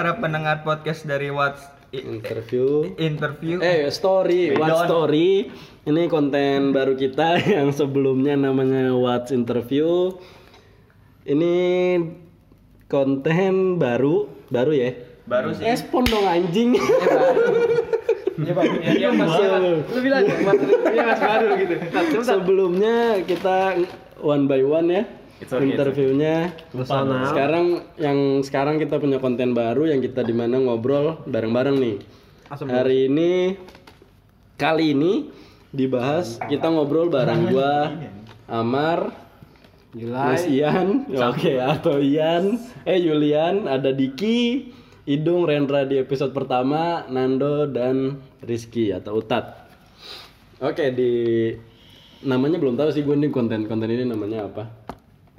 para 0.00 0.16
pendengar 0.16 0.64
podcast 0.64 1.04
dari 1.04 1.28
What's 1.28 1.60
interview. 1.92 2.88
Interview. 2.96 3.60
eh 3.60 3.84
story 3.92 4.56
what 4.56 4.88
story. 4.88 5.52
Ini 5.84 6.08
konten 6.08 6.72
baru 6.72 6.96
kita 6.96 7.36
yang 7.60 7.68
sebelumnya 7.68 8.32
namanya 8.32 8.96
what's 8.96 9.28
interview. 9.28 10.16
Ini 11.28 11.52
konten 12.88 13.76
baru 13.76 14.24
baru 14.48 14.72
ya? 14.72 14.96
Baru 15.28 15.52
sih. 15.52 15.68
Respon 15.68 16.08
dong 16.08 16.24
anjing. 16.24 16.80
Ya 18.40 18.56
Pak, 18.56 18.64
ya, 18.80 18.92
ya 19.04 19.08
Mas. 19.12 19.36
Lu 19.84 20.00
bilang 20.00 20.24
ya, 20.24 20.36
Mas, 20.48 20.60
ya 20.96 21.02
Mas 21.12 21.20
baru 21.20 21.46
gitu. 21.60 21.74
Sebelumnya 22.24 23.20
kita 23.28 23.76
one 24.16 24.48
by 24.48 24.64
one 24.64 24.88
ya 24.96 25.04
interviewnya. 25.40 26.52
Personal. 26.70 27.32
Sekarang 27.32 27.66
yang 27.96 28.18
sekarang 28.44 28.76
kita 28.76 29.00
punya 29.00 29.16
konten 29.16 29.56
baru 29.56 29.88
yang 29.88 30.04
kita 30.04 30.20
di 30.20 30.36
mana 30.36 30.60
ngobrol 30.60 31.24
bareng-bareng 31.24 31.76
nih. 31.80 31.96
Hari 32.50 33.06
ini 33.08 33.56
kali 34.60 34.92
ini 34.92 35.30
dibahas 35.70 36.36
kita 36.50 36.66
ngobrol 36.66 37.08
bareng 37.08 37.54
gua 37.54 37.94
Amar, 38.50 39.14
Mas 39.94 40.42
Ian, 40.50 41.06
oke 41.06 41.54
atau 41.62 42.02
Ian, 42.02 42.58
eh 42.82 42.98
Yulian, 42.98 43.70
ada 43.70 43.94
Diki, 43.94 44.66
Idung, 45.06 45.46
Rendra 45.46 45.86
di 45.86 46.02
episode 46.02 46.34
pertama, 46.34 47.06
Nando 47.06 47.70
dan 47.70 48.18
Rizky 48.42 48.90
atau 48.90 49.22
Utat. 49.22 49.70
Oke 50.58 50.90
di 50.90 51.12
namanya 52.26 52.60
belum 52.60 52.76
tahu 52.76 52.90
sih 52.92 53.06
gue 53.06 53.16
nih 53.16 53.32
konten 53.32 53.64
konten 53.70 53.88
ini 53.88 54.04
namanya 54.04 54.50
apa. 54.50 54.66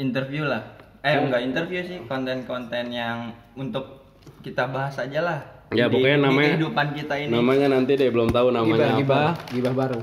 Interview 0.02 0.44
lah. 0.44 0.62
Eh 1.00 1.14
enggak 1.16 1.42
interview 1.44 1.82
sih, 1.82 2.02
konten-konten 2.06 2.90
yang 2.90 3.30
untuk 3.54 4.02
kita 4.42 4.66
bahas 4.68 4.98
aja 4.98 5.22
lah. 5.22 5.40
Ya, 5.72 5.86
Di- 5.86 5.94
pokoknya 5.94 6.18
di 6.18 6.24
namanya- 6.24 6.50
kehidupan 6.52 6.88
kita 6.92 7.14
ini. 7.16 7.32
Namanya 7.32 7.68
nanti 7.70 7.92
deh 7.96 8.10
belum 8.10 8.30
tahu 8.30 8.48
namanya 8.50 8.88
Gibah, 8.92 8.92
apa. 8.92 9.00
gibah, 9.00 9.30
gibah 9.54 9.74
baru. 9.76 10.00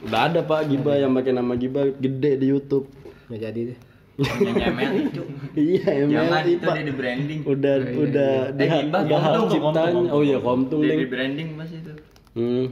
Udah 0.00 0.20
ada 0.24 0.40
pak 0.40 0.60
Giba 0.64 0.96
yang 0.96 1.12
pakai 1.12 1.30
nama 1.30 1.52
Giba 1.54 1.92
gede 1.94 2.32
di 2.34 2.46
YouTube. 2.48 2.88
Nggak 3.28 3.40
jadi 3.42 3.60
deh. 3.66 3.78
Yang 4.18 4.56
nyemel 4.58 4.92
itu. 4.98 5.22
iya 5.54 5.90
Jangan 6.02 6.24
emang 6.26 6.44
itu 6.46 6.64
pak. 6.66 6.74
dia 6.74 6.84
di 6.84 6.94
branding. 6.94 7.40
Udah 7.42 7.74
udah 7.78 8.32
di 8.50 8.62
Eh, 8.62 8.68
Gibah, 8.74 9.00
udah 9.02 9.18
hak 9.18 9.32
Komtung, 9.34 9.50
ciptanya. 9.50 10.10
Oh 10.10 10.22
iya 10.22 10.38
Komtung 10.38 10.80
ding. 10.82 10.98
di 10.98 11.06
branding 11.06 11.48
pas 11.54 11.68
itu. 11.70 11.92
Hmm. 12.32 12.64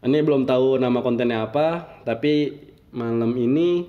Ini 0.00 0.18
belum 0.18 0.42
tahu 0.42 0.76
nama 0.76 0.98
kontennya 0.98 1.44
apa, 1.44 1.66
tapi 2.02 2.56
malam 2.90 3.32
ini 3.34 3.84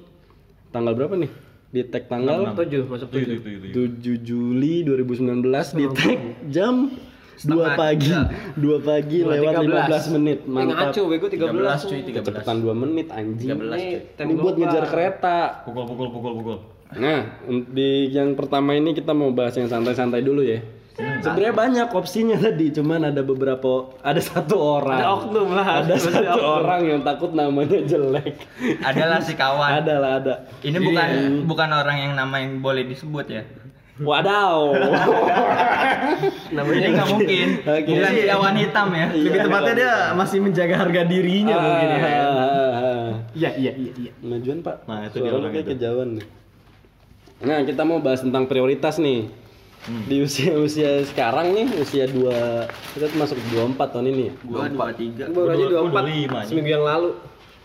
tanggal 0.69 0.91
berapa 0.91 1.15
nih? 1.15 1.31
Di 1.71 1.87
tag 1.87 2.11
tanggal 2.11 2.51
Tujuh, 2.51 2.83
masuk 2.83 3.07
tujuh. 3.15 3.39
7 3.71 4.27
Juli 4.27 4.83
2019 4.83 5.79
di 5.79 5.85
tag 5.95 6.19
jam 6.51 6.75
2 6.91 6.99
Setengah 7.41 7.73
pagi. 7.73 8.11
tiga. 8.11 8.21
2 8.53 8.85
pagi 8.85 9.17
lewat 9.25 9.53
tiga 9.55 9.61
belas. 9.65 10.03
15 10.05 10.15
menit. 10.19 10.39
Mantap. 10.45 10.93
ngaco, 10.93 11.01
bego 11.09 11.25
13. 11.25 11.49
13 11.49 11.89
cuy, 11.89 11.99
13. 12.05 12.17
Kecepatan 12.21 12.55
2 12.61 12.83
menit 12.85 13.07
anjing. 13.09 13.49
13 13.55 13.65
cuy. 13.65 13.97
Ini 14.19 14.33
buat 14.37 14.55
ngejar 14.59 14.85
kereta. 14.91 15.37
Pukul 15.65 15.83
pukul 15.89 16.07
pukul 16.13 16.33
pukul. 16.37 16.57
Nah, 16.91 17.39
di 17.71 18.11
yang 18.11 18.35
pertama 18.35 18.75
ini 18.75 18.91
kita 18.91 19.15
mau 19.15 19.31
bahas 19.31 19.55
yang 19.55 19.71
santai-santai 19.71 20.21
dulu 20.21 20.43
ya. 20.43 20.59
Sebenarnya 20.91 21.55
banyak 21.55 21.87
opsinya 21.95 22.35
tadi, 22.35 22.67
cuman 22.69 23.09
ada 23.09 23.23
beberapa, 23.23 23.95
ada 24.03 24.19
satu 24.19 24.59
orang. 24.59 24.99
Ada 24.99 25.07
oknum 25.09 25.49
lah. 25.55 25.67
Ada 25.81 25.95
satu 25.97 26.39
orang 26.41 26.81
yang 26.83 26.99
takut 27.01 27.31
namanya 27.31 27.79
jelek. 27.87 28.35
Adalah 28.83 29.23
si 29.23 29.33
kawan. 29.33 29.81
ada 29.81 29.93
lah 29.97 30.11
ada. 30.19 30.33
Ini 30.59 30.77
bukan 30.77 31.07
bukan 31.47 31.69
orang 31.71 31.97
yang 31.97 32.11
nama 32.13 32.43
yang 32.43 32.59
boleh 32.59 32.83
disebut 32.85 33.25
ya. 33.31 33.43
Wadaw. 34.01 34.73
Jadi 36.51 36.87
nggak 36.91 37.09
mungkin. 37.11 37.47
Oke. 37.61 37.85
Bukan 37.87 38.11
kawan 38.27 38.55
hitam 38.57 38.87
ya. 38.91 39.07
Lebih 39.13 39.39
tepatnya 39.45 39.73
dia 39.77 39.93
masih 40.17 40.37
menjaga 40.41 40.75
harga 40.75 41.01
dirinya 41.05 41.55
mungkin 41.55 41.87
ya. 41.87 41.99
Ah, 42.01 43.09
Iya, 43.31 43.49
iya, 43.55 43.71
iya, 43.79 43.91
iya. 43.95 44.11
Majuan 44.19 44.59
pak. 44.59 44.83
Nah, 44.89 45.07
itu 45.07 45.17
Suara 45.17 45.23
dia 45.23 45.37
orang 45.39 45.51
kayak 45.55 45.65
itu. 45.65 45.71
kejauhan 45.77 46.09
nih. 46.19 46.25
Nah 47.41 47.57
kita 47.65 47.81
mau 47.81 47.97
bahas 47.97 48.21
tentang 48.21 48.45
prioritas 48.45 48.99
nih. 48.99 49.31
Hmm. 49.81 50.05
Di 50.05 50.21
usia-usia 50.21 51.01
sekarang 51.09 51.57
nih, 51.57 51.65
usia 51.81 52.05
2 52.05 52.69
kita 52.93 53.17
masuk 53.17 53.37
24 53.49 53.81
tahun 53.89 54.13
ini. 54.13 54.23
ya. 54.29 54.33
Gua 54.45 54.69
23. 54.69 55.33
Baru 55.33 55.49
aja 55.49 55.65
24 55.73 56.45
25, 56.45 56.45
seminggu 56.45 56.69
yang 56.69 56.85
lalu. 56.85 57.09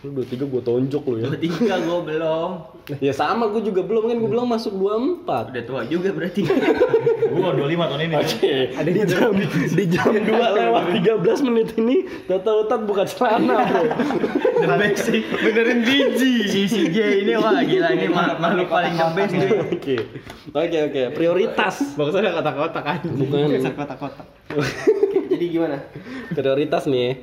Lu 0.05 0.13
23 0.13 0.45
gue 0.45 0.61
tonjok 0.61 1.03
lu 1.09 1.15
ya. 1.17 1.25
23 1.33 1.85
gua 1.89 1.99
belum. 2.05 2.51
Ya 3.03 3.11
sama 3.11 3.51
gue 3.51 3.67
juga 3.67 3.83
belum 3.83 4.07
kan 4.07 4.15
gue 4.15 4.29
bilang 4.31 4.47
masuk 4.47 4.71
24. 4.79 5.51
Udah 5.51 5.63
tua 5.67 5.81
juga 5.91 6.15
berarti. 6.15 6.47
Gua 7.35 7.51
25 7.51 7.67
tahun 7.67 8.01
ini. 8.07 8.15
Oke, 8.15 8.55
di 8.71 9.01
jam 9.03 9.31
di 9.75 9.85
jam 9.91 10.11
2 10.15 10.23
lewat 10.31 10.83
13 10.95 11.47
menit 11.51 11.75
ini 11.75 12.07
Tata 12.23 12.47
Utat 12.55 12.87
buka 12.87 13.03
celana 13.03 13.67
bro 13.67 13.83
the 14.63 14.75
best 14.79 15.11
sih. 15.11 15.19
Benerin 15.27 15.83
biji. 15.83 16.47
Si 16.47 16.61
si 16.71 16.81
J 16.95 17.27
ini 17.27 17.35
wah 17.35 17.59
gila 17.59 17.91
ini 17.91 18.07
ma- 18.07 18.39
makhluk 18.39 18.71
paling 18.71 18.95
the 18.95 19.07
best 19.11 19.33
cuy. 19.35 19.51
Oke, 19.67 19.95
oke 20.55 20.77
oke 20.87 21.01
prioritas 21.11 21.75
Bagus 21.99 22.15
ada 22.15 22.31
kotak-kotak 22.39 22.83
kan. 22.87 22.99
Bukan. 23.03 23.67
kotak-kotak. 23.75 24.27
Jadi 25.27 25.45
gimana? 25.51 25.83
Prioritas 26.31 26.87
nih 26.87 27.19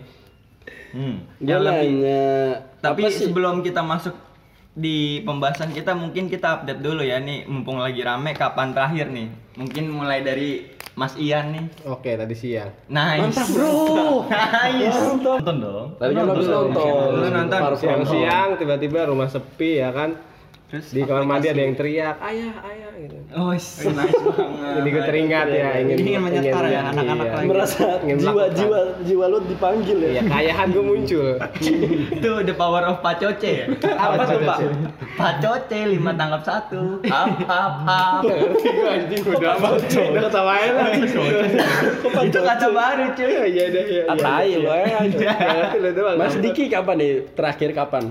Hmm. 0.95 1.17
Yang 1.43 1.61
lebih- 1.61 1.91
nanya 1.91 2.23
Tapi 2.79 3.03
apa 3.03 3.11
sih? 3.11 3.27
sebelum 3.27 3.61
kita 3.61 3.83
masuk 3.83 4.15
di 4.71 4.99
pembahasan 5.23 5.71
kita 5.71 5.95
mungkin 5.95 6.27
kita 6.27 6.63
update 6.63 6.79
dulu 6.79 7.03
ya 7.03 7.19
nih 7.19 7.47
mumpung 7.47 7.79
lagi 7.79 8.01
rame 8.01 8.31
kapan 8.33 8.71
terakhir 8.71 9.11
nih. 9.11 9.27
Mungkin 9.55 9.85
mulai 9.87 10.23
dari 10.23 10.71
Mas 10.95 11.15
Ian 11.15 11.51
nih. 11.51 11.65
Oke, 11.85 12.15
tadi 12.15 12.35
siang. 12.35 12.71
Nice. 12.87 13.19
Mantap 13.21 13.49
bro 13.51 13.75
Nice. 14.31 14.99
Nonton 15.19 15.57
dong. 15.59 15.87
Tadi 15.97 16.11
kan 16.13 16.25
nonton 16.25 16.47
Lu 17.13 17.27
nonton? 17.29 17.59
From 17.59 17.67
Home. 17.67 17.79
Siang-siang 17.79 18.49
tiba-tiba 18.55 18.99
rumah 19.05 19.27
sepi 19.27 19.83
ya 19.83 19.91
kan. 19.91 20.15
Terus 20.75 20.91
Di 20.91 21.07
kamar 21.07 21.23
mandi 21.23 21.47
ada 21.47 21.63
yang 21.63 21.79
teriak, 21.79 22.19
ayah, 22.19 22.51
ayah 22.67 22.91
gitu. 22.99 23.15
Oh, 23.39 23.51
nice 23.55 23.79
banget. 23.79 24.11
Jadi 24.75 24.89
gue 24.91 25.03
teringat 25.07 25.47
ya 25.55 25.69
ingin 25.79 25.97
Ingin 26.03 26.21
menyetar 26.27 26.65
ya, 26.67 26.81
anak-anak 26.91 27.27
iya. 27.31 27.35
lagi. 27.39 27.47
Merasa 27.47 27.85
Ingin 28.03 28.17
jiwa 28.19 28.33
melakukan. 28.35 28.59
jiwa 28.59 28.79
jiwa 29.07 29.25
lu 29.31 29.39
dipanggil 29.47 29.99
ya 30.03 30.11
Iya, 30.19 30.23
kayahan 30.27 30.67
gue 30.75 30.83
muncul. 30.83 31.27
Itu 32.19 32.31
the 32.43 32.55
power 32.59 32.83
of 32.91 33.07
Pacoce 33.07 33.51
ya. 33.55 33.67
Apa 34.03 34.23
tuh, 34.27 34.43
Pak? 34.43 34.59
Pacoce 35.15 35.79
lima 35.87 36.11
tangkap 36.19 36.43
satu. 36.43 36.99
Up 37.07 37.39
up 37.47 37.75
up. 37.87 38.23
Ngerti 38.27 38.69
gue 38.75 38.89
anjing 38.91 39.23
udah 39.31 39.51
amat. 39.63 39.79
Udah 39.95 40.23
ketawain 40.27 40.73
lah. 40.75 40.91
Itu 42.19 42.39
kata 42.43 42.67
baru 42.75 43.05
cuy. 43.15 43.31
Iya 43.47 43.65
deh, 43.71 43.85
iya. 43.95 44.03
Ah, 44.11 44.19
tai 44.19 44.59
lu 44.59 44.75
eh. 44.75 44.91
Doang. 45.95 46.19
Mas 46.19 46.35
Diki 46.35 46.67
kapan 46.67 46.99
nih 46.99 47.13
terakhir 47.39 47.71
kapan 47.71 48.11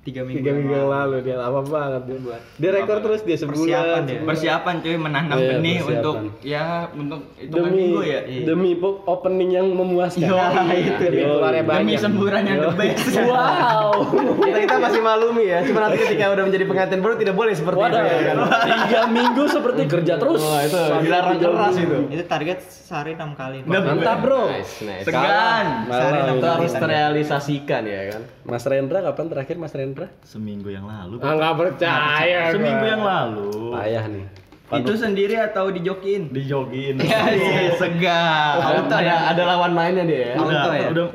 Tiga 0.00 0.24
minggu. 0.24 0.40
Tiga 0.40 0.56
minggu 0.56 0.72
yang 0.72 0.88
lalu 0.88 1.16
dia 1.20 1.36
lama 1.36 1.60
banget 1.60 2.02
dia 2.08 2.18
buat. 2.18 2.40
Dia 2.56 2.70
rekor 2.72 2.96
terus 3.00 3.20
dia 3.20 3.36
sebulan. 3.36 3.60
Persiapan 3.60 4.00
dia. 4.02 4.20
Persiapan 4.24 4.74
cuy 4.80 4.96
menanam 4.96 5.36
Iya, 5.36 5.48
benih 5.52 5.76
persiapan. 5.76 5.92
untuk 5.92 6.16
ya 6.40 6.64
untuk 6.90 7.20
itu 7.36 7.52
demi 7.52 7.70
minggu 7.76 8.00
ya. 8.02 8.20
demi 8.42 8.70
po- 8.74 9.04
opening 9.04 9.50
yang 9.52 9.66
memuaskan 9.68 10.24
Yo, 10.24 10.40
itu 10.88 11.04
dia. 11.04 11.20
Yo, 11.20 11.28
keluarnya 11.36 11.62
Demi 11.62 11.72
banyak. 11.92 12.00
semburan 12.00 12.42
yang 12.42 12.58
the 12.58 12.72
best. 12.72 13.12
wow 13.28 13.92
kita 14.40 14.58
kita 14.62 14.76
masih 14.78 15.00
malumi 15.00 15.44
ya. 15.46 15.58
Cuma 15.62 15.78
nanti 15.82 15.96
ketika 16.00 16.24
udah 16.30 16.44
menjadi 16.48 16.64
pengantin 16.64 16.98
baru 16.98 17.14
tidak 17.16 17.34
boleh 17.34 17.52
seperti 17.52 17.76
Waduh, 17.78 18.00
itu 18.00 18.08
ya 18.08 18.20
kan. 18.24 18.36
tiga 18.64 19.00
minggu 19.06 19.44
seperti 19.46 19.82
kerja 19.84 20.14
terus. 20.16 20.40
Wah, 20.40 20.60
itu 20.62 20.76
dilarang 20.98 21.36
keras 21.36 21.76
itu. 21.76 21.96
Itu 22.08 22.24
target 22.24 22.58
sehari 22.64 23.12
6 23.12 23.36
kali. 23.36 23.58
Mantap 23.62 24.18
bro. 24.18 24.48
Nice, 24.48 24.80
nice. 24.80 25.04
Segan. 25.04 25.66
Malam. 25.86 26.40
Itu 26.40 26.46
harus 26.48 26.72
terrealisasikan 26.72 27.82
ya 27.84 28.02
kan. 28.10 28.22
Mas 28.44 28.64
Rendra 28.64 29.04
kapan 29.04 29.26
terakhir 29.28 29.56
Mas 29.60 29.72
Rendra? 29.76 30.08
Seminggu 30.24 30.72
yang 30.72 30.88
lalu. 30.88 31.20
Ah 31.20 31.36
nggak 31.36 31.54
percaya. 31.60 32.40
Seminggu 32.52 32.84
yang 32.88 33.02
lalu. 33.04 33.76
Payah 33.76 34.04
nih. 34.08 34.26
Itu 34.70 34.94
sendiri 34.94 35.34
atau 35.34 35.74
dijokin? 35.74 36.30
Dijogin. 36.30 37.02
Ya, 37.02 37.26
iya, 37.34 37.74
segar. 37.74 38.62
Auto 38.62 38.94
ada 38.94 39.34
ada 39.34 39.42
lawan 39.42 39.74
mainnya 39.74 40.06
dia 40.06 40.20
ya. 40.30 40.34
Udah, 40.38 40.62
Auto 40.62 40.70
ya? 40.72 40.88
udah 40.94 41.06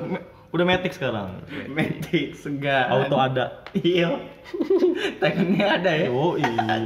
udah 0.56 0.66
matic 0.66 0.92
sekarang. 0.92 1.44
Metik 1.68 2.34
segar. 2.34 2.88
Auto 2.88 3.16
ada. 3.16 3.68
Iya. 3.75 4.16
Tekennya 5.19 5.68
ada 5.75 5.92
ya. 5.92 6.07
Oh 6.07 6.34
iya. 6.34 6.80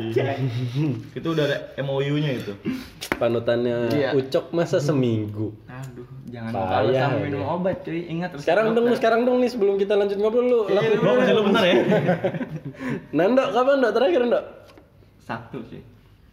itu 1.11 1.27
udah 1.27 1.45
ada 1.45 1.57
MOU-nya 1.79 2.31
itu. 2.35 2.53
Panutannya 3.15 3.91
Iya. 3.91 4.09
Ucok 4.13 4.49
masa 4.49 4.79
seminggu. 4.79 5.53
Aduh, 5.67 6.07
jangan 6.25 6.49
sama 6.55 6.89
ini. 7.15 7.29
minum 7.29 7.45
obat 7.45 7.83
cuy. 7.83 8.09
Ingat 8.09 8.33
resep 8.33 8.43
Sekarang 8.43 8.73
dong, 8.73 8.89
sekarang 8.93 9.21
dong 9.23 9.37
nih 9.37 9.49
sebelum 9.49 9.75
kita 9.75 9.93
lanjut 9.93 10.17
ngobrol 10.17 10.41
lu. 10.41 10.59
lakuin 10.67 10.97
masih 10.97 11.33
lu 11.33 11.41
bener 11.45 11.63
ya. 11.63 11.75
Nando 13.15 13.43
kapan 13.45 13.75
Ndok 13.77 13.93
terakhir 13.93 14.21
Ndok? 14.25 14.43
Sabtu 15.19 15.59
sih. 15.67 15.81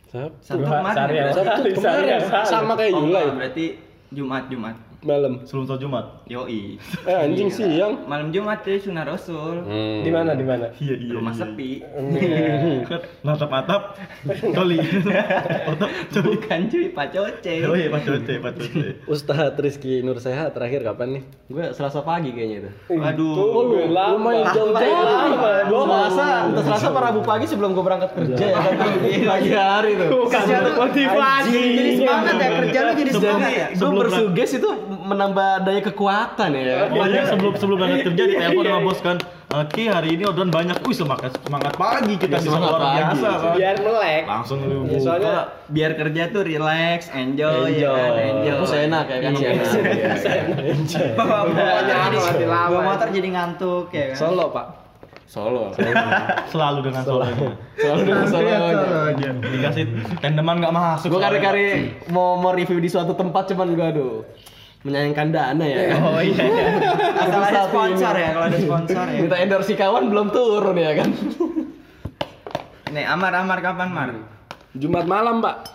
Sabtu. 0.07 0.41
Sabtu 0.41 0.65
kemarin. 0.65 1.13
ya. 1.13 1.25
Sabtu 1.35 1.69
kemarin 1.75 2.21
sama 2.47 2.73
kayak 2.75 2.93
Oh, 2.93 3.03
Yulai. 3.03 3.23
enggak, 3.23 3.37
berarti 3.37 3.65
Jumat 4.09 4.45
Jumat. 4.49 4.77
Malam. 5.07 5.47
Sebelum 5.47 5.65
sholat 5.71 5.81
Jumat. 5.81 6.07
Yoi. 6.27 6.83
Eh 7.09 7.15
anjing 7.15 7.47
siang. 7.47 8.03
Malam 8.11 8.35
Jumat 8.35 8.67
ya 8.67 8.75
sunah 8.83 9.07
Rasul. 9.07 9.63
Hmm. 9.63 10.03
Di 10.03 10.11
mana 10.11 10.35
di 10.35 10.43
mana? 10.43 10.75
Iya 10.75 10.99
iya. 10.99 11.13
Rumah 11.15 11.31
iya. 11.31 11.41
sepi. 11.47 11.71
Kan 12.91 13.01
natap 13.23 13.51
atap. 13.55 13.83
Coli. 14.27 14.83
Atap 15.71 15.91
coli. 16.11 16.35
Bukan 16.35 16.61
cuy, 16.67 16.85
Pak 16.91 17.07
Coce. 17.15 17.55
Oh 17.63 17.77
iya 17.79 17.89
Pak 17.95 18.03
Coce, 18.03 18.35
Pak 18.43 18.53
Coce. 18.59 18.87
Ustadz 19.07 19.59
Rizky 19.63 20.03
Nur 20.03 20.19
Sehat 20.19 20.59
terakhir 20.59 20.83
kapan 20.83 21.21
nih? 21.21 21.23
Gue 21.47 21.65
Selasa 21.71 22.03
pagi 22.03 22.35
kayaknya 22.35 22.67
itu. 22.67 22.71
Waduh. 22.99 23.35
Oh, 23.39 23.63
lu 23.71 23.87
lumayan 23.87 24.51
jauh 24.51 24.75
Gue 24.75 25.83
Selasa, 25.87 26.51
entah 26.51 26.65
Selasa 26.67 26.87
apa 26.91 27.01
Rabu 27.07 27.21
pagi 27.23 27.47
sebelum 27.47 27.71
gue 27.79 27.85
berangkat 27.87 28.11
kerja 28.19 28.47
ya 28.51 28.59
kan. 28.59 28.75
Pagi 29.37 29.51
hari 29.53 29.93
tuh. 29.95 30.27
Motivasi. 30.75 31.55
Jadi 31.55 31.91
semangat 32.03 32.35
ya 32.35 32.49
kerja 32.59 32.79
lu 32.83 32.93
jadi 32.99 33.11
semangat 33.15 33.51
ya. 33.55 33.67
Gue 33.71 33.79
Sebelum 33.79 34.03
bersuges 34.03 34.51
itu 34.59 34.71
menambah 35.07 35.51
daya 35.63 35.81
kekuatan 35.87 36.51
ya. 36.53 36.91
Pokoknya 36.91 37.23
sebelum 37.31 37.53
sebelum 37.55 37.77
berangkat 37.79 38.01
kerja 38.11 38.23
di 38.27 38.35
telepon 38.35 38.65
sama 38.67 38.81
bos 38.83 39.01
kan. 39.01 39.17
Oke, 39.47 39.87
hari 39.87 40.19
ini 40.19 40.27
orderan 40.27 40.51
banyak. 40.51 40.75
Wih, 40.83 40.91
semangat 40.91 41.39
semangat 41.39 41.79
pagi 41.79 42.19
kita 42.19 42.35
Ya, 42.35 42.43
bisa 42.43 42.51
semangat 42.51 42.71
luar 42.75 42.83
biasa 42.83 43.29
kan. 43.31 43.53
Biar 43.55 43.77
melek. 43.79 44.23
Langsung 44.27 44.59
lu 44.67 44.79
Ya, 44.91 44.99
soalnya 44.99 45.35
buka. 45.39 45.71
Biar 45.71 45.93
kerja 45.95 46.23
tuh 46.35 46.43
relax, 46.43 46.99
enjoy, 47.15 47.79
ya 47.79 47.89
kan? 47.95 48.11
Enjoy. 48.11 48.27
enjoy. 48.27 48.55
Terus 48.59 48.75
enak 48.75 49.05
ya 49.07 49.19
kan 49.23 49.33
Iya. 49.39 49.51
sih. 50.19 51.09
Bawa 51.15 51.39
motor 51.47 51.83
jadi 51.87 52.19
mati 52.19 52.45
lama. 52.45 52.69
Bawa 52.69 52.81
motor 52.91 53.09
jadi 53.15 53.29
ngantuk 53.31 53.87
ya 53.95 54.05
kan. 54.11 54.19
Solo 54.19 54.47
pak. 54.51 54.67
Solo. 55.27 55.75
selalu 56.55 56.79
dengan 56.87 57.03
solonya. 57.03 57.51
Solo 57.75 58.01
dengan 58.03 58.27
solo. 58.31 58.51
Dikasih 59.43 59.85
tandeman 60.23 60.63
nggak 60.63 60.75
masuk. 60.75 61.09
Gue 61.11 61.21
kari-kari 61.23 61.65
mau 62.15 62.39
mau 62.39 62.55
review 62.55 62.79
di 62.79 62.87
suatu 62.87 63.15
tempat 63.15 63.51
cuman 63.51 63.75
gue 63.75 63.87
aduh 63.87 64.15
menyayangkan 64.87 65.29
dana 65.29 65.65
ya 65.65 65.81
kan. 65.91 65.99
Oh 66.01 66.21
iya. 66.23 66.39
iya. 66.39 66.67
Asal 67.27 67.43
ada 67.43 67.61
sponsor 67.67 68.15
ya 68.15 68.29
kalau 68.31 68.47
ada 68.47 68.59
sponsor 68.59 69.05
ya. 69.05 69.19
Minta 69.19 69.37
endorse 69.37 69.75
kawan 69.75 70.07
belum 70.07 70.31
turun 70.31 70.77
ya 70.77 70.95
kan. 70.95 71.11
Nih, 72.87 73.03
Amar 73.03 73.35
Amar 73.35 73.59
kapan, 73.59 73.91
Mar? 73.91 74.11
Jumat 74.73 75.05
malam 75.05 75.43
pak. 75.43 75.67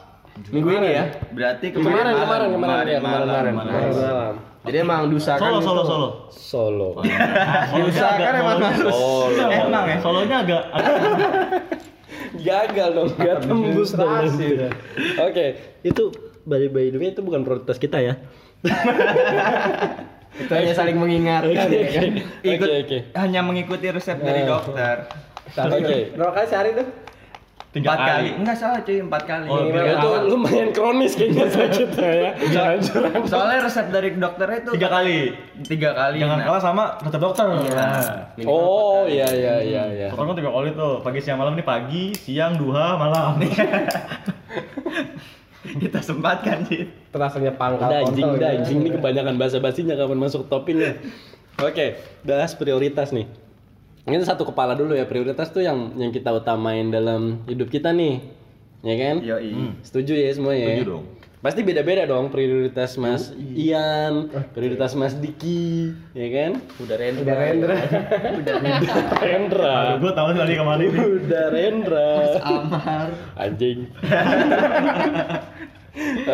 Minggu 0.48 0.72
ini 0.74 0.96
ya. 0.96 1.04
Berarti 1.30 1.76
Kemarin 1.76 2.16
kemarin 2.16 2.16
kemarin 2.16 2.50
kemarin 2.56 2.86
ya 2.88 3.00
kemarin 3.00 3.26
kemarin. 3.28 3.54
malam. 3.54 3.68
Kemarin 3.68 3.94
malam. 4.00 4.34
Jadi 4.62 4.78
emang 4.78 5.10
diusahakan 5.10 5.42
Solo, 5.42 5.58
itu- 5.58 5.66
solo, 5.66 5.82
solo. 5.84 6.10
Solo. 6.30 6.90
Diusahakan 7.76 8.34
emang 8.38 8.58
harus. 8.62 8.94
Solo. 8.94 9.46
Emang 9.50 9.86
ya. 9.86 9.98
Solonya 10.00 10.38
agak 10.40 10.64
Gagal 12.42 12.90
dong, 12.96 13.10
gak 13.18 13.38
tembus 13.44 13.92
dong. 13.92 14.24
Oke, 15.20 15.46
itu 15.84 16.04
by 16.42 16.70
by 16.70 16.90
the 16.90 16.98
way 16.98 17.10
itu 17.12 17.22
bukan 17.22 17.44
prioritas 17.44 17.76
kita 17.76 18.00
ya. 18.00 18.18
itu 20.42 20.52
hanya 20.54 20.74
saling 20.74 20.98
mengingatkan 20.98 21.68
ya 21.68 21.86
kan. 21.92 22.12
Ikut 22.46 22.70
oke. 22.70 22.98
hanya 23.20 23.42
mengikuti 23.44 23.88
resep 23.92 24.18
dari 24.22 24.48
Nah. 24.48 24.58
dokter. 24.58 24.96
Oke. 25.52 26.16
Berapa 26.16 26.32
kali 26.32 26.48
sehari 26.48 26.72
tuh? 26.78 26.88
tiga 27.72 27.96
Empat 27.96 28.04
kali. 28.04 28.30
Enggak 28.36 28.58
salah 28.60 28.84
cuy, 28.84 29.00
empat 29.00 29.24
kali. 29.24 29.48
Oh, 29.48 29.64
Ya, 29.64 29.96
itu 29.96 30.10
lumayan 30.28 30.70
kronis 30.76 31.16
kayaknya 31.16 31.48
sakitnya 31.56 32.10
ya. 32.12 32.32
Jangan 32.52 33.24
Soalnya 33.24 33.64
resep 33.64 33.88
dari 33.88 34.12
dokter 34.20 34.48
itu 34.60 34.76
Tiga 34.76 34.90
kali. 34.92 35.32
Tiga 35.64 35.90
kali. 35.96 36.20
Jangan 36.20 36.38
nah. 36.44 36.46
kalah 36.52 36.62
sama 36.62 36.84
resep 37.00 37.22
dokter. 37.24 37.48
Nah. 37.48 38.36
Oh 38.44 39.08
iya 39.08 39.24
iya 39.32 39.56
iya 39.64 39.84
iya. 39.88 40.08
Dokter 40.12 40.26
kan 40.28 40.36
tiga 40.36 40.52
kali 40.52 40.76
tuh, 40.76 41.00
pagi 41.00 41.20
siang 41.24 41.40
malam 41.40 41.56
nih 41.56 41.64
pagi, 41.64 42.12
siang, 42.12 42.60
duha, 42.60 43.00
malam. 43.00 43.40
Kita 45.82 46.00
sempatkan 46.02 46.66
sih. 46.66 46.90
Terasanya 47.14 47.54
pangkal 47.54 47.90
Udah 47.90 48.00
anjing, 48.02 48.26
kontol 48.26 48.38
udah 48.42 48.50
ya. 48.50 48.58
anjing 48.62 48.78
ini 48.82 48.90
kebanyakan 48.98 49.36
bahasa 49.38 49.58
basinya 49.62 49.94
kapan 49.94 50.18
masuk 50.18 50.50
topiknya. 50.50 50.98
Oke, 51.62 52.02
bahas 52.26 52.58
prioritas 52.58 53.14
nih. 53.14 53.30
Ini 54.02 54.18
satu 54.26 54.50
kepala 54.50 54.74
dulu 54.74 54.98
ya 54.98 55.06
prioritas 55.06 55.54
tuh 55.54 55.62
yang 55.62 55.94
yang 55.94 56.10
kita 56.10 56.34
utamain 56.34 56.90
dalam 56.90 57.46
hidup 57.46 57.70
kita 57.70 57.94
nih, 57.94 58.18
ya 58.82 58.96
kan? 58.98 59.16
Yoi. 59.22 59.78
Setuju 59.86 60.18
ya 60.18 60.34
semua 60.34 60.58
ya? 60.58 60.82
Setuju 60.82 60.86
dong. 60.90 61.06
Pasti 61.42 61.66
beda-beda 61.66 62.06
dong 62.06 62.30
prioritas 62.30 63.02
Mas 63.02 63.34
Ian, 63.34 64.30
prioritas 64.54 64.94
Mas 64.94 65.18
Diki, 65.18 65.90
ya 66.14 66.30
kan? 66.30 66.62
Udah 66.78 66.98
render. 67.02 67.26
Udah 67.26 67.38
render. 67.42 67.70
Rendra. 69.26 69.74
Aduh, 69.74 70.06
gue 70.06 70.12
tahu 70.14 70.38
tadi 70.38 70.54
kemarin. 70.54 70.90
Udah 70.94 71.46
Rendra. 71.50 72.10
Amar. 72.46 73.10
Anjing. 73.42 73.82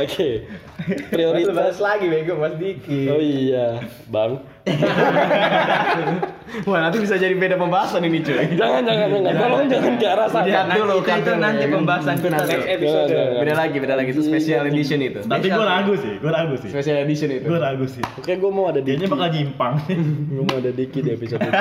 Oke. 0.03 0.29
Bahas 0.43 1.07
Prioritas. 1.07 1.79
lagi 1.79 2.11
bego 2.11 2.35
Mas 2.35 2.59
Diki. 2.59 3.07
Oh 3.07 3.23
iya, 3.23 3.87
Bang. 4.11 4.43
Wah, 6.67 6.79
nanti 6.79 6.97
bisa 7.03 7.19
jadi 7.19 7.35
beda 7.35 7.59
pembahasan 7.59 8.01
ini 8.07 8.23
cuy. 8.23 8.55
Jangan 8.55 8.81
jangan 8.87 9.07
jangan. 9.13 9.33
Tolong 9.35 9.65
jangan 9.69 9.93
ke 9.99 10.05
arah 10.07 10.27
sana. 10.31 10.45
Lihat 10.47 10.65
Nanti 10.67 10.79
dulu 10.79 10.93
itu, 10.97 11.11
itu 11.11 11.31
nanti 11.37 11.63
pembahasan 11.67 12.15
kita 12.17 12.29
nanti 12.33 12.55
tuh. 12.55 12.65
Episode. 12.65 13.07
Jangan, 13.07 13.11
jangan. 13.11 13.41
Beda 13.43 13.53
lagi, 13.53 13.75
beda 13.83 13.95
lagi 13.99 14.09
itu 14.15 14.23
special 14.23 14.61
edition 14.71 14.99
itu. 15.03 15.19
Tapi 15.27 15.47
gue 15.47 15.65
ragu 15.67 15.93
sih, 15.99 16.13
gue 16.17 16.31
ragu 16.31 16.55
sih. 16.57 16.69
Special 16.71 16.97
edition 17.03 17.29
itu. 17.35 17.45
Gue 17.45 17.59
ragu 17.59 17.85
sih. 17.85 18.03
Oke, 18.17 18.33
gue 18.39 18.51
mau 18.51 18.65
ada 18.71 18.79
Diki. 18.79 18.95
Kayaknya 18.95 19.09
bakal 19.11 19.29
nyimpang. 19.35 19.73
Gue 20.33 20.43
mau 20.47 20.57
ada 20.57 20.71
Diki 20.71 20.99
di 21.03 21.09
episode 21.13 21.41
itu. 21.45 21.55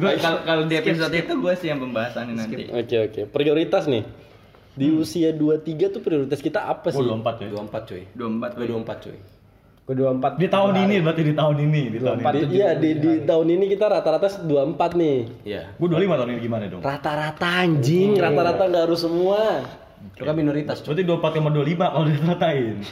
Kalau 0.00 0.38
kalau 0.44 0.64
di 0.68 0.74
episode 0.76 1.14
itu 1.14 1.32
gue 1.36 1.52
sih 1.56 1.68
yang 1.68 1.80
pembahasannya 1.84 2.34
nanti. 2.36 2.64
Oke 2.72 2.96
oke. 3.10 3.20
Prioritas 3.28 3.84
nih. 3.86 4.04
Di 4.70 4.88
usia 4.88 5.34
23 5.34 5.92
tuh 5.92 6.00
prioritas 6.00 6.40
kita 6.40 6.64
apa 6.64 6.94
sih? 6.94 6.96
Oh, 6.96 7.04
24 7.04 7.44
ya. 7.44 7.48
24 7.52 7.90
cuy. 7.90 8.02
24 8.16 8.56
Gue 8.56 8.66
24 8.70 9.04
cuy. 9.04 9.18
Gue 9.90 9.98
24. 9.98 10.38
Di 10.38 10.46
tahun 10.46 10.86
ini 10.86 11.02
berarti 11.02 11.22
di 11.26 11.34
tahun 11.34 11.56
ini, 11.66 11.82
di 11.90 11.98
tahun 11.98 12.22
24. 12.22 12.30
ini. 12.30 12.46
Di- 12.46 12.54
Iya 12.54 12.70
di, 12.78 12.90
di 12.94 13.12
tahun 13.26 13.46
ini 13.50 13.64
kita 13.66 13.90
rata-rata 13.90 14.30
24 14.38 14.94
nih. 14.94 15.18
Iya. 15.42 15.62
Gue 15.74 15.88
25 15.90 16.14
tahun 16.14 16.28
ini 16.30 16.38
gimana 16.38 16.64
dong? 16.70 16.78
Rata-rata 16.78 17.48
anjing, 17.58 18.14
rata-rata 18.14 18.62
nggak 18.70 18.84
harus 18.86 19.02
semua. 19.02 19.66
Itu 20.14 20.22
kan 20.22 20.38
minoritas. 20.38 20.78
Berarti 20.86 21.02
24 21.02 21.42
sama 21.42 21.50
25 21.50 21.74
kalau 21.90 22.06
diratain. 22.06 22.76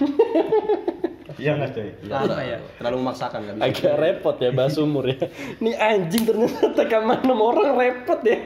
Iya 1.39 1.55
nggak 1.55 1.71
coy? 1.71 1.89
Apa 2.11 2.43
ya? 2.43 2.59
Terlalu 2.83 2.97
memaksakan 2.99 3.39
bisa. 3.47 3.63
Agak 3.63 3.95
repot 3.95 4.37
ya 4.43 4.51
bahas 4.51 4.75
umur 4.75 5.07
ya. 5.07 5.23
Nih 5.63 5.79
anjing 5.79 6.27
ternyata 6.27 6.75
rekaman 6.75 7.23
6 7.23 7.31
orang 7.31 7.79
repot 7.79 8.19
ya. 8.27 8.39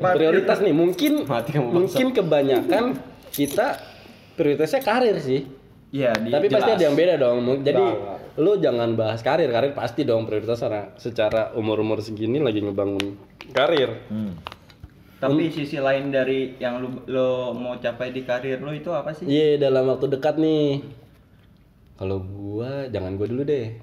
Prioritas 0.00 0.64
nih 0.64 0.72
mungkin 0.72 1.28
Mati 1.28 1.50
kamu 1.52 1.60
bangsa. 1.60 1.76
mungkin 1.76 2.06
kebanyakan 2.16 2.84
kita 3.28 3.76
prioritasnya 4.38 4.80
karir 4.80 5.18
sih. 5.18 5.42
Iya, 5.88 6.12
Tapi 6.12 6.46
pasti 6.52 6.68
jelas. 6.68 6.78
ada 6.78 6.84
yang 6.84 6.96
beda 6.96 7.14
dong. 7.16 7.36
Jadi 7.64 7.80
Bang. 7.80 8.20
lu 8.38 8.52
jangan 8.60 8.92
bahas 8.92 9.24
karir, 9.24 9.48
karir 9.48 9.72
pasti 9.72 10.04
dong 10.04 10.28
prioritas 10.28 10.60
secara, 10.60 10.92
secara 11.00 11.42
umur-umur 11.56 11.98
segini 11.98 12.38
lagi 12.38 12.60
ngebangun 12.62 13.16
karir. 13.50 14.04
Hmm. 14.06 14.36
Tapi 15.18 15.50
sisi 15.50 15.82
lain 15.82 16.14
dari 16.14 16.54
yang 16.62 16.78
lu 16.78 17.02
lo 17.10 17.50
mau 17.50 17.74
capai 17.74 18.14
di 18.14 18.22
karir 18.22 18.62
lo 18.62 18.70
itu 18.70 18.92
apa 18.94 19.10
sih? 19.10 19.26
Iya 19.26 19.58
dalam 19.66 19.90
waktu 19.90 20.06
dekat 20.06 20.38
nih. 20.38 20.86
Kalau 21.98 22.22
gua 22.22 22.86
jangan 22.86 23.18
gua 23.18 23.26
dulu 23.26 23.42
deh. 23.42 23.74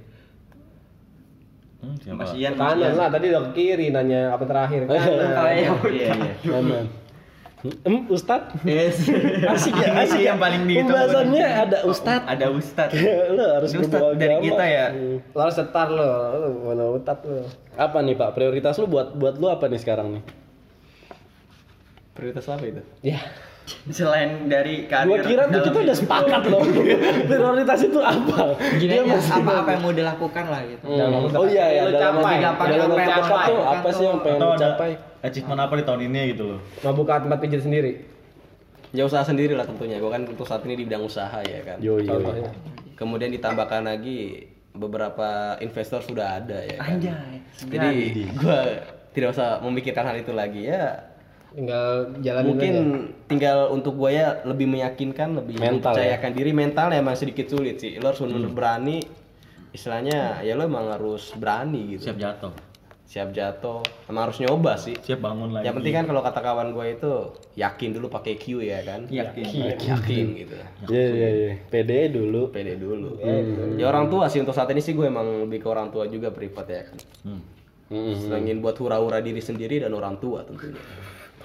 Hmm, 1.84 1.96
siapa? 2.00 2.24
Mas 2.24 2.32
Ian, 2.34 2.54
Kanan 2.56 2.94
lah 2.96 3.10
tadi 3.12 3.30
udah 3.30 3.42
ke 3.50 3.52
kiri 3.52 3.92
nanya 3.92 4.32
apa 4.32 4.48
terakhir. 4.48 4.86
Oh 4.90 4.96
Kanan. 4.96 5.52
iya, 5.58 5.72
iya, 5.92 6.08
iya. 6.16 6.50
Mana? 6.50 6.80
Em, 7.64 8.06
Ustad? 8.12 8.52
Yes. 8.62 9.10
Asik 9.56 9.74
ya, 9.74 9.90
asik 10.06 10.22
ya. 10.22 10.34
yang 10.34 10.38
paling 10.38 10.70
ditunggu. 10.70 10.92
Pembahasannya 10.92 11.46
ada 11.48 11.78
Ustad. 11.88 12.22
Ada 12.30 12.48
Ustad. 12.54 12.90
Lu 13.34 13.42
harus 13.42 13.72
Ini 13.74 13.82
Ustad 13.82 14.02
dari 14.20 14.34
agama. 14.38 14.46
kita 14.46 14.66
ya. 14.70 14.86
Hmm. 14.94 15.18
Lo 15.34 15.40
harus 15.42 15.56
setar 15.58 15.88
lo, 15.90 16.06
lo 16.36 16.48
mana 16.68 16.84
utat 16.94 17.20
lo. 17.26 17.42
Apa 17.74 18.06
nih 18.06 18.14
Pak? 18.14 18.38
Prioritas 18.38 18.78
lu 18.78 18.86
buat 18.86 19.18
buat 19.18 19.42
lu 19.42 19.50
apa 19.50 19.66
nih 19.66 19.82
sekarang 19.82 20.20
nih? 20.20 20.24
Prioritas 22.14 22.46
apa 22.48 22.64
itu? 22.64 22.82
Ya. 23.02 23.20
Selain 23.90 24.46
dari 24.46 24.86
karir. 24.86 25.10
Gua 25.10 25.18
kira 25.26 25.44
tuh 25.50 25.58
dalam 25.58 25.66
kita 25.66 25.78
udah 25.82 25.98
sepakat 25.98 26.42
loh. 26.54 26.62
Prioritas 27.30 27.80
itu 27.82 28.00
apa? 28.02 28.38
Gini 28.78 28.96
mesti 29.10 29.42
apa 29.42 29.52
apa 29.66 29.70
yang 29.74 29.82
mau 29.82 29.94
dilakukan 29.94 30.46
lah 30.50 30.62
gitu. 30.70 30.86
Hmm. 30.86 31.34
Oh 31.34 31.46
iya 31.50 31.66
ya, 31.70 31.84
dalam 31.90 32.22
capai. 32.22 32.38
waktu 32.38 32.46
Apa 32.46 32.64
dalam 32.70 32.78
yang 32.78 32.90
waktu 32.90 32.98
pengen 32.98 33.18
dekat 33.18 33.26
tuh 33.26 33.58
capai. 33.58 33.74
apa 33.74 33.90
sih 33.90 34.04
yang 34.06 34.20
pengen 34.22 34.40
dicapai? 34.42 34.92
achievement 35.26 35.62
apa 35.66 35.74
di 35.82 35.84
tahun 35.84 36.02
ini 36.06 36.22
gitu 36.38 36.44
loh. 36.54 36.60
Mau 36.86 36.94
buka 36.94 37.14
tempat 37.26 37.38
pijat 37.42 37.66
sendiri. 37.66 37.92
Ya 38.94 39.04
usaha 39.04 39.26
sendiri 39.26 39.58
lah 39.58 39.66
tentunya. 39.66 39.98
Gue 39.98 40.14
kan 40.14 40.24
untuk 40.30 40.46
saat 40.46 40.62
ini 40.70 40.78
di 40.78 40.84
bidang 40.86 41.04
usaha 41.04 41.42
ya 41.42 41.60
kan. 41.66 41.78
Yo 41.82 41.98
yo. 41.98 42.22
Contohnya. 42.22 42.54
Kemudian 42.96 43.34
ditambahkan 43.34 43.82
lagi 43.84 44.46
beberapa 44.72 45.58
investor 45.60 46.06
sudah 46.06 46.38
ada 46.38 46.62
ya 46.64 46.78
kan. 46.78 47.02
Anjay. 47.02 47.34
Jadi 47.66 47.96
gue 48.30 48.60
tidak 49.18 49.30
usah 49.34 49.60
memikirkan 49.66 50.06
hal 50.06 50.18
itu 50.22 50.32
lagi 50.32 50.70
ya. 50.70 51.15
Tinggal 51.56 52.20
jalanin 52.20 52.50
Mungkin 52.52 52.74
aja. 52.76 52.84
tinggal 53.32 53.58
untuk 53.72 53.96
gue 53.96 54.12
ya 54.12 54.44
lebih 54.44 54.68
meyakinkan, 54.68 55.40
lebih 55.40 55.56
Mental 55.56 55.96
ya? 55.96 56.04
mempercayakan 56.04 56.32
diri 56.36 56.52
mental 56.52 56.88
ya 56.92 57.00
emang 57.00 57.16
sedikit 57.16 57.48
sulit 57.48 57.80
sih. 57.80 57.96
Lo 58.04 58.12
harus 58.12 58.20
benar 58.20 58.52
berani. 58.52 59.00
Istilahnya 59.72 60.44
ya 60.44 60.54
lo 60.60 60.68
emang 60.68 60.92
harus 60.92 61.32
berani 61.36 61.96
gitu. 61.96 62.12
Siap 62.12 62.20
jatuh. 62.20 62.54
siap 63.06 63.30
jatuh, 63.38 63.86
emang 64.10 64.28
harus 64.28 64.42
nyoba 64.42 64.82
sih. 64.82 64.98
Siap 64.98 65.22
bangun 65.22 65.54
lagi. 65.54 65.70
Yang 65.70 65.76
penting 65.78 65.94
kan 65.94 66.06
kalau 66.10 66.26
kata 66.26 66.40
kawan 66.42 66.74
gue 66.74 66.86
itu 66.98 67.14
yakin 67.54 67.90
dulu 67.94 68.10
pakai 68.10 68.34
Q 68.34 68.66
ya 68.66 68.82
kan. 68.82 69.06
Yakin. 69.06 69.46
Yakin 69.78 70.26
gitu. 70.42 70.56
Iya 70.90 71.06
iya 71.14 71.30
iya. 71.30 71.52
PD 71.70 72.10
dulu. 72.10 72.50
Pede 72.50 72.74
dulu. 72.82 73.22
Ya 73.78 73.86
orang 73.88 74.10
tua 74.10 74.26
sih 74.26 74.42
untuk 74.42 74.58
saat 74.58 74.74
ini 74.74 74.82
sih 74.82 74.98
gue 74.98 75.06
emang 75.06 75.46
lebih 75.46 75.62
ke 75.62 75.68
orang 75.70 75.94
tua 75.94 76.10
juga 76.10 76.34
privat 76.34 76.66
ya 76.66 76.82
kan. 76.90 76.98
Hmm. 77.30 77.42
Mm-mm. 77.86 78.18
Senengin 78.18 78.66
buat 78.66 78.76
hura-hura 78.82 79.22
diri 79.22 79.42
sendiri 79.42 79.82
dan 79.82 79.94
orang 79.94 80.18
tua 80.18 80.42
tentunya. 80.42 80.82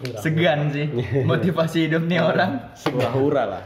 Segan 0.01 0.73
sih 0.73 0.89
motivasi 1.31 1.85
hidup 1.85 2.09
nih 2.09 2.25
orang. 2.25 2.73
Hura-hura 2.89 3.43
lah. 3.45 3.63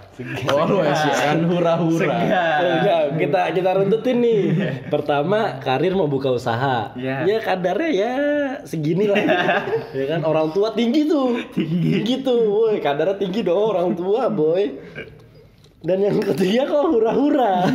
Always 0.50 0.98
ya 1.06 1.14
kan 1.30 1.38
hura-hura. 1.46 2.14
Enggak, 2.58 3.02
kita 3.22 3.40
kita 3.54 3.70
runtutin 3.78 4.16
nih. 4.18 4.42
Pertama, 4.94 5.62
karir 5.62 5.94
mau 5.94 6.10
buka 6.10 6.34
usaha. 6.34 6.90
Iya. 6.98 7.22
Ya 7.22 7.38
kadarnya 7.38 7.90
ya 7.94 8.12
segini 8.66 9.06
lah. 9.06 9.22
ya 9.98 10.04
kan 10.10 10.26
orang 10.26 10.50
tua 10.50 10.74
tinggi 10.74 11.06
tuh. 11.06 11.38
Tinggi. 11.54 12.26
tuh. 12.26 12.42
Woi, 12.50 12.82
kadarnya 12.82 13.14
tinggi 13.14 13.46
dong 13.46 13.70
orang 13.70 13.94
tua, 13.94 14.26
boy. 14.26 14.74
Dan 15.84 16.00
yang 16.00 16.16
ketiga 16.24 16.64
kok 16.64 16.84
hura-hura. 16.90 17.52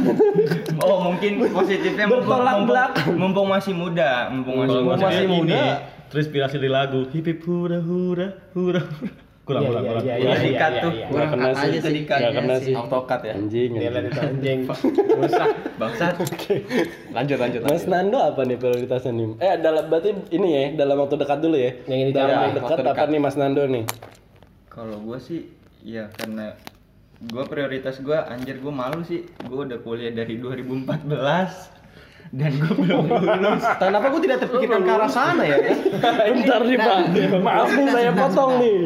Oh 0.79 1.03
mungkin 1.03 1.43
positifnya 1.51 2.07
mumpung, 2.07 2.23
Bertolak 2.23 2.55
mumpung, 2.55 2.67
belakang. 2.71 3.07
mumpung 3.19 3.47
masih 3.51 3.73
muda, 3.75 4.11
mumpung 4.31 4.55
masih 4.63 4.79
muda. 4.79 4.95
masih 4.97 5.25
ini, 5.27 5.37
muda. 5.43 5.63
terinspirasi 6.07 6.55
dari 6.55 6.71
lagu 6.71 6.99
hip 7.11 7.25
hip 7.27 7.43
hura 7.43 7.77
hura 7.77 8.27
hura. 8.55 8.79
hura. 8.79 9.11
Kurang 9.49 9.65
kurang 9.65 9.81
kurang. 9.81 10.03
iya, 10.05 10.15
Iya, 10.21 10.33
dikat 10.39 10.71
tuh. 10.77 10.91
Nggak 11.09 11.27
kena 11.33 11.49
sih. 11.49 11.65
aja 11.65 11.79
tadi 11.81 11.99
Nggak 12.05 12.33
kena 12.37 12.55
sih. 12.61 12.73
Autocut 12.77 13.21
ya. 13.25 13.33
Anjing. 13.33 13.69
Anjing. 13.81 14.59
Rusak. 15.19 15.49
Bangsat. 15.75 16.13
Lanjut 17.09 17.37
lanjut. 17.41 17.61
Mas 17.65 17.71
lanjut. 17.73 17.89
Nando 17.89 18.19
apa 18.21 18.41
nih 18.45 18.57
prioritasnya 18.61 19.09
nih? 19.09 19.27
Eh 19.41 19.55
dalam 19.57 19.89
berarti 19.89 20.09
ini 20.29 20.47
ya 20.53 20.61
dalam 20.77 21.01
waktu 21.01 21.17
dekat 21.17 21.39
dulu 21.41 21.57
ya. 21.57 21.71
Yang 21.89 21.99
ini 21.99 22.11
dalam 22.13 22.29
ya, 22.29 22.39
waktu 22.45 22.57
dekat 22.61 22.77
apa 22.85 23.03
nih 23.09 23.19
Mas 23.19 23.35
Nando 23.35 23.63
nih? 23.65 23.83
Kalau 24.69 24.97
gue 25.01 25.17
sih, 25.17 25.41
ya 25.81 26.13
karena 26.13 26.53
gue 27.19 27.43
prioritas 27.51 27.99
gue 27.99 28.15
anjir 28.15 28.63
gue 28.63 28.71
malu 28.71 29.03
sih. 29.03 29.27
Gue 29.43 29.67
udah 29.67 29.79
kuliah 29.83 30.15
dari 30.15 30.39
2014 30.39 31.78
dan 32.29 32.61
gue 32.61 32.73
belum 32.77 33.09
lulus. 33.09 33.63
Kenapa 33.81 34.05
gue 34.13 34.21
tidak 34.29 34.37
terpikirkan 34.45 34.85
ke 34.85 34.91
arah 34.93 35.09
sana 35.09 35.43
ya? 35.49 35.57
Bentar 36.37 36.61
nih 36.61 36.77
Pak, 36.77 36.97
maaf 37.41 37.69
nih 37.73 37.87
saya 37.89 38.11
potong 38.13 38.51
nih. 38.61 38.77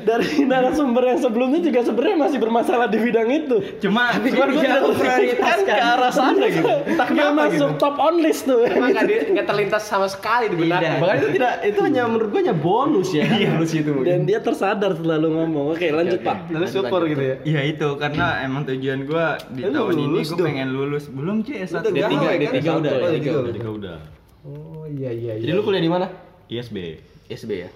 Dari 0.00 0.48
narasumber 0.48 1.02
yang 1.04 1.20
sebelumnya 1.20 1.60
juga 1.60 1.80
sebenarnya 1.84 2.16
masih 2.16 2.38
bermasalah 2.40 2.88
di 2.88 2.96
bidang 2.96 3.28
itu. 3.28 3.56
Cuma 3.84 4.16
gue 4.16 4.32
tidak 4.32 4.80
prioritaskan 4.96 5.58
ke 5.68 5.74
arah 5.76 6.12
sana 6.12 6.44
gitu. 6.48 6.72
Entah 6.88 7.08
dia 7.12 7.28
masuk 7.36 7.70
top 7.76 7.96
on 8.00 8.16
list 8.24 8.48
tuh. 8.48 8.64
Emang 8.64 8.96
nggak 8.96 9.44
terlintas 9.44 9.84
sama 9.84 10.08
sekali 10.08 10.48
di 10.48 10.56
benak. 10.56 10.96
Bahkan 10.96 11.16
itu 11.20 11.28
tidak, 11.36 11.52
itu 11.68 11.78
hanya 11.84 12.02
menurut 12.08 12.28
gue 12.32 12.40
hanya 12.48 12.56
bonus 12.56 13.12
ya. 13.12 13.28
Bonus 13.28 13.76
itu 13.76 13.90
mungkin. 13.92 14.08
Dan 14.08 14.20
dia 14.24 14.40
tersadar 14.40 14.96
selalu 14.96 15.36
ngomong. 15.36 15.76
Oke 15.76 15.92
lanjut 15.92 16.24
Pak. 16.24 16.48
Lalu 16.48 16.66
syukur 16.72 17.00
gitu 17.12 17.22
ya. 17.22 17.36
Ya 17.44 17.60
itu 17.60 17.88
karena 18.00 18.40
emang 18.40 18.64
tujuan 18.64 19.04
gue 19.04 19.26
di 19.52 19.62
tahun 19.68 19.92
ini 19.92 20.04
lulus 20.08 20.32
gue 20.32 20.46
pengen 20.48 20.68
lulus. 20.72 21.04
Belum 21.12 21.44
cuy 21.44 21.60
S1. 21.60 21.84
D3 21.92 22.16
D3 22.40 22.85
udah, 22.94 23.08
Oh, 23.08 23.10
D3 23.10 23.26
udah. 23.26 23.42
Jadi 23.50 23.60
udah. 23.66 23.98
Oh 24.46 24.84
iya 24.86 25.10
iya 25.10 25.32
Jadi 25.42 25.50
iya. 25.50 25.58
lu 25.58 25.62
kuliah 25.66 25.82
di 25.82 25.90
mana? 25.90 26.06
ISB. 26.46 27.02
SB 27.26 27.50
ya. 27.66 27.70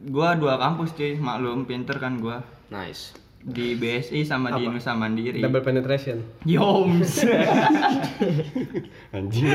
Gue 0.00 0.28
dua 0.36 0.60
kampus 0.60 0.92
cuy, 0.92 1.16
maklum 1.16 1.64
pinter 1.64 1.96
kan 1.96 2.20
gue. 2.20 2.36
Nice. 2.68 3.16
Di 3.40 3.72
BSI 3.72 4.28
sama 4.28 4.52
di 4.52 4.68
Nusa 4.68 4.92
Mandiri. 4.92 5.40
Double 5.40 5.64
penetration. 5.64 6.20
Yoms. 6.44 7.24
Anjing. 9.16 9.48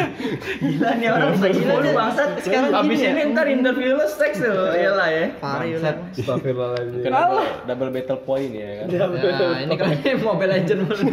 Gila 0.58 0.90
nih 0.98 1.10
orang 1.14 1.38
gila 1.38 1.76
nih 1.86 1.94
bangsat. 1.94 2.30
Sekarang 2.42 2.74
Abis 2.82 2.98
gini 2.98 3.14
ini 3.14 3.22
ya. 3.22 3.30
ntar 3.30 3.46
interview 3.46 3.94
lu 3.94 4.10
seks 4.10 4.42
lo. 4.42 4.74
Iyalah 4.74 5.10
ya. 5.14 5.26
Bangsat. 5.38 6.18
Astagfirullahaladzim. 6.18 7.06
Double, 7.06 7.46
double 7.70 7.90
battle 7.94 8.20
point 8.26 8.52
ya 8.58 8.70
kan. 8.82 8.86
Nah, 8.90 9.58
ini 9.62 9.74
kan 9.78 9.88
Mobile 10.34 10.50
Legend 10.50 10.80
mulu. 10.82 11.06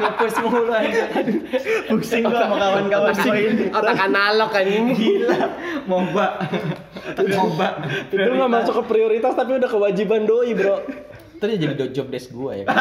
Nge-push 0.00 0.36
mulu 0.48 0.72
aja. 0.72 1.04
Pusing 1.92 2.24
gua 2.24 2.40
sama 2.40 2.56
kawan-kawan 2.56 3.12
gua 3.20 3.36
ini. 3.36 3.64
Otak 3.68 3.98
analog 4.00 4.48
kan 4.48 4.64
ini. 4.64 4.92
Gila. 4.96 5.38
Moba. 5.84 6.40
Moba. 7.20 7.68
Itu 8.08 8.30
nggak 8.32 8.48
masuk 8.48 8.80
ke 8.80 8.82
prioritas 8.88 9.36
tapi 9.36 9.60
udah 9.60 9.68
kewajiban 9.68 10.24
doi 10.24 10.56
bro. 10.56 10.80
Itu 11.42 11.50
dia 11.50 11.58
jadi 11.58 11.74
do- 11.74 11.90
job 11.90 12.06
desk 12.06 12.30
gua 12.30 12.54
ya 12.54 12.62
kan. 12.64 12.78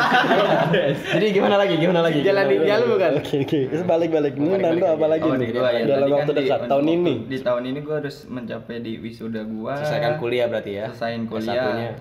jadi 1.17 1.25
gimana 1.33 1.57
lagi? 1.57 1.73
Gimana 1.75 2.05
lagi? 2.05 2.21
Jalan 2.21 2.45
di 2.45 2.55
jalan 2.61 2.85
bukan? 2.87 3.11
Oke 3.17 3.35
oke. 3.41 3.59
Terus 3.67 3.83
balik-balik. 3.83 4.33
Ini 4.33 4.45
Balik-balik 4.45 4.61
Nando 4.61 4.85
lagi. 4.85 4.93
apa 4.93 5.05
lagi 5.09 5.25
Oh, 5.25 5.33
nih? 5.33 5.49
ya. 5.49 5.53
Dalam 5.57 5.81
Tadi 5.97 6.11
waktu 6.13 6.21
kan 6.23 6.29
di- 6.31 6.45
dekat 6.45 6.61
tahun 6.69 6.85
ini. 6.87 7.13
Di 7.25 7.37
tahun 7.41 7.63
ini 7.65 7.79
gua 7.81 7.95
harus 7.97 8.17
mencapai 8.27 8.77
di 8.79 8.93
wisuda 8.95 9.41
gua. 9.43 9.73
Selesaikan 9.75 10.13
kuliah 10.15 10.45
berarti 10.45 10.71
ya. 10.71 10.85
Selesaiin 10.87 11.21
S1-nya. 11.23 11.33
kuliah. 11.33 11.95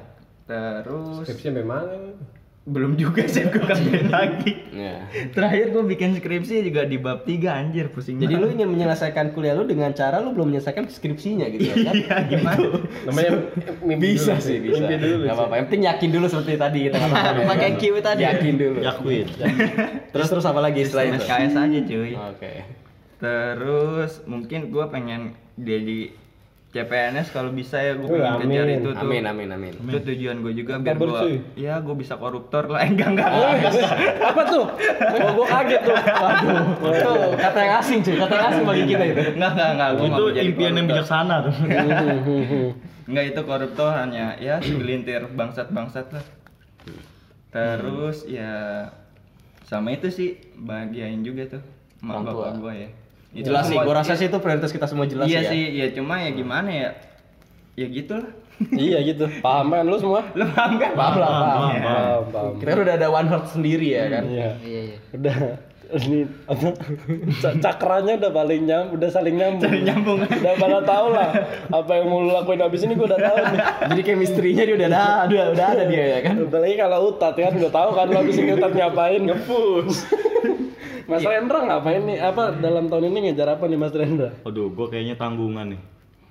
Terus 0.45 1.17
Skripsi 1.23 1.49
memang 1.51 1.85
belum 2.71 2.95
juga 2.95 3.27
sih 3.27 3.51
gua 3.51 3.67
kerjain 3.67 4.07
lagi. 4.15 4.53
Ya. 4.71 5.03
Terakhir 5.29 5.75
gua 5.75 5.83
bikin 5.83 6.15
skripsi 6.15 6.63
juga 6.63 6.87
di 6.87 6.97
bab 6.97 7.23
3 7.23 7.35
anjir 7.51 7.91
pusing 7.91 8.17
Jadi 8.17 8.31
lu 8.33 8.47
banget. 8.47 8.55
ingin 8.57 8.69
menyelesaikan 8.71 9.35
kuliah 9.35 9.53
lu 9.53 9.67
dengan 9.67 9.91
cara 9.91 10.23
lu 10.23 10.31
belum 10.31 10.55
menyelesaikan 10.55 10.87
skripsinya 10.87 11.51
gitu 11.51 11.67
ya 11.67 11.75
kan? 11.83 11.95
Iya, 11.99 12.17
gimana? 12.31 12.67
namanya 13.05 13.31
mimpi 13.83 14.15
bisa 14.15 14.39
dulu. 14.39 14.47
sih, 14.47 14.57
bisa. 14.57 14.79
Mimpi 14.79 14.95
dulu. 14.97 15.23
Gak 15.27 15.35
apa-apa. 15.35 15.55
Yang 15.59 15.67
penting 15.67 15.83
yakin 15.85 16.09
dulu 16.09 16.27
seperti 16.27 16.53
tadi 16.55 16.79
kita 16.87 16.97
ya. 16.97 17.43
Pakai 17.43 17.71
Q 17.75 17.83
tadi. 17.99 18.23
Yakin 18.23 18.55
dulu. 18.55 18.79
Yakuin. 18.81 19.27
Terus 20.15 20.27
terus 20.27 20.45
apa 20.45 20.61
lagi 20.61 20.81
setelah 20.83 21.05
itu? 21.11 21.19
SKS 21.21 21.55
aja 21.55 21.79
cuy. 21.83 22.13
Oke. 22.15 22.53
Terus 23.19 24.13
mungkin 24.25 24.71
gua 24.71 24.89
pengen 24.89 25.35
jadi 25.55 26.15
CPNS 26.71 27.35
kalau 27.35 27.51
bisa 27.51 27.83
ya 27.83 27.99
gue 27.99 28.07
pengen 28.07 28.47
kejar 28.47 28.63
amin. 28.63 28.79
itu 28.79 28.89
tuh. 28.95 29.03
Amin 29.03 29.27
amin 29.27 29.49
amin. 29.51 29.73
Itu 29.75 29.99
tujuan 30.07 30.39
gue 30.39 30.53
juga 30.55 30.79
biar 30.79 30.95
Kabar, 30.95 31.27
gue 31.27 31.43
ya 31.59 31.83
gue 31.83 31.97
bisa 31.99 32.15
koruptor 32.15 32.71
lah 32.71 32.87
enggak 32.91 33.11
enggak. 33.11 33.31
Apa 34.23 34.43
tuh? 34.47 34.65
Oh, 34.71 35.31
gua 35.35 35.47
kaget 35.51 35.81
tuh. 35.83 35.97
Waduh. 35.99 36.63
Itu 36.95 37.13
kata 37.43 37.59
yang 37.59 37.75
asing 37.83 37.99
cuy, 38.07 38.15
kata 38.23 38.35
yang 38.39 38.47
asing 38.55 38.65
bagi 38.71 38.85
kita 38.87 39.03
itu. 39.03 39.21
Enggak 39.35 39.51
enggak 39.59 39.71
enggak 39.75 39.91
gua 39.91 40.07
Itu 40.07 40.23
mau 40.23 40.31
jadi 40.31 40.47
impian 40.47 40.73
yang 40.79 40.87
bijaksana 40.87 41.37
tuh. 41.43 41.55
Enggak 43.11 43.25
itu 43.35 43.41
koruptor 43.43 43.91
hanya 43.91 44.39
ya 44.39 44.63
segelintir 44.63 45.27
bangsat-bangsat 45.35 46.07
lah. 46.15 46.25
Terus 47.51 48.31
ya 48.31 48.87
sama 49.67 49.91
itu 49.91 50.07
sih 50.07 50.39
bahagiain 50.55 51.27
juga 51.27 51.59
tuh 51.59 51.63
mak 52.07 52.23
bapak 52.23 52.63
gue 52.63 52.75
ya. 52.87 52.91
Jelas 53.31 53.71
sih, 53.71 53.79
gua 53.79 53.95
rasa 54.03 54.19
sih 54.19 54.27
itu 54.27 54.39
prioritas 54.43 54.75
kita 54.75 54.91
semua 54.91 55.07
jelas 55.07 55.31
iya 55.31 55.47
ya. 55.47 55.51
sih, 55.55 55.63
ya 55.79 55.87
cuma 55.95 56.19
ya 56.19 56.31
gimana 56.35 56.69
ya? 56.71 56.91
Ya 57.79 57.87
gitulah. 57.87 58.31
Iya 58.77 59.01
gitu. 59.09 59.25
Paham 59.41 59.73
kan 59.73 59.89
lu 59.89 59.97
semua? 59.97 60.21
Lu 60.37 60.45
paham 60.53 60.77
kan? 60.77 60.93
Paham 60.93 61.15
lah, 61.17 61.31
paham. 61.33 61.41
Paham, 61.41 61.57
paham. 61.57 61.81
Paham, 61.81 62.23
paham. 62.29 62.53
Kita 62.61 62.71
udah 62.77 62.95
ada 63.01 63.09
one 63.09 63.29
heart 63.33 63.47
sendiri 63.49 63.89
ya 63.89 64.05
kan. 64.13 64.25
Iya. 64.29 64.51
Iya 64.61 64.81
iya. 64.85 64.97
Udah 65.17 65.37
ini 65.91 66.23
apa 66.47 66.71
cakranya 67.59 68.15
udah 68.23 68.31
paling 68.31 68.63
nyam 68.63 68.95
udah 68.95 69.09
saling 69.11 69.35
nyambung 69.35 69.67
Saling 69.67 69.85
nyambung. 69.91 70.19
udah 70.23 70.55
pada 70.55 70.79
tahu 70.87 71.07
lah 71.11 71.29
apa 71.67 71.93
yang 71.99 72.07
mau 72.07 72.23
lu 72.23 72.31
lakuin 72.31 72.63
abis 72.63 72.87
ini 72.87 72.95
gua 72.95 73.11
udah 73.11 73.21
tahu 73.21 73.37
nih 73.43 73.59
Jadi 73.91 74.01
chemistry-nya 74.07 74.63
dia 74.71 74.77
udah 74.79 74.89
ada, 74.89 75.03
udah, 75.27 75.45
udah 75.51 75.67
ada 75.67 75.85
dia 75.91 76.05
ya 76.15 76.19
kan. 76.23 76.35
apalagi 76.47 76.77
kalau 76.79 76.99
utat 77.11 77.35
kan 77.35 77.53
udah 77.59 77.73
tahu 77.75 77.91
kan 77.91 78.07
lu 78.07 78.17
abis 78.23 78.37
ini 78.39 78.51
utat 78.55 78.71
ngapain 78.71 79.23
ngepus 79.27 79.97
Mas 81.11 81.27
Rendra 81.27 81.59
ngapain 81.67 82.03
nih 82.07 82.19
apa 82.23 82.55
dalam 82.63 82.87
tahun 82.87 83.11
ini 83.11 83.19
ngejar 83.31 83.59
apa 83.59 83.67
nih 83.67 83.79
Mas 83.79 83.91
Rendra 83.91 84.31
Aduh, 84.47 84.71
gue 84.71 84.87
kayaknya 84.87 85.19
tanggungan 85.19 85.75
nih. 85.75 85.81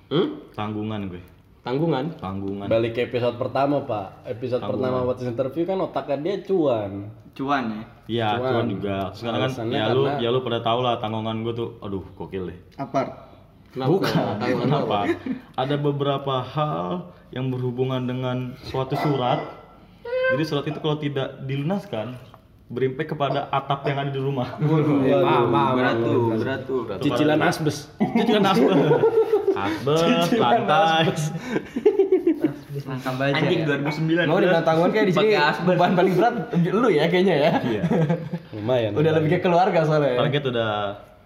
Hmm? 0.08 0.28
Tanggungan 0.56 1.00
gue. 1.12 1.22
Tanggungan. 1.60 2.04
Tanggungan. 2.16 2.66
balik 2.72 2.96
ke 2.96 3.04
episode 3.12 3.36
pertama 3.36 3.84
pak 3.84 4.24
episode 4.24 4.64
pertama 4.64 5.04
What's 5.04 5.20
Interview 5.20 5.68
kan 5.68 5.76
otaknya 5.84 6.16
dia 6.16 6.36
cuan 6.48 7.12
Cuan 7.30 7.64
ya. 7.70 7.82
Iya, 8.10 8.28
Cuan. 8.40 8.50
cuan 8.50 8.66
juga. 8.66 8.96
Sekarang 9.14 9.40
kan 9.46 9.50
ya 9.70 9.84
lu 9.94 10.02
ya 10.18 10.28
lu 10.34 10.42
pada 10.42 10.58
tahu 10.64 10.82
lah 10.82 10.98
tanggungan 10.98 11.46
gue 11.46 11.54
tuh 11.54 11.68
aduh 11.78 12.02
gokil 12.16 12.50
deh. 12.50 12.58
Apart. 12.80 13.30
Kenapa? 13.70 14.02
Tanggungan 14.02 14.40
apa? 14.42 14.58
Kenapa? 14.66 14.98
Ada 15.54 15.76
beberapa 15.78 16.34
hal 16.42 17.14
yang 17.30 17.52
berhubungan 17.54 18.02
dengan 18.02 18.58
suatu 18.66 18.98
surat. 18.98 19.38
Jadi 20.34 20.42
surat 20.46 20.64
itu 20.66 20.78
kalau 20.82 20.98
tidak 20.98 21.42
dilunaskan 21.46 22.18
berimpact 22.70 23.18
kepada 23.18 23.50
atap 23.50 23.82
yang 23.82 23.98
ada 23.98 24.10
di 24.14 24.20
rumah. 24.22 24.54
Berat 25.74 25.96
tuh, 25.98 26.20
berat 26.38 26.60
tuh. 26.62 26.80
cicilan 27.02 27.42
asbes 27.42 27.90
Itu 27.98 28.30
kan 28.38 28.44
asbes. 28.54 28.78
Asbes, 29.50 30.28
lantai. 30.38 31.10
Langkah 32.86 33.12
baja. 33.18 33.34
Anjing 33.34 33.60
ya. 33.66 33.76
2009. 33.76 34.30
Mau 34.30 34.38
dibilang 34.38 34.64
tanggungan 34.64 34.90
kayak 34.94 35.06
di 35.10 35.14
sini 35.14 35.34
beban 35.66 35.92
paling 35.98 36.14
berat 36.16 36.34
lu 36.70 36.88
ya 36.88 37.04
kayaknya 37.10 37.34
ya. 37.34 37.50
Iya. 37.60 37.82
lumayan 38.56 38.90
Udah 38.94 39.12
lebih 39.18 39.28
ke 39.36 39.38
keluarga 39.42 39.82
soalnya. 39.84 40.14
ya. 40.14 40.18
Target 40.22 40.44
udah 40.54 40.70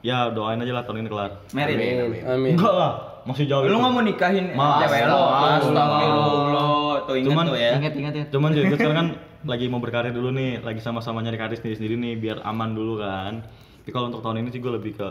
ya 0.01 0.17
doain 0.33 0.61
aja 0.61 0.73
lah 0.73 0.83
tahun 0.89 1.05
ini 1.05 1.09
kelar. 1.13 1.31
Merit. 1.53 1.77
amin 2.25 2.57
Enggak 2.57 2.73
lah, 2.73 2.93
masih 3.29 3.45
jauh. 3.45 3.69
Lu 3.69 3.77
nggak 3.79 3.93
mau 3.93 4.03
nikahin 4.03 4.45
Mas, 4.57 4.89
cewek 4.89 5.03
lo? 5.09 5.21
Astagfirullah. 5.29 6.84
Tuh 7.05 7.17
ingat 7.21 7.31
Cuman- 7.37 7.47
tuh 7.49 7.59
ya. 7.59 7.73
Ingat 7.77 7.95
ingat 7.95 8.15
ya. 8.17 8.25
Cuman 8.33 8.51
juga 8.53 8.75
sekarang 8.77 8.97
kan 8.97 9.09
lagi 9.53 9.67
mau 9.69 9.81
berkarir 9.81 10.13
dulu 10.13 10.33
nih, 10.33 10.65
lagi 10.65 10.81
sama-sama 10.81 11.21
nyari 11.21 11.37
karir 11.37 11.57
sendiri-sendiri 11.61 11.95
nih 12.01 12.15
biar 12.17 12.39
aman 12.45 12.73
dulu 12.73 13.01
kan. 13.01 13.45
Tapi 13.85 13.91
kalau 13.93 14.09
untuk 14.09 14.25
tahun 14.25 14.41
ini 14.41 14.49
sih 14.49 14.61
gue 14.65 14.73
lebih 14.73 14.97
ke 14.97 15.09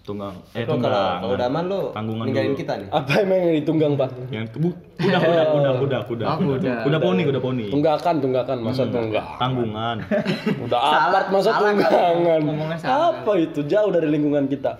tunggang 0.00 0.34
eh 0.50 0.64
tunggang 0.64 1.20
kalau 1.20 1.36
Daman 1.36 1.64
lu 1.64 1.80
Tanggungan 1.90 2.24
ninggalin 2.24 2.50
dulu. 2.50 2.58
kita 2.58 2.72
nih. 2.76 2.88
Apa 2.90 3.12
emang 3.20 3.38
yang 3.38 3.54
ditunggang 3.56 3.92
pak? 3.94 4.10
yang 4.28 4.44
bu 4.50 4.68
kuda 4.96 5.18
kuda 5.18 5.42
kuda 5.46 5.70
kuda 5.72 5.98
kuda 6.02 6.24
Oh, 6.26 6.36
kuda. 6.38 6.72
kuda 6.82 6.98
poni 6.98 7.22
kuda 7.22 7.38
poni 7.38 7.64
Tunggakan, 7.68 8.14
tunggakan, 8.18 8.56
masa 8.60 8.84
tunggak? 8.84 9.24
tanggungan 9.36 9.96
Udah 10.64 10.80
apat 11.06 11.24
masa 11.30 11.50
tunggangan. 11.54 12.40
Salah. 12.76 13.12
Apa 13.14 13.32
itu? 13.36 13.60
Jauh 13.62 13.88
dari 13.88 14.08
lingkungan 14.08 14.44
kita. 14.46 14.76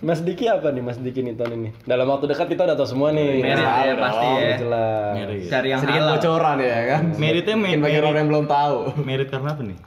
Mas 0.00 0.20
Diki 0.20 0.46
apa 0.46 0.68
nih 0.68 0.82
Mas 0.82 0.96
Diki 0.96 1.20
nih 1.20 1.34
tahun 1.34 1.52
ini? 1.54 1.68
Dalam 1.82 2.06
waktu 2.06 2.26
dekat 2.26 2.48
kita 2.48 2.64
udah 2.64 2.74
tahu 2.74 2.88
semua 2.88 3.08
nih. 3.10 3.40
Merit 3.40 3.62
ya, 3.62 3.94
pasti 3.96 4.26
Oh, 4.26 4.36
ya. 4.38 4.56
Jelas. 4.58 5.12
merit 5.14 5.40
Cari 5.46 5.68
yang 5.68 5.80
Sedikit 5.80 6.02
halal. 6.02 6.12
bocoran 6.14 6.56
ya 6.58 6.78
kan. 6.88 7.02
meritnya 7.14 7.54
me- 7.54 7.62
Mungkin 7.68 7.80
bagi 7.80 7.94
merit, 7.94 8.06
orang 8.06 8.18
yang 8.18 8.30
belum 8.30 8.46
tahu. 8.46 8.76
merit 9.00 9.28
karena 9.28 9.50
apa 9.50 9.62
nih 9.62 9.78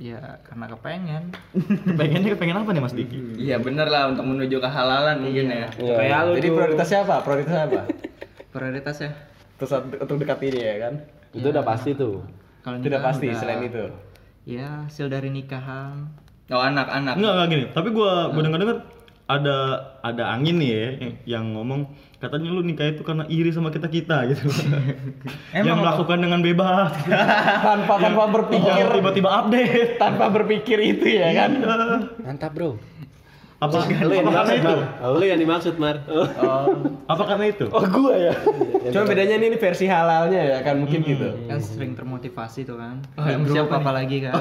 Iya, 0.00 0.16
karena 0.40 0.64
kepengen. 0.66 1.24
pengennya 1.92 2.32
pengen 2.34 2.56
apa 2.56 2.72
nih 2.72 2.80
mas 2.80 2.96
Diki 2.96 3.36
Iya 3.36 3.60
bener 3.60 3.84
lah 3.84 4.08
untuk 4.08 4.24
menuju 4.24 4.56
kehalalan 4.56 5.20
mungkin 5.20 5.46
ya. 5.46 5.68
Iya. 5.70 5.94
Kayak 5.94 6.18
lu 6.22 6.32
Jadi 6.34 6.48
tuh. 6.48 6.56
prioritasnya 6.56 6.98
apa? 7.04 7.16
Prioritasnya 7.20 7.62
apa? 7.66 7.80
Prioritasnya 8.48 9.10
Terus 9.54 9.70
untuk 9.76 10.16
dekat 10.16 10.40
ini 10.42 10.58
ya 10.58 10.74
kan. 10.80 10.94
Itu 11.30 11.46
udah 11.46 11.60
pasti 11.62 11.90
tuh. 11.92 12.24
kalau 12.60 12.80
Itu 12.80 12.88
udah 12.88 13.02
pasti 13.02 13.26
udah- 13.28 13.38
selain 13.38 13.60
itu. 13.62 13.84
Ya, 14.42 14.88
hasil 14.88 15.06
dari 15.06 15.28
nikahan. 15.28 16.08
Oh 16.48 16.58
anak-anak. 16.58 17.14
Enggak 17.14 17.32
enggak 17.36 17.48
gini 17.48 17.64
tapi 17.70 17.88
gua 17.90 18.32
gua 18.32 18.42
dengar 18.42 18.58
dengar 18.58 18.76
ada 19.30 19.56
ada 20.02 20.34
angin 20.34 20.58
nih 20.58 20.70
ya 20.70 20.86
yang, 20.90 21.14
yang 21.22 21.44
ngomong 21.54 21.86
katanya 22.18 22.50
lu 22.50 22.66
nikah 22.66 22.90
itu 22.90 23.06
karena 23.06 23.24
iri 23.30 23.54
sama 23.54 23.70
kita 23.70 23.86
kita 23.86 24.16
gitu 24.34 24.50
yang 25.54 25.78
melakukan 25.78 26.18
dengan 26.18 26.42
bebas. 26.42 26.92
Tanpa 27.70 27.94
tanpa 27.96 28.24
berpikir. 28.28 28.84
Tiba-tiba 28.90 29.30
update. 29.30 29.96
Tanpa 29.96 30.26
berpikir 30.28 30.78
itu 30.82 31.06
ya 31.16 31.30
kan. 31.32 31.50
Mantap 32.20 32.52
bro. 32.52 32.76
Apa, 33.60 33.76
apa 33.76 33.92
karena 33.92 34.54
itu 34.56 34.76
Oh, 35.04 35.20
lu 35.20 35.24
yang 35.24 35.36
dimaksud 35.36 35.76
Mar. 35.76 36.00
apa 37.04 37.22
karena 37.28 37.44
itu 37.46 37.68
Oh 37.68 37.84
gua 37.84 38.16
ya. 38.16 38.32
Cuma 38.88 39.04
bedanya 39.04 39.36
ini, 39.36 39.52
ini 39.52 39.58
versi 39.60 39.84
halalnya 39.84 40.40
ya 40.40 40.58
kan 40.64 40.80
mungkin 40.80 41.04
gitu. 41.04 41.28
Kan 41.44 41.60
sering 41.60 41.92
termotivasi 41.92 42.64
tuh 42.64 42.80
kan. 42.80 43.04
Belum 43.14 43.44
siap 43.46 43.68
apa 43.68 43.90
lagi 43.92 44.24
kan. 44.24 44.40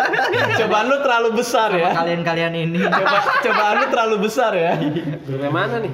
Cobaan 0.58 0.86
lu 0.88 0.96
terlalu 1.04 1.28
besar 1.36 1.68
ya. 1.72 1.92
Kalian-kalian 1.92 2.52
ini. 2.56 2.80
Coba 2.80 3.18
cobaan 3.40 3.74
lu 3.76 3.86
terlalu 3.92 4.16
besar 4.24 4.52
ya. 4.56 4.72
Grup 5.20 5.40
yang 5.40 5.52
mana 5.52 5.76
nih? 5.78 5.92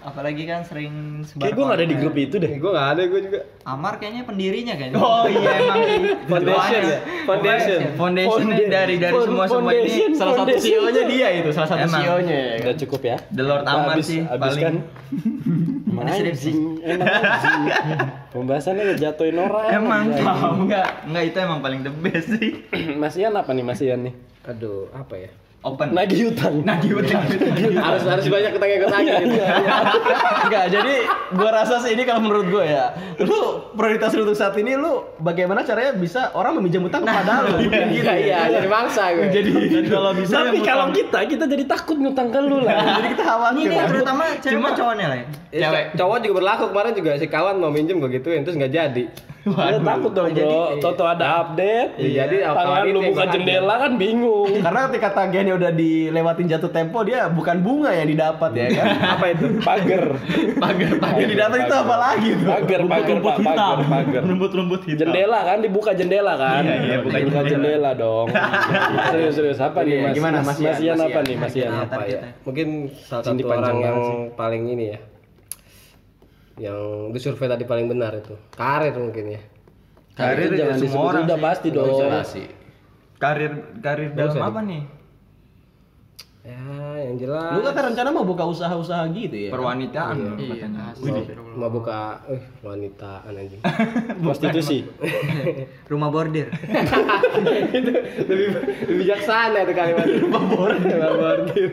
Apalagi 0.00 0.48
kan 0.48 0.64
sering 0.64 1.20
sebar 1.28 1.44
Kayak 1.44 1.54
gua 1.60 1.64
gak 1.68 1.78
ada 1.78 1.86
di 1.86 1.96
grup 2.00 2.16
itu 2.16 2.36
deh. 2.40 2.52
Gue 2.56 2.72
gak 2.72 2.88
ada 2.96 3.02
gue 3.04 3.20
juga. 3.20 3.40
Amar 3.68 4.00
kayaknya 4.00 4.22
pendirinya 4.24 4.74
kayaknya. 4.80 4.96
Oh 4.96 5.24
iya 5.28 5.50
emang. 5.60 5.78
Foundation 6.24 6.80
ya? 6.80 6.98
Foundation. 7.28 7.78
Foundationnya 8.00 8.56
dari 8.72 8.94
dari 8.96 9.14
semua 9.20 9.44
semua 9.44 9.72
ini 9.76 9.92
Foundation. 9.92 10.10
Salah 10.16 10.34
satu 10.40 10.52
CEO-nya 10.56 11.02
dia 11.04 11.28
itu, 11.36 11.48
salah 11.52 11.68
satu 11.68 11.84
Emang. 11.84 12.00
CEO-nya 12.00 12.36
ya 12.36 12.54
kan. 12.56 12.64
Udah 12.64 12.76
cukup 12.80 13.00
ya. 13.04 13.16
The 13.28 13.44
Lord 13.44 13.64
Amar 13.68 13.96
sih 14.00 14.20
abis 14.24 14.40
paling. 14.40 14.64
kan. 14.64 14.74
Emang 15.90 16.06
anjing, 16.06 16.58
anjing. 16.80 17.60
Pembahasannya 18.32 18.82
ngejatuhin 18.94 19.36
orang. 19.36 19.68
Emang 19.68 20.00
anjing. 20.08 20.26
enggak 20.64 20.86
enggak 21.04 21.24
itu 21.28 21.36
emang 21.44 21.60
paling 21.60 21.80
the 21.84 21.92
best 21.92 22.28
sih. 22.40 22.50
Mas 23.00 23.14
Ian 23.20 23.36
apa 23.36 23.50
nih 23.52 23.64
Mas 23.66 23.80
Ian 23.84 24.08
nih? 24.08 24.14
Aduh, 24.48 24.88
apa 24.96 25.20
ya? 25.20 25.30
Open. 25.60 25.92
Nagih 25.92 26.32
utang. 26.32 26.64
Nagih 26.64 27.04
utang. 27.04 27.20
harus 27.76 28.08
harus 28.08 28.24
banyak 28.32 28.56
utang 28.56 28.68
yang 28.72 28.80
utang 28.88 29.04
gitu. 29.04 29.44
Enggak, 30.48 30.64
jadi 30.72 30.94
gua 31.36 31.50
rasa 31.52 31.84
sih 31.84 31.92
ini 31.92 32.08
kalau 32.08 32.24
menurut 32.24 32.48
gua 32.48 32.64
ya, 32.64 32.84
lu 33.20 33.68
prioritas 33.76 34.16
lu 34.16 34.24
untuk 34.24 34.40
saat 34.40 34.56
ini 34.56 34.72
lu 34.80 35.04
bagaimana 35.20 35.60
caranya 35.60 35.92
bisa 35.92 36.32
orang 36.32 36.56
meminjam 36.56 36.80
utang 36.88 37.04
kepada 37.04 37.44
lu. 37.44 37.60
Iya, 37.68 38.12
iya, 38.16 38.38
jadi 38.56 38.68
mangsa 38.72 39.12
gue. 39.12 39.28
Jadi 39.28 39.52
kalau 39.92 40.16
bisa 40.16 40.32
Tapi 40.40 40.64
kalau 40.64 40.86
kita, 40.96 41.28
kita 41.28 41.44
jadi 41.44 41.64
takut 41.68 42.00
ngutang 42.00 42.32
ke 42.32 42.40
lu 42.40 42.64
lah. 42.64 42.96
jadi 42.96 43.08
kita 43.12 43.24
khawatir. 43.28 43.68
Ini 43.68 43.84
terutama 43.84 44.24
cewek 44.40 44.72
cowoknya 44.80 45.06
lah 45.12 45.16
ya? 45.20 45.26
Cewek. 45.60 45.84
Cowok 46.00 46.16
juga 46.24 46.34
berlaku 46.40 46.64
kemarin 46.72 46.92
juga 46.96 47.10
si 47.20 47.26
kawan 47.28 47.60
mau 47.60 47.68
minjem 47.68 48.00
gue 48.00 48.10
gituin 48.16 48.48
terus 48.48 48.56
nggak 48.56 48.72
jadi. 48.72 49.04
Dia 49.70 49.80
takut 49.80 50.12
dong 50.12 50.28
bro. 50.36 50.76
Toto 50.80 51.04
ada 51.08 51.26
update. 51.44 51.96
Iya, 51.96 52.28
jadi 52.28 52.36
tangan 52.52 52.84
lu 52.92 53.00
buka 53.12 53.24
jendela 53.32 53.74
kan 53.80 53.92
bingung. 53.96 54.50
Karena 54.64 54.80
ketika 54.90 55.08
tagihannya 55.16 55.54
udah 55.56 55.72
dilewatin 55.72 56.46
jatuh 56.50 56.70
tempo 56.72 57.00
dia 57.06 57.28
bukan 57.32 57.56
bunga 57.64 57.90
yang 57.96 58.08
didapat 58.08 58.50
ya 58.52 58.66
kan. 58.74 58.86
apa 59.16 59.24
itu? 59.32 59.46
Pagar. 59.64 60.04
Pagar 60.60 60.92
pagar. 61.00 61.18
Yang 61.24 61.30
didapat 61.32 61.58
itu 61.64 61.74
apa 61.76 61.96
lagi 61.96 62.30
tuh? 62.36 62.48
Pagar, 62.50 62.80
pagar, 62.84 63.08
rumput 63.16 63.30
Pak, 63.30 63.36
hitam 63.40 63.56
pagar, 63.56 63.88
pagar. 63.88 64.22
rumput-rumput 64.28 64.80
hitam 64.84 65.00
Jendela 65.08 65.38
kan 65.46 65.58
dibuka 65.64 65.90
jendela 65.96 66.32
kan? 66.36 66.62
Iya, 66.64 66.74
iya, 66.84 66.96
buka 67.00 67.16
buka 67.24 67.40
jendela 67.48 67.90
dong. 67.96 68.26
serius 69.10 69.34
serius 69.36 69.60
apa 69.60 69.80
nih 69.84 69.90
Iya, 69.90 70.06
Mas? 70.06 70.14
gimana, 70.16 70.38
Mas, 70.40 70.58
Mas 70.60 70.78
Ian? 70.80 70.98
Apa 71.00 71.20
nih 71.24 71.36
Mas 71.36 71.54
Ian? 71.56 71.72
Apa 71.84 72.02
ya? 72.06 72.20
Mungkin 72.46 72.68
salah 72.94 73.24
satu 73.26 73.42
orang 73.44 73.60
panjang 73.60 73.80
yang 73.82 74.00
paling 74.38 74.62
ini 74.70 74.84
ya. 74.94 74.98
Yang 76.60 76.80
disurvei 77.16 77.48
tadi 77.48 77.64
paling 77.64 77.88
benar 77.88 78.12
itu. 78.14 78.36
Karir 78.52 78.92
mungkin 78.92 79.32
ya. 79.32 79.40
Karir 80.12 80.52
Itu 80.52 80.60
jangan 80.60 80.76
ya, 80.76 80.82
semua 80.84 81.02
orang 81.08 81.22
udah 81.24 81.38
sih. 81.38 81.44
pasti 81.44 81.68
dong. 81.72 81.88
Karir 83.16 83.52
karir 83.80 84.08
dalam 84.12 84.36
apa 84.38 84.60
nih? 84.60 84.82
Ya, 86.40 86.56
yang 87.04 87.20
jelas. 87.20 87.52
Lu 87.52 87.60
kan 87.62 87.92
rencana 87.92 88.08
mau 88.08 88.24
buka 88.24 88.48
usaha-usaha 88.48 89.04
gitu 89.12 89.36
ya. 89.36 89.50
Perwanitaan 89.52 90.40
Iya, 90.40 90.56
katanya. 90.56 90.82
astagfirullah. 90.90 91.52
mau 91.54 91.68
buka 91.68 91.98
eh 92.28 92.40
wanita 92.60 93.28
anjing. 93.28 93.60
Prostitusi. 94.24 94.88
Rumah 95.84 96.08
bordir. 96.08 96.48
lebih 97.44 97.92
lebih 98.24 98.48
bijaksana 99.04 99.68
tuh 99.68 99.74
kalimat. 99.76 100.06
Bordir. 100.48 101.70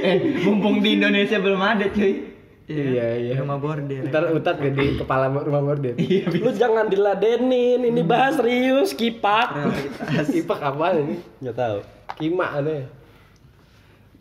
Eh, 0.00 0.16
mumpung 0.44 0.80
di 0.80 0.96
Indonesia 0.96 1.36
belum 1.36 1.60
ada 1.60 1.84
cuy. 1.88 2.35
Iya, 2.66 3.06
iya. 3.22 3.34
Rumah 3.38 3.58
bordir. 3.62 4.10
Ntar 4.10 4.34
utat 4.34 4.58
jadi 4.58 4.98
kepala 4.98 5.30
rumah 5.30 5.62
bordir. 5.62 5.94
Lu 6.44 6.50
jangan 6.50 6.90
diladenin, 6.90 7.78
ini 7.86 8.02
bahas 8.02 8.42
serius 8.42 8.90
kipak. 8.90 9.54
Ipak 10.42 10.58
apaan 10.58 11.06
ini? 11.06 11.16
Nggak 11.38 11.56
tahu. 11.56 11.78
Kima 12.18 12.58
aneh. 12.58 12.90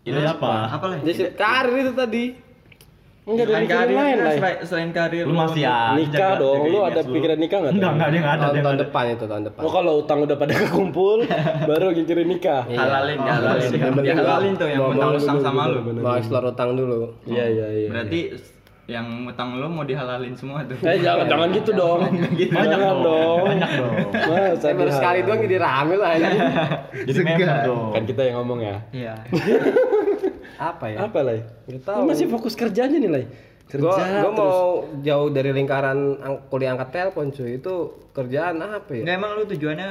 ini 0.05 0.21
apa 0.21 0.69
Apa 0.69 0.85
lah? 0.93 0.97
Jadi 1.01 1.33
karir 1.33 1.89
itu 1.89 1.93
tadi. 1.97 2.44
Enggak 3.25 3.45
pikiran 3.47 3.65
karir, 3.65 3.95
lain 3.95 4.15
lah. 4.15 4.33
selain, 4.33 4.57
selain 4.61 4.91
karir 4.91 5.23
lu 5.25 5.33
masih 5.33 5.61
ya 5.61 5.97
Nikah 5.97 6.31
dong, 6.37 6.61
lu 6.69 6.77
ada 6.79 7.01
pikiran 7.01 7.37
nikah 7.37 7.57
nggak? 7.59 7.73
enggak 7.73 7.91
enggak 7.91 8.07
dia 8.07 8.19
enggak 8.21 8.35
ada 8.35 8.45
Tahun, 8.45 8.77
depan 8.77 9.03
itu 9.09 9.25
tahun 9.25 9.43
depan. 9.43 9.61
Oh 9.61 9.71
kalau 9.71 9.93
utang 9.97 10.19
udah 10.21 10.37
pada 10.37 10.53
kekumpul, 10.55 11.17
baru 11.69 11.85
mikirin 11.91 12.27
nikah. 12.27 12.61
Iya. 12.65 12.77
halalin, 12.79 13.17
Oh, 13.17 13.25
halalin. 13.25 13.69
iya. 13.71 13.87
Dia 14.03 14.13
halalin 14.15 14.53
tuh 14.53 14.67
yang 14.67 14.81
Mau- 14.83 14.93
utang 14.93 15.09
utang 15.15 15.37
sama 15.41 15.61
bener, 15.65 15.81
lu. 15.91 16.01
Mau 16.01 16.15
explore 16.15 16.45
utang 16.47 16.69
dulu. 16.71 16.97
Iya 17.25 17.45
iya 17.49 17.67
iya. 17.75 17.87
Berarti 17.89 18.21
yang 18.85 19.25
utang 19.25 19.57
lu 19.57 19.65
mau 19.65 19.81
dihalalin 19.81 20.37
semua 20.37 20.61
tuh. 20.61 20.77
Eh 20.77 21.01
jangan 21.01 21.25
jangan 21.25 21.49
gitu 21.49 21.71
dong. 21.73 22.05
Banyak 22.05 22.77
dong. 23.01 23.39
banyak 23.41 23.69
dong 23.73 23.93
Masa 24.13 24.53
Saya 24.61 24.73
baru 24.77 24.91
sekali 24.93 25.19
doang 25.25 25.41
jadi 25.41 25.57
rame 25.57 25.95
lah 25.97 26.11
ini. 26.13 26.37
jadi 27.09 27.21
dong 27.65 27.89
Kan 27.89 28.05
kita 28.05 28.21
yang 28.21 28.35
ngomong 28.37 28.61
ya. 28.61 28.77
Iya. 28.93 29.13
Apa 30.57 30.85
ya? 30.87 30.97
Apa 31.01 31.19
lah? 31.19 31.35
Nggak 31.65 31.75
Lu 31.75 31.79
tahu. 31.81 32.01
masih 32.05 32.25
fokus 32.27 32.53
kerjanya 32.53 32.95
nih 32.95 33.09
lah. 33.09 33.23
Kerja 33.65 33.81
Gua, 33.81 33.97
gua 33.97 34.05
terus. 34.29 34.37
mau 34.37 34.61
jauh 35.01 35.29
dari 35.29 35.49
lingkaran 35.51 35.97
ang- 36.17 36.41
kuliah 36.45 36.71
angkat 36.71 36.89
telepon 36.91 37.29
cuy. 37.29 37.57
Itu 37.57 37.73
kerjaan 38.11 38.55
apa 38.57 38.91
ya? 38.91 39.01
Enggak 39.01 39.15
emang 39.15 39.31
lu 39.33 39.43
tujuannya 39.47 39.89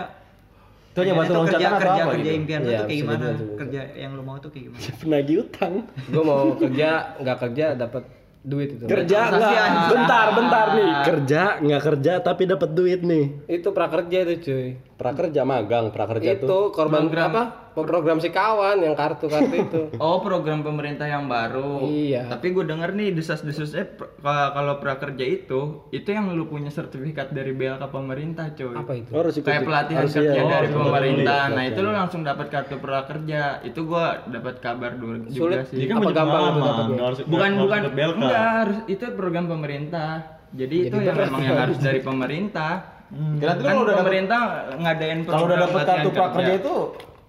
Itu 0.87 0.99
hanya 1.01 1.15
batu 1.17 1.27
tuh 1.27 1.37
loncatan 1.37 1.59
kerja, 1.59 1.67
atau 1.69 1.81
kerja, 1.81 1.91
apa 1.99 2.13
kerja 2.13 2.23
gitu? 2.25 2.39
impian 2.39 2.61
lu 2.61 2.65
Iya, 2.65 2.71
tuh 2.73 2.85
kayak 2.85 2.95
gimana? 2.97 3.11
dibilang 3.11 3.35
seperti 3.35 3.43
itu. 3.45 3.59
Kerja 3.59 3.81
yang 3.97 4.11
lu 4.13 4.23
mau 4.23 4.37
tuh 4.37 4.49
kayak 4.49 4.65
gimana? 4.65 4.83
penagih 4.97 5.37
utang. 5.43 5.73
Gua 6.07 6.23
mau 6.25 6.43
kerja 6.55 6.89
nggak 7.19 7.39
kerja 7.41 7.65
dapat 7.75 8.03
duit 8.41 8.69
itu. 8.71 8.85
Kerja 8.85 9.19
anjing. 9.27 9.91
Bentar, 9.91 10.27
bentar 10.33 10.67
nih. 10.71 10.91
Kerja 11.03 11.43
nggak 11.59 11.83
kerja 11.83 12.13
tapi 12.21 12.43
dapat 12.45 12.71
duit 12.71 13.01
nih. 13.03 13.25
Itu 13.51 13.69
prakerja 13.71 14.19
itu 14.23 14.35
cuy. 14.41 14.67
Prakerja 14.95 15.43
magang, 15.43 15.91
prakerja 15.91 16.39
itu 16.39 16.47
tuh. 16.47 16.71
korban 16.71 17.11
apa? 17.11 17.67
Program 17.75 18.17
si 18.17 18.31
kawan 18.31 18.79
yang 18.79 18.95
kartu-kartu 18.95 19.57
itu. 19.59 19.81
Oh 19.99 20.23
program 20.23 20.63
pemerintah 20.63 21.03
yang 21.05 21.27
baru. 21.27 21.83
Iya. 21.83 22.31
Tapi 22.31 22.55
gue 22.55 22.63
denger 22.63 22.95
nih 22.95 23.11
desas-desusnya 23.11 23.91
pr- 23.91 24.15
ka- 24.17 24.55
kalau 24.55 24.79
prakerja 24.79 25.21
itu 25.21 25.61
itu 25.91 26.07
yang 26.07 26.31
lu 26.31 26.47
punya 26.47 26.71
sertifikat 26.71 27.31
dari 27.31 27.51
BLK 27.51 27.83
pemerintah 27.85 28.55
coy. 28.55 28.71
apa 28.73 28.93
itu? 28.95 29.11
Oh, 29.11 29.19
harus 29.21 29.35
ikut- 29.35 29.51
Kayak 29.51 29.63
pelatihan 29.65 30.01
harus 30.01 30.15
kerja 30.15 30.31
iya. 30.33 30.47
dari 30.47 30.69
Oh, 30.69 30.79
pemerintah. 30.81 31.43
iya, 31.43 31.51
Nah 31.51 31.63
iya. 31.65 31.71
itu 31.75 31.81
lu 31.81 31.91
langsung 31.91 32.21
dapat 32.23 32.47
kartu 32.49 32.77
prakerja. 32.79 33.41
Itu 33.61 33.81
gua 33.85 34.23
dapat 34.25 34.55
kabar 34.59 34.95
dulu 34.95 35.27
juga 35.27 35.35
Sulit. 35.35 35.59
sih. 35.67 35.77
Jadi 35.77 35.87
kan 35.89 35.97
Apa 35.99 36.11
gampang 36.13 36.43
itu 36.47 36.61
nggak 36.95 37.03
harus 37.03 37.19
bukan 37.25 37.51
bukan 37.59 37.81
enggak 37.91 38.47
harus 38.57 38.79
itu 38.87 39.05
program 39.13 39.45
pemerintah. 39.49 40.13
Jadi, 40.55 40.87
itu 40.87 40.97
yang 40.97 41.19
memang 41.19 41.43
yang 41.43 41.59
harus 41.59 41.83
dari 41.83 41.99
pemerintah. 41.99 42.94
Kira-kira 43.15 43.63
Kan 43.63 43.73
kalau 43.73 43.85
udah 43.85 43.97
pemerintah 43.97 44.41
ngadain 44.75 45.19
kalau 45.23 45.45
udah 45.45 45.59
dapat 45.61 45.81
kartu 45.85 46.09
prakerja 46.11 46.35
kerja. 46.45 46.55
itu 46.57 46.75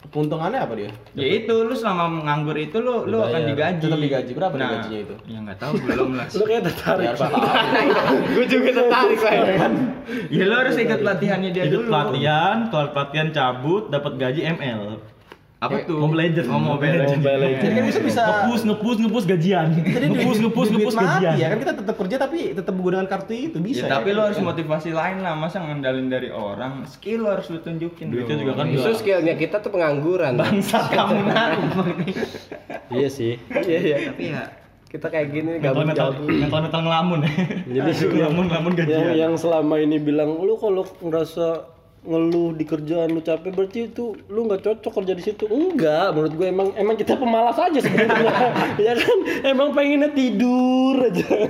keuntungannya 0.05 0.59
apa 0.59 0.73
dia? 0.75 0.89
Ya 1.13 1.27
itu 1.35 1.55
lu 1.59 1.73
selama 1.73 2.23
nganggur 2.23 2.55
itu 2.55 2.77
lu 2.77 3.03
lu 3.03 3.17
akan 3.19 3.41
digaji. 3.43 3.83
Tetap 3.83 3.99
digaji. 3.99 4.31
Berapa 4.31 4.55
Nah, 4.55 4.69
gajinya 4.71 4.99
itu? 5.01 5.15
Ya 5.25 5.37
nggak 5.41 5.57
tahu 5.57 5.73
belum 5.79 6.09
lah. 6.13 6.27
Lu 6.37 6.43
kayak 6.43 6.63
tertarik. 6.63 7.09
Gue 8.33 8.45
juga 8.45 8.69
tertarik 8.71 9.17
saya. 9.17 9.41
ya 10.27 10.43
lu 10.43 10.55
harus 10.55 10.75
ikut 10.75 10.99
pelatihannya 11.01 11.49
dia 11.49 11.63
ikut 11.65 11.73
dulu. 11.75 11.89
pelatihan 11.89 12.57
kalau 12.69 12.87
pelatihan 12.91 13.27
cabut 13.29 13.83
dapat 13.89 14.13
gaji 14.15 14.41
ML 14.47 14.81
Apa 15.63 15.87
tuh? 15.87 15.97
Mobile 15.97 16.19
Legends. 16.29 16.49
Oh, 16.51 16.59
Mobile 16.59 16.93
Legends. 16.99 17.23
Mobile 17.23 17.39
Legends. 17.39 17.63
Jadi 17.63 17.73
kan 17.73 17.85
bisa 17.87 17.99
bisa 18.03 18.21
Ngepus, 18.25 18.61
ngepus, 18.67 18.97
ngepus 19.01 19.23
gajian. 19.25 19.67
Ngepus, 19.71 20.37
ngepus, 20.43 20.67
ngepus 20.75 20.95
gajian. 20.99 21.35
ya 21.39 21.47
kan 21.47 21.57
kita 21.63 21.73
tetap 21.79 21.95
kerja 21.95 22.15
tapi 22.19 22.39
tetap 22.51 22.73
menggunakan 22.75 23.07
kartu 23.07 23.33
itu 23.33 23.57
bisa. 23.63 23.87
Ya, 23.87 23.99
tapi 23.99 24.11
ya, 24.11 24.15
lo 24.15 24.19
kan? 24.19 24.27
harus 24.31 24.39
motivasi 24.43 24.89
lain 24.91 25.17
lah, 25.23 25.33
masa 25.39 25.63
ngandalin 25.63 26.07
dari 26.11 26.29
orang, 26.29 26.83
skill 26.85 27.23
lo 27.23 27.29
harus 27.33 27.47
lo 27.49 27.63
tunjukin 27.63 28.11
Duitnya 28.11 28.35
juga 28.35 28.53
kan 28.59 28.65
Justru 28.69 28.93
skillnya 28.99 29.35
kita 29.39 29.63
tuh 29.63 29.71
pengangguran. 29.71 30.35
Bangsat 30.35 30.91
kamu 30.91 31.23
Iya 32.91 33.07
sih. 33.09 33.39
Iya 33.49 33.79
iya. 33.81 33.97
Tapi 34.11 34.23
ya 34.29 34.43
kita 34.95 35.11
kayak 35.11 35.27
gini 35.33 35.51
mental, 35.59 35.75
gabung-gabung. 35.75 36.27
mental, 36.39 36.59
mental 36.63 36.81
ngelamun 36.87 37.19
ya. 37.25 37.31
Jadi 37.67 37.89
ngelamun, 38.15 38.43
ngelamun 38.47 38.71
yang, 38.71 38.79
gajian. 38.79 39.13
yang 39.17 39.33
selama 39.35 39.75
ini 39.81 39.97
bilang 39.99 40.39
lu 40.39 40.55
kalau 40.55 40.87
ngerasa 41.03 41.74
ngeluh 42.05 42.53
di 42.53 42.63
kerjaan 42.69 43.09
lu 43.11 43.21
capek 43.25 43.51
berarti 43.51 43.79
itu 43.89 44.13
lu 44.29 44.45
nggak 44.45 44.61
cocok 44.61 45.01
kerja 45.01 45.13
di 45.17 45.23
situ 45.25 45.43
enggak 45.49 46.13
menurut 46.13 46.33
gue 46.37 46.47
emang 46.47 46.69
emang 46.77 46.95
kita 46.95 47.17
pemalas 47.17 47.57
aja 47.57 47.81
sebenarnya 47.81 48.33
ya 48.85 48.93
kan 48.93 49.17
emang 49.43 49.73
pengennya 49.73 50.13
tidur 50.13 51.01
aja 51.01 51.49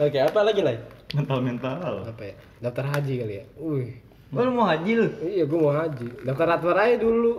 oke 0.00 0.18
apa 0.18 0.40
lagi 0.40 0.60
lah 0.64 0.74
Mental, 1.14 1.38
mental. 1.38 2.10
Apa 2.10 2.22
ya? 2.26 2.34
Daftar 2.58 2.84
haji 2.90 3.12
kali 3.22 3.34
ya. 3.38 3.44
Wih. 3.62 3.94
Oh, 4.34 4.42
lu 4.42 4.50
mau 4.50 4.66
haji 4.66 4.90
lu? 4.98 5.06
Iya, 5.22 5.44
gua 5.46 5.58
mau 5.62 5.74
haji. 5.78 6.08
Daftar 6.26 6.46
daftar 6.58 6.74
aja 6.74 6.96
dulu. 6.98 7.34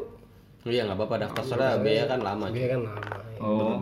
Iya 0.66 0.82
nggak 0.88 0.98
apa-apa 0.98 1.16
daftar 1.28 1.44
soalnya 1.46 1.78
biaya 1.84 2.04
kan 2.08 2.20
lama. 2.24 2.46
Biaya 2.50 2.68
kan 2.74 2.82
lama. 2.88 3.04
ya. 3.04 3.40
Oh. 3.44 3.78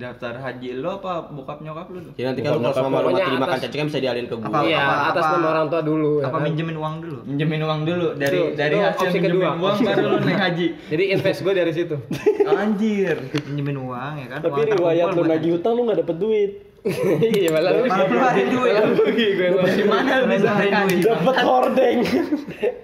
Daftar 0.00 0.32
haji 0.34 0.68
lo 0.74 0.96
apa 0.96 1.28
bokap 1.28 1.60
nyokap 1.60 1.86
lu 1.86 2.00
tuh? 2.00 2.12
Jadi 2.16 2.24
nanti 2.24 2.40
kalau 2.40 2.58
kalau 2.58 2.72
sama 2.72 2.98
lu 2.98 3.12
atas- 3.12 3.60
cacing 3.60 3.78
kan 3.78 3.86
bisa 3.86 4.00
dialin 4.00 4.24
ke 4.24 4.34
gua. 4.34 4.48
Apa- 4.48 4.64
Iya, 4.64 4.78
apa- 4.80 5.04
atas 5.12 5.24
nama 5.28 5.46
orang 5.52 5.66
tua 5.68 5.80
dulu. 5.82 6.12
ya 6.16 6.24
Apa 6.24 6.32
kan? 6.32 6.42
minjemin 6.42 6.76
uang 6.76 6.94
dulu? 6.98 7.18
Minjemin 7.22 7.60
uang 7.60 7.80
dulu 7.84 8.06
dari 8.16 8.38
Itu- 8.40 8.52
dari 8.56 8.74
itu 8.74 8.80
hasil 8.82 8.96
opsi 8.98 9.08
minjemin 9.14 9.30
kedua. 9.36 9.48
uang 9.60 9.76
baru 9.78 10.00
lu 10.02 10.16
naik 10.24 10.40
haji. 10.40 10.66
Jadi 10.88 11.04
invest 11.12 11.38
gue 11.40 11.52
dari 11.52 11.72
situ. 11.72 11.96
Anjir, 12.50 13.16
minjemin 13.44 13.76
uang 13.78 14.12
ya 14.16 14.26
kan. 14.26 14.38
tapi 14.40 14.60
riwayat 14.66 15.06
lu 15.12 15.22
nagih 15.22 15.50
utang 15.54 15.72
lu 15.74 15.84
nggak 15.84 16.00
dapet 16.00 16.16
duit 16.18 16.52
iya, 17.20 17.52
malah 17.52 17.70
lu 17.70 17.84
Malah 17.84 18.06
keluarin 18.08 18.46
duit. 18.56 18.72
Malah 18.72 18.92
rugi 18.96 19.26
gue. 19.30 19.46
Dari 19.52 19.84
mana 19.84 20.12
lu 20.16 20.26
bisa 20.26 20.48
naik 20.50 20.72
haji? 20.72 20.96
dapet 21.04 21.36
hordeng 21.42 21.98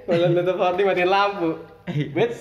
Malah 0.05 0.29
tutup 0.31 0.57
hording 0.59 0.85
matiin 0.85 1.09
lampu. 1.09 1.51
Bet. 2.13 2.33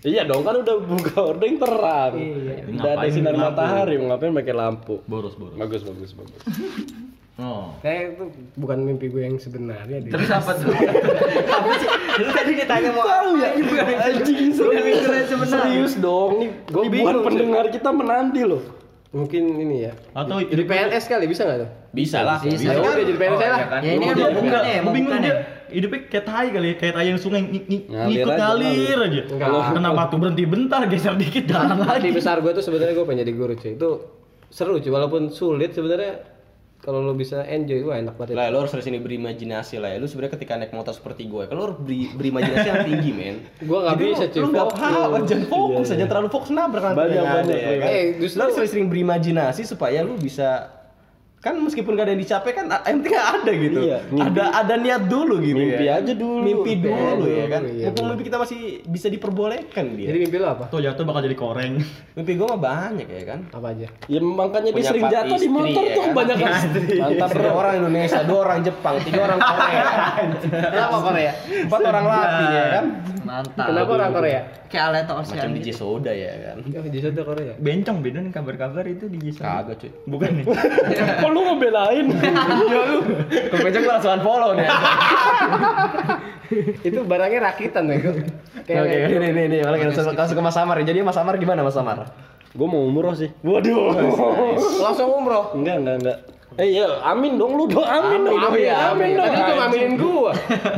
Iya 0.00 0.22
dong 0.22 0.42
kan 0.42 0.62
udah 0.62 0.76
buka 0.78 1.12
hordeng 1.26 1.58
terang. 1.58 2.14
Iya. 2.14 2.62
Udah 2.70 2.90
ada 2.94 3.06
sinar 3.08 3.34
lampu? 3.34 3.50
matahari, 3.50 3.94
mau 3.98 4.06
ngapain 4.08 4.30
pakai 4.32 4.54
lampu? 4.54 4.94
Boros, 5.04 5.34
boros. 5.34 5.56
Bagus 5.56 5.82
bagus 5.82 6.10
bagus. 6.12 6.40
Oh. 7.34 7.74
Kayak 7.82 8.14
itu 8.14 8.30
bukan 8.54 8.78
mimpi 8.86 9.10
gue 9.10 9.26
yang 9.26 9.34
sebenarnya 9.34 10.06
deh. 10.06 10.12
Terus 10.14 10.30
apa 10.30 10.54
tuh? 10.54 10.70
apa 10.70 11.70
sih? 11.82 11.88
Lu 12.22 12.30
tadi 12.30 12.52
ditanya 12.54 12.94
mau 12.94 13.02
Tahu 13.02 13.30
ya? 13.34 13.48
Anjing 14.06 14.54
serius. 14.54 15.02
Serius 15.42 15.94
dong, 15.98 16.38
nih 16.38 16.50
Gua 16.70 16.86
buat 16.86 16.94
bingung, 16.94 17.26
pendengar 17.26 17.66
kita 17.74 17.90
menanti 17.90 18.46
loh. 18.46 18.62
Mungkin 19.10 19.50
ini 19.50 19.82
ya. 19.82 19.98
Atau 20.14 20.46
Jadi 20.46 20.62
PNS 20.62 21.10
kali 21.10 21.26
bisa 21.26 21.42
nggak 21.42 21.58
tuh? 21.58 21.70
Bisa 21.90 22.18
lah. 22.22 22.38
Bisa. 22.38 22.70
Ya 22.70 22.78
udah 22.78 23.02
jadi 23.02 23.18
PNS 23.18 23.34
Oh, 23.34 23.42
lah. 23.42 23.58
iya 23.58 23.66
kan? 23.66 23.80
Ya 23.82 23.90
ini 23.90 24.04
kan 24.04 24.14
bukan 24.14 24.30
enggak, 24.38 24.62
ya, 24.62 24.78
bingung 24.78 24.94
bukan 24.94 25.20
ya. 25.20 25.34
Hidupnya 25.74 26.00
kayak 26.06 26.24
tai 26.24 26.48
kali 26.48 26.66
ya, 26.66 26.76
kayak 26.76 26.94
tai 26.94 27.06
yang 27.06 27.18
sungai 27.18 27.40
ng- 27.42 27.66
ng- 27.66 27.84
Ngalir 27.86 28.06
ngikut 28.08 28.30
aja, 28.30 28.44
ngalir 28.48 28.98
aja. 29.00 29.22
Enggak. 29.26 29.48
Kenapa 29.72 30.02
tuh 30.06 30.18
berhenti 30.18 30.44
bentar 30.44 30.80
geser 30.86 31.14
dikit 31.14 31.44
jalan 31.44 31.76
Mimpi 31.76 31.90
lagi. 31.90 32.08
besar 32.12 32.36
gue 32.38 32.52
tuh 32.52 32.62
sebenarnya 32.62 32.94
gue 32.94 33.04
pengen 33.04 33.20
jadi 33.20 33.32
guru 33.32 33.52
cuy. 33.54 33.72
Itu 33.72 33.90
seru 34.48 34.76
cuy, 34.76 34.88
walaupun 34.88 35.28
sulit 35.28 35.70
sebenarnya 35.70 36.30
kalau 36.78 37.00
lo 37.00 37.12
bisa 37.12 37.40
enjoy 37.42 37.80
wah 37.82 37.96
enak 37.96 38.12
banget. 38.14 38.36
Lah, 38.36 38.46
lo 38.46 38.60
harus 38.60 38.70
dari 38.70 38.84
sini 38.84 38.98
berimajinasi 38.98 39.76
lah 39.76 39.90
ya. 39.90 39.96
Lu 39.96 40.04
sebenarnya 40.04 40.36
ketika 40.36 40.52
naik 40.54 40.70
motor 40.70 40.92
seperti 40.92 41.24
gue, 41.24 41.44
kalau 41.44 41.58
lo 41.58 41.64
harus 41.66 41.78
beri, 41.80 42.12
berimajinasi 42.12 42.66
yang 42.66 42.84
tinggi, 42.84 43.10
men. 43.10 43.36
Gue 43.64 43.78
nggak 43.78 43.96
bisa 43.98 44.24
cuy. 44.28 44.38
Lu 44.38 44.48
nggak 44.48 44.68
fokus. 44.68 44.78
paham, 44.78 45.24
jangan 45.24 45.46
fokus 45.46 45.88
aja 45.88 46.04
terlalu 46.04 46.28
fokus 46.28 46.50
nabrak 46.50 46.82
nanti. 46.84 46.98
Banyak, 47.00 47.24
ya 47.56 47.74
kan? 47.74 47.88
Eh, 47.88 48.04
justru- 48.18 48.36
Lu 48.36 48.44
harus 48.44 48.54
sering-sering 48.54 48.86
berimajinasi 48.86 49.62
supaya 49.64 49.98
lu 50.00 50.14
bisa 50.14 50.48
kan 51.44 51.54
meskipun 51.54 51.92
gak 51.92 52.08
ada 52.08 52.12
yang 52.12 52.22
dicapai 52.22 52.50
kan 52.50 52.64
yang 52.64 52.96
penting 52.98 53.12
ada 53.14 53.50
gitu 53.52 53.80
Iya, 53.82 53.98
mimpi. 54.08 54.24
ada 54.24 54.44
ada 54.56 54.74
niat 54.74 55.02
dulu 55.04 55.34
gitu 55.38 55.60
Mimpi 55.60 55.84
ya. 55.84 56.00
aja 56.00 56.12
dulu. 56.14 56.40
mimpi 56.40 56.72
Mimpi 56.72 56.88
dulu 56.88 57.04
aja 57.20 57.28
ya 57.28 57.46
kan 57.46 57.62
iya, 57.66 57.84
mumpung 57.86 58.06
mimpi 58.08 58.22
kita 58.24 58.36
masih 58.38 58.58
bisa 58.82 59.06
diperbolehkan 59.06 59.84
dia 59.92 60.06
Jadi 60.08 60.18
mimpi 60.18 60.36
lo 60.38 60.48
apa? 60.48 60.64
Tuh 60.66 60.80
jatuh 60.80 61.04
bakal 61.04 61.20
jadi 61.22 61.36
koreng. 61.36 61.74
mimpi 62.16 62.32
gue 62.32 62.46
mah 62.46 62.56
banyak 62.58 63.04
ya 63.06 63.22
kan 63.26 63.40
Apa 63.50 63.66
aja? 63.70 63.86
Ya 64.06 64.18
makanya 64.18 64.70
dia 64.70 64.82
sering 64.82 65.04
jatuh 65.06 65.36
di 65.36 65.44
istri, 65.44 65.52
motor 65.52 65.82
ya 65.82 65.92
tuh 65.92 66.02
kan? 66.02 66.12
banyak 66.14 66.36
kan. 66.38 66.52
Mantap 66.96 67.28
bro. 67.30 67.50
orang 67.54 67.74
Indonesia, 67.76 68.20
dua 68.24 68.38
orang 68.42 68.58
Jepang, 68.60 68.94
tiga 69.02 69.20
orang 69.22 69.38
Korea, 69.38 69.84
Kenapa 70.72 70.96
Korea? 71.02 71.32
empat 71.60 71.80
orang 71.82 72.04
Latin 72.06 72.46
ya 72.48 72.64
kan? 72.72 72.84
Mantap. 73.34 73.66
Kenapa 73.66 73.90
orang 73.98 74.10
Korea? 74.14 74.40
Kayak 74.70 74.84
Aleta 74.94 75.12
Macam 75.18 75.34
Ocean. 75.34 75.50
DJ 75.58 75.68
Soda 75.74 76.12
ya 76.14 76.30
kan? 76.38 76.56
Oh, 76.62 76.86
justru 76.86 77.10
tuh 77.10 77.24
Korea. 77.26 77.54
Bencong 77.58 77.98
beda 77.98 78.18
nih 78.22 78.30
kabar-kabar 78.30 78.84
itu 78.86 79.10
di 79.10 79.18
Jisoo. 79.18 79.42
Kagak 79.42 79.82
cuy. 79.82 79.90
Bukan 80.06 80.30
nih. 80.38 80.44
Kok 81.22 81.30
lu 81.34 81.40
ngebelain? 81.42 82.06
Kalau 83.50 83.62
bencong 83.66 83.82
gue 83.82 83.92
langsung 83.98 84.12
unfollow 84.14 84.50
nih. 84.54 84.68
itu 86.86 87.00
barangnya 87.02 87.40
rakitan 87.50 87.90
ya 87.90 87.96
gue. 87.98 88.22
Oke, 88.62 88.72
oke, 88.78 88.96
ini, 89.10 89.26
ini, 89.34 89.42
ini, 89.50 89.58
malah 89.66 89.78
kita 89.82 90.14
langsung 90.14 90.38
ke 90.38 90.44
Mas 90.46 90.54
Samar. 90.54 90.76
Jadi 90.86 90.98
Mas 91.02 91.16
Samar 91.18 91.34
gimana 91.42 91.66
Mas 91.66 91.74
Samar? 91.74 92.06
Gue 92.54 92.68
mau 92.70 92.86
umroh 92.86 93.18
sih. 93.18 93.34
Waduh. 93.42 93.98
Langsung 94.78 95.10
umroh. 95.10 95.58
Enggak, 95.58 95.82
enggak, 95.82 95.96
enggak. 95.98 96.18
Eh 96.54 96.78
ya, 96.78 96.86
amin 97.02 97.34
dong 97.34 97.58
lu 97.58 97.66
dong, 97.66 97.82
amin, 97.82 98.22
dong. 98.22 98.38
Amin, 98.38 98.62
ya, 98.62 98.94
amin, 98.94 99.18
dong. 99.18 99.26
Tadi 99.26 99.38
itu 99.42 99.52
ngaminin 99.58 99.92
gua. 99.98 100.30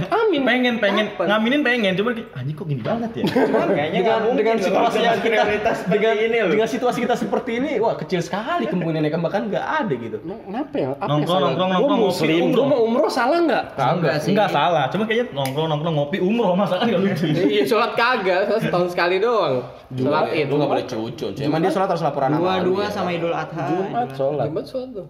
Amin. 0.08 0.40
Pengen, 0.40 0.74
pengen, 0.80 1.06
ngaminin 1.20 1.60
pengen, 1.60 1.92
cuma 2.00 2.16
anjing 2.32 2.56
kok 2.56 2.64
gini 2.64 2.80
banget 2.80 3.10
ya. 3.20 3.24
Kayaknya 3.68 4.00
nggak 4.00 4.18
mungkin 4.24 4.36
dengan 4.40 4.56
loh 4.56 4.64
situasi 4.64 4.96
kita 5.04 5.20
prioritas 5.20 5.76
dengan, 5.84 6.14
ini 6.16 6.36
loh. 6.40 6.50
dengan 6.56 6.68
situasi 6.72 6.98
kita 7.04 7.14
seperti 7.20 7.50
ini, 7.60 7.70
wah 7.76 7.92
kecil 7.92 8.24
sekali 8.24 8.64
kemungkinan 8.64 9.04
kan 9.12 9.20
bahkan 9.20 9.42
nggak 9.52 9.66
ada 9.84 9.94
gitu. 10.00 10.16
Kenapa 10.24 10.74
ya? 10.80 10.88
Apa 10.96 11.04
Nongkrong, 11.12 11.28
salah? 11.28 11.48
nongkrong, 11.52 11.68
Gua 11.68 11.76
nongkrong, 11.76 12.00
muslim, 12.08 12.32
ngopi, 12.40 12.48
umroh. 12.48 12.64
mau 12.64 12.80
umroh 12.80 13.10
salah 13.12 13.38
nggak? 13.44 13.64
Enggak 13.76 14.16
sih. 14.24 14.30
Enggak 14.32 14.48
salah, 14.56 14.84
cuma 14.88 15.02
kayaknya 15.04 15.26
nongkrong 15.36 15.68
nongkrong 15.68 15.94
ngopi 16.00 16.18
umroh 16.24 16.52
masa 16.56 16.74
kan 16.80 16.86
enggak 16.88 17.02
lucu. 17.04 17.26
Iya, 17.52 17.62
sholat 17.68 17.92
kagak, 17.92 18.48
sholat 18.48 18.62
setahun 18.64 18.88
sekali 18.96 19.20
doang. 19.20 19.60
Sholat 19.92 20.32
Id, 20.32 20.40
id. 20.40 20.46
lu 20.48 20.54
nggak 20.56 20.70
boleh 20.72 20.84
cucun. 20.88 21.30
cuy. 21.36 21.44
Emang 21.44 21.60
dia 21.60 21.68
sholat 21.68 21.88
harus 21.92 22.00
laporan 22.00 22.32
Dua-dua 22.32 22.88
ya 22.88 22.90
sama? 22.90 23.12
Idul 23.12 23.30
Adha. 23.36 23.64
Jumat 23.70 24.08
sholat. 24.16 24.46
Jumat 24.48 24.64
sholat 24.66 24.88
tuh. 24.96 25.06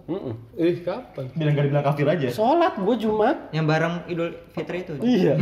Ih, 0.57 0.81
kapan? 0.81 1.29
Bilang 1.31 1.53
gak 1.53 1.65
dibilang 1.65 1.85
kafir 1.85 2.05
aja. 2.07 2.27
Sholat 2.27 2.73
gue 2.75 2.95
Jumat. 2.97 3.53
Yang 3.53 3.65
bareng 3.67 3.93
Idul 4.07 4.29
Fitri 4.51 4.81
itu. 4.81 4.93
Iya. 4.97 5.37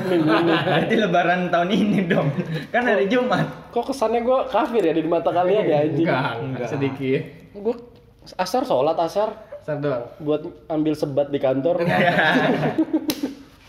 Berarti 0.68 0.94
lebaran 0.94 1.48
tahun 1.48 1.68
ini 1.70 2.04
dong. 2.04 2.28
Kan 2.68 2.84
hari 2.84 3.08
Jumat. 3.08 3.72
Kok 3.72 3.88
kesannya 3.88 4.20
gue 4.20 4.38
kafir 4.46 4.82
ya 4.82 4.92
di 4.92 5.00
mata 5.02 5.32
kalian 5.32 5.64
ya 5.64 5.76
anjing? 5.80 6.04
enggak. 6.04 6.68
Sedikit. 6.68 7.22
Gue 7.50 7.74
asar 8.36 8.62
sholat 8.62 9.00
asar 9.00 9.32
Sar 9.60 9.76
doang. 9.76 10.04
buat 10.18 10.40
ambil 10.68 10.92
sebat 10.92 11.28
di 11.28 11.40
kantor. 11.40 11.80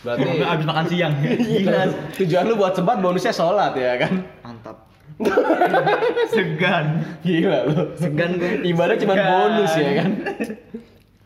Berarti 0.01 0.23
Enggak 0.25 0.49
habis 0.49 0.65
makan 0.65 0.86
siang. 0.88 1.13
gila. 1.21 1.82
Tujuan 2.17 2.43
lu 2.43 2.56
buat 2.58 2.73
sebat 2.73 2.97
bonusnya 2.99 3.32
sholat 3.32 3.71
ya 3.75 3.95
kan? 3.95 4.13
Mantap. 4.41 4.81
Segan. 6.34 6.86
Gila 7.22 7.60
lu. 7.68 7.82
Segan 7.96 8.32
gue. 8.36 8.66
Ibadah 8.66 8.96
cuma 8.98 9.14
bonus 9.16 9.74
ya 9.74 9.92
kan? 9.98 10.12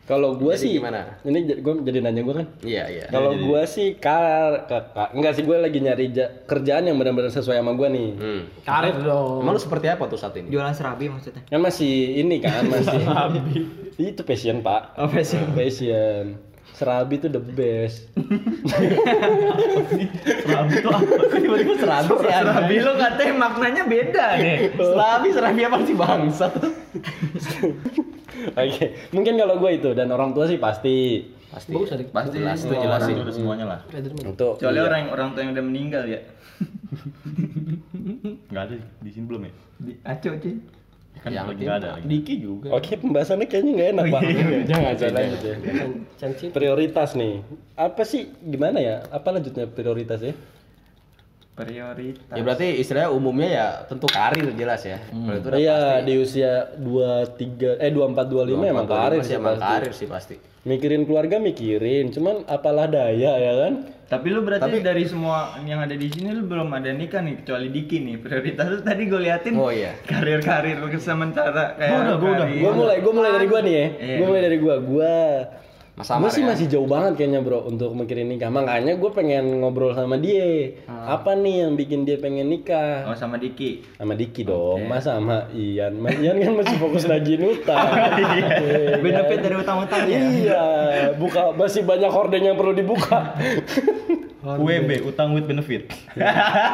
Kalau 0.06 0.38
gue 0.38 0.54
sih 0.54 0.78
gimana? 0.78 1.18
Ini 1.20 1.58
gue 1.58 1.74
jadi 1.82 1.98
nanya 1.98 2.22
gue 2.22 2.30
kan. 2.32 2.46
Iya, 2.62 2.84
iya. 2.86 3.04
Kalau 3.10 3.34
gue 3.34 3.62
sih 3.66 3.98
kar, 3.98 4.70
kakak, 4.70 5.10
enggak 5.12 5.34
sih 5.34 5.42
gue 5.42 5.58
lagi 5.58 5.82
nyari 5.82 6.14
ja- 6.14 6.30
kerjaan 6.46 6.86
yang 6.86 6.94
benar-benar 6.94 7.34
sesuai 7.34 7.58
sama 7.58 7.74
gue 7.74 7.88
nih. 7.90 8.08
Hmm. 8.14 8.42
Karet 8.62 9.02
dong. 9.02 9.42
Emang 9.42 9.58
lu 9.58 9.60
seperti 9.60 9.90
apa 9.90 10.06
tuh 10.06 10.14
saat 10.14 10.38
ini? 10.38 10.46
Jualan 10.46 10.70
serabi 10.70 11.10
maksudnya. 11.10 11.42
Kan 11.42 11.58
masih 11.58 12.22
ini 12.22 12.38
kan 12.38 12.70
masih. 12.70 13.02
itu 13.98 14.22
passion 14.22 14.62
pak. 14.62 14.94
Oh, 14.94 15.10
passion. 15.10 15.42
Passion. 15.58 16.38
Serabi 16.76 17.16
tuh 17.16 17.32
the 17.32 17.40
best. 17.40 18.12
Serabi 20.44 20.72
itu 20.76 20.88
apa? 20.92 21.08
Kok 21.08 21.40
tiba-tiba 21.40 21.74
serabi 21.80 22.12
sih? 22.20 22.28
Serabi 22.28 22.74
lo 22.84 22.92
katanya 23.00 23.34
maknanya 23.40 23.82
beda 23.88 24.26
nih. 24.36 24.76
Serabi, 24.76 25.28
serabi 25.32 25.60
apa 25.64 25.76
sih 25.88 25.96
bangsat? 25.96 26.52
Oke, 28.52 28.86
mungkin 29.16 29.34
kalau 29.40 29.56
gue 29.56 29.70
itu 29.80 29.96
dan 29.96 30.12
orang 30.12 30.36
tua 30.36 30.44
sih 30.44 30.60
pasti. 30.60 31.24
Pasti. 31.48 31.72
Pasti 32.12 32.36
jelas 32.44 32.60
itu 32.60 32.68
semua 32.68 32.84
jelas 32.84 33.00
sih. 33.08 33.14
Udah 33.16 33.32
semuanya 33.32 33.64
lah. 33.72 33.80
Untuk 34.28 34.60
Kecuali 34.60 34.76
iya. 34.76 34.84
orang 34.84 35.02
orang 35.08 35.28
tua 35.32 35.40
yang 35.48 35.52
udah 35.56 35.64
meninggal 35.64 36.04
ya. 36.04 36.20
Enggak 38.52 38.62
ada 38.68 38.76
di 39.00 39.10
sini 39.16 39.24
belum 39.24 39.48
ya? 39.48 39.52
Di 39.80 39.92
Aco 40.04 40.30
sih. 40.44 40.60
Kan 41.22 41.30
Yang 41.32 41.46
lagi 41.52 41.62
enggak 41.64 41.78
ada 41.82 41.88
lagi. 41.96 42.04
Diki 42.06 42.34
juga. 42.38 42.68
Oke, 42.72 42.92
pembahasannya 43.00 43.46
kayaknya 43.48 43.72
nggak 43.76 43.88
enak 43.96 44.04
pak. 44.12 44.20
Jangan, 44.70 44.92
jangan 45.00 45.14
lanjut 45.16 45.40
ya. 45.42 45.54
Prioritas 46.52 47.10
nih. 47.16 47.34
Apa 47.76 48.02
sih? 48.04 48.30
Gimana 48.40 48.78
ya? 48.78 49.02
Apa 49.10 49.34
lanjutnya 49.34 49.66
prioritas 49.66 50.20
ya? 50.22 50.32
Prioritas 51.56 52.30
Ya 52.30 52.42
berarti 52.44 52.66
istilahnya 52.76 53.10
umumnya 53.10 53.48
ya 53.50 53.66
tentu 53.84 54.04
karir 54.06 54.44
jelas 54.52 54.84
ya. 54.84 55.00
Kalau 55.02 55.34
itu 55.34 55.48
Iya 55.56 55.78
pasti. 55.96 56.04
di 56.04 56.14
usia 56.16 56.52
23 56.76 57.80
eh 57.80 57.90
24 57.90 58.28
25 58.28 58.60
emang 58.66 58.84
24, 58.84 58.92
karir 58.92 59.18
25 59.18 59.24
sih 59.24 59.34
emang 59.34 59.48
pasti. 59.50 59.64
karir 59.64 59.92
sih 59.92 60.06
pasti. 60.06 60.36
Mikirin 60.62 61.02
keluarga 61.02 61.38
mikirin, 61.38 62.10
cuman 62.10 62.42
apalah 62.44 62.86
daya 62.86 63.32
ya 63.34 63.54
kan? 63.58 63.74
tapi 64.06 64.30
lu 64.30 64.38
berarti 64.40 64.78
dari 64.78 65.02
semua 65.02 65.58
yang 65.62 65.82
ada 65.82 65.90
di 65.90 66.06
sini 66.06 66.30
lu 66.30 66.46
belum 66.46 66.70
ada 66.70 66.94
nikah 66.94 67.18
nih 67.18 67.42
kecuali 67.42 67.74
Diki 67.74 67.98
nih 68.00 68.22
prioritas 68.22 68.66
lu 68.68 68.78
tadi 68.78 69.02
gue 69.04 69.18
liatin 69.18 69.58
Oh, 69.58 69.66
iya. 69.66 69.98
karir-karir 70.06 70.78
sementara 70.96 71.74
kayak 71.74 71.90
Gua 71.90 71.98
udah, 71.98 72.14
gua 72.14 72.30
udah. 72.30 72.46
karir. 72.46 72.60
Gua 72.62 72.72
mulai 72.72 72.96
gua 73.02 73.12
mulai 73.12 73.30
dari 73.34 73.46
gua 73.48 73.60
nih 73.60 73.74
ya. 73.74 73.86
Iya. 73.98 74.14
Gua 74.14 74.26
mulai 74.28 74.42
dari 74.46 74.58
gua. 74.60 74.74
Gua 74.78 75.14
Mas 75.96 76.12
Gua 76.12 76.20
Amar 76.20 76.28
sih 76.28 76.44
ya? 76.44 76.52
masih 76.52 76.66
jauh 76.68 76.84
banget 76.84 77.16
kayaknya 77.16 77.40
bro 77.40 77.64
untuk 77.64 77.96
mikirin 77.96 78.28
nikah. 78.28 78.52
Makanya 78.52 79.00
gue 79.00 79.10
pengen 79.10 79.64
ngobrol 79.64 79.96
sama 79.96 80.20
dia. 80.20 80.76
Apa 80.84 81.32
nih 81.32 81.64
yang 81.64 81.72
bikin 81.72 82.04
dia 82.04 82.20
pengen 82.20 82.52
nikah? 82.52 83.08
oh 83.08 83.16
sama 83.16 83.40
Diki 83.40 83.80
Sama 83.96 84.12
Diki 84.12 84.44
dong, 84.44 84.84
masa 84.84 85.16
sama 85.16 85.48
Ian? 85.50 85.96
Mas 85.96 86.20
Ian 86.20 86.36
kan 86.36 86.52
masih 86.52 86.76
fokus 86.76 87.08
nagihin 87.08 87.48
utang. 87.48 87.80
Iya. 88.16 89.00
benefit 89.00 89.38
dari 89.40 89.56
utang-utangnya 89.56 90.18
Iya, 90.20 90.64
buka 91.16 91.56
masih 91.56 91.80
banyak 91.80 92.12
hordeng 92.12 92.44
yang 92.44 92.56
perlu 92.56 92.76
dibuka. 92.76 93.32
UWB 94.60 95.02
utang 95.02 95.32
with 95.32 95.42
benefit 95.42 95.90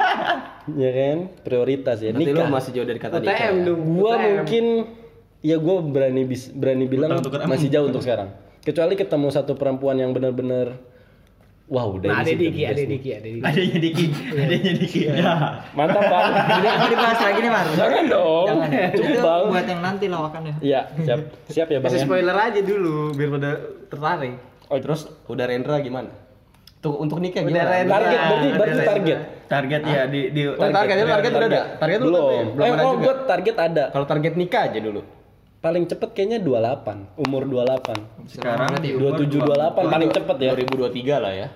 ya 0.83 0.91
kan? 0.93 1.17
Prioritas 1.41 1.99
ya 1.99 2.11
Berarti 2.11 2.27
lu 2.27 2.37
nikah. 2.37 2.51
masih 2.51 2.71
jauh 2.75 2.85
dari 2.85 2.99
kata 2.99 3.17
nikah. 3.17 3.33
UTM 3.33 3.55
ya? 3.55 3.65
dong. 3.65 3.81
Gua 3.95 4.13
UTM. 4.13 4.23
mungkin 4.27 4.65
ya 5.41 5.57
gua 5.57 5.77
berani 5.81 6.23
bis, 6.27 6.51
berani 6.51 6.85
bilang 6.85 7.23
masih 7.47 7.71
jauh 7.71 7.87
untuk 7.87 8.03
sekarang. 8.03 8.35
Kecuali 8.63 8.95
ketemu 8.95 9.27
satu 9.29 9.53
perempuan 9.53 9.97
yang 9.97 10.11
benar-benar 10.11 10.79
wow 11.67 11.89
udah 11.91 12.05
Nah, 12.07 12.21
ada 12.21 12.31
Diki, 12.31 12.63
ada. 12.63 12.79
Diki, 12.79 13.11
ada 13.11 13.27
Diki. 13.27 13.41
adanya 13.43 13.79
Diki 13.79 14.07
adanya 14.31 14.73
Diki 14.77 15.01
ya 15.09 15.35
Mantap 15.73 16.05
kan? 16.05 16.31
Mau 16.53 16.89
dibahas 16.93 17.19
lagi 17.19 17.39
nih, 17.41 17.51
Mar. 17.51 17.67
Jangan 17.73 18.05
dong. 18.07 18.47
Cukup 18.93 19.09
Itu 19.09 19.21
bang. 19.21 19.43
buat 19.49 19.67
yang 19.67 19.81
nanti 19.81 20.05
lawakannya. 20.07 20.55
Iya, 20.61 20.81
siap. 20.97 21.21
Siap 21.49 21.69
ya 21.69 21.79
bang. 21.79 21.89
Kasih 21.89 21.99
ya? 21.99 22.05
spoiler 22.05 22.37
aja 22.37 22.61
dulu 22.61 22.97
biar 23.13 23.31
pada 23.33 23.51
tertarik. 23.89 24.35
Oh, 24.69 24.79
Terus 24.79 25.01
udah 25.27 25.45
Rendra 25.45 25.77
gimana? 25.81 26.11
Tuh 26.79 26.95
untuk 26.97 27.19
nikah 27.19 27.41
Udah 27.41 27.51
gimana? 27.53 27.71
Rendra. 27.73 27.95
target 27.95 28.19
berarti 28.21 28.49
berarti 28.53 28.73
Ada 28.73 28.85
target. 28.85 29.19
target 29.47 29.81
ya 29.85 30.03
di 30.05 30.21
di 30.31 30.41
Oh, 30.45 30.69
targetnya 30.69 31.07
target 31.09 31.31
udah 31.33 31.49
ada. 31.49 31.63
Target 31.77 31.99
lu 31.99 32.07
Belum. 32.09 32.45
eh, 32.59 32.69
ada 32.69 32.83
oh, 32.83 32.95
gua 32.97 33.15
target 33.25 33.57
ada. 33.57 33.85
Kalau 33.89 34.07
target 34.07 34.33
nikah 34.35 34.63
aja 34.67 34.79
dulu. 34.79 35.01
Paling 35.63 35.87
cepet 35.87 36.11
kayaknya 36.11 36.43
28. 36.43 37.23
Umur 37.23 37.47
28. 37.47 38.27
sekarang 38.27 38.83
di 38.83 38.99
umur 38.99 39.15
27 39.15 39.47
28 39.47 39.95
paling 39.95 40.11
cepet 40.11 40.37
ya. 40.43 40.51
2023 40.59 41.23
lah 41.23 41.33
ya. 41.33 41.49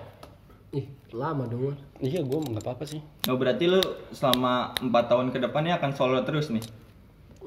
Ih, 0.71 0.87
lama 1.11 1.43
dong. 1.43 1.75
Iya, 1.99 2.23
gua 2.23 2.39
nggak 2.39 2.63
apa-apa 2.63 2.87
sih. 2.87 3.03
Oh 3.27 3.35
berarti 3.35 3.67
lu 3.67 3.83
selama 4.15 4.71
4 4.79 5.11
tahun 5.11 5.27
ke 5.35 5.43
depannya 5.43 5.75
akan 5.75 5.91
solo 5.91 6.23
terus 6.23 6.47
nih? 6.55 6.63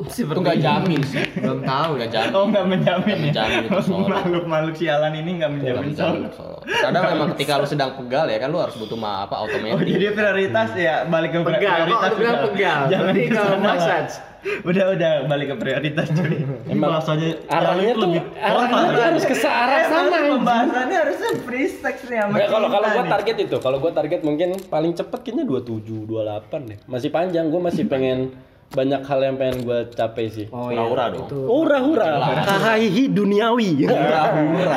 Itu 0.00 0.32
nggak 0.32 0.58
jamin 0.58 1.00
sih. 1.02 1.20
Belum 1.36 1.60
tahu 1.60 1.90
Nggak 1.94 2.08
ya. 2.08 2.12
jamin. 2.16 2.32
Oh 2.32 2.44
nggak 2.46 2.66
menjamin 2.66 3.08
ya? 3.10 3.20
Menjamin 3.22 3.60
itu 3.62 3.80
solo. 3.86 4.06
Makhluk-makhluk 4.06 4.74
sialan 4.74 5.12
ini 5.14 5.30
nggak 5.36 5.50
menjamin 5.50 5.82
menjamin 5.86 6.22
solo. 6.32 6.56
solo. 6.56 6.58
Kadang 6.64 7.02
memang 7.06 7.28
ketika 7.34 7.52
lu 7.56 7.66
sedang 7.66 7.90
pegal 7.94 8.26
ya 8.26 8.38
kan 8.38 8.48
lu 8.48 8.58
harus 8.58 8.74
butuh 8.74 8.96
ma 8.96 9.22
apa 9.22 9.34
Oh 9.36 9.46
otomatis. 9.46 9.82
jadi 9.82 10.06
prioritas 10.10 10.68
ya 10.74 10.94
balik 11.04 11.30
ke 11.30 11.38
Pegal, 11.40 11.52
kok 11.52 11.68
prioritas 11.76 12.10
bilang 12.14 12.32
udah. 12.32 12.44
pegal? 12.48 12.80
Jangan 12.86 13.04
Berarti 13.06 13.22
ke 13.22 13.34
kalau 13.34 13.50
sana 13.50 13.66
massage. 13.66 14.14
Udah 14.40 14.84
udah 14.90 15.12
balik 15.28 15.46
ke 15.46 15.56
prioritas 15.58 16.06
cuy. 16.10 16.32
Emang 16.64 16.88
bahasanya 16.90 17.28
Arahnya 17.44 17.92
tuh 17.92 18.08
arahnya 18.32 18.88
tuh 18.88 19.04
harus 19.04 19.24
ke 19.26 19.36
arah 19.36 19.80
sana. 19.84 20.00
Emang 20.00 20.08
anjing. 20.08 20.32
Pembahasannya 20.32 20.96
harusnya 20.96 21.30
free 21.44 21.68
sex 21.68 21.96
nih 22.08 22.18
sama 22.18 22.34
Ya, 22.34 22.46
kalau 22.48 22.68
kalau 22.68 22.88
gua 22.88 23.04
target 23.06 23.36
itu, 23.38 23.56
kalau 23.58 23.76
gua 23.76 23.92
target 23.92 24.20
mungkin 24.22 24.48
paling 24.64 24.96
cepet 24.96 25.18
kayaknya 25.20 25.44
27, 25.44 26.08
28 26.08 26.70
deh. 26.72 26.78
Masih 26.88 27.10
panjang, 27.10 27.44
gua 27.46 27.60
masih 27.62 27.84
pengen 27.84 28.32
banyak 28.70 29.02
hal 29.02 29.18
yang 29.18 29.34
pengen 29.34 29.66
gua 29.66 29.82
capai 29.90 30.30
sih. 30.30 30.46
Oh 30.54 30.70
Hura-hura 30.70 31.10
dong. 31.10 31.26
Hura-hura, 31.26 32.10
kahaihi 32.46 33.10
duniawi. 33.10 33.82
Hura-hura. 33.82 34.76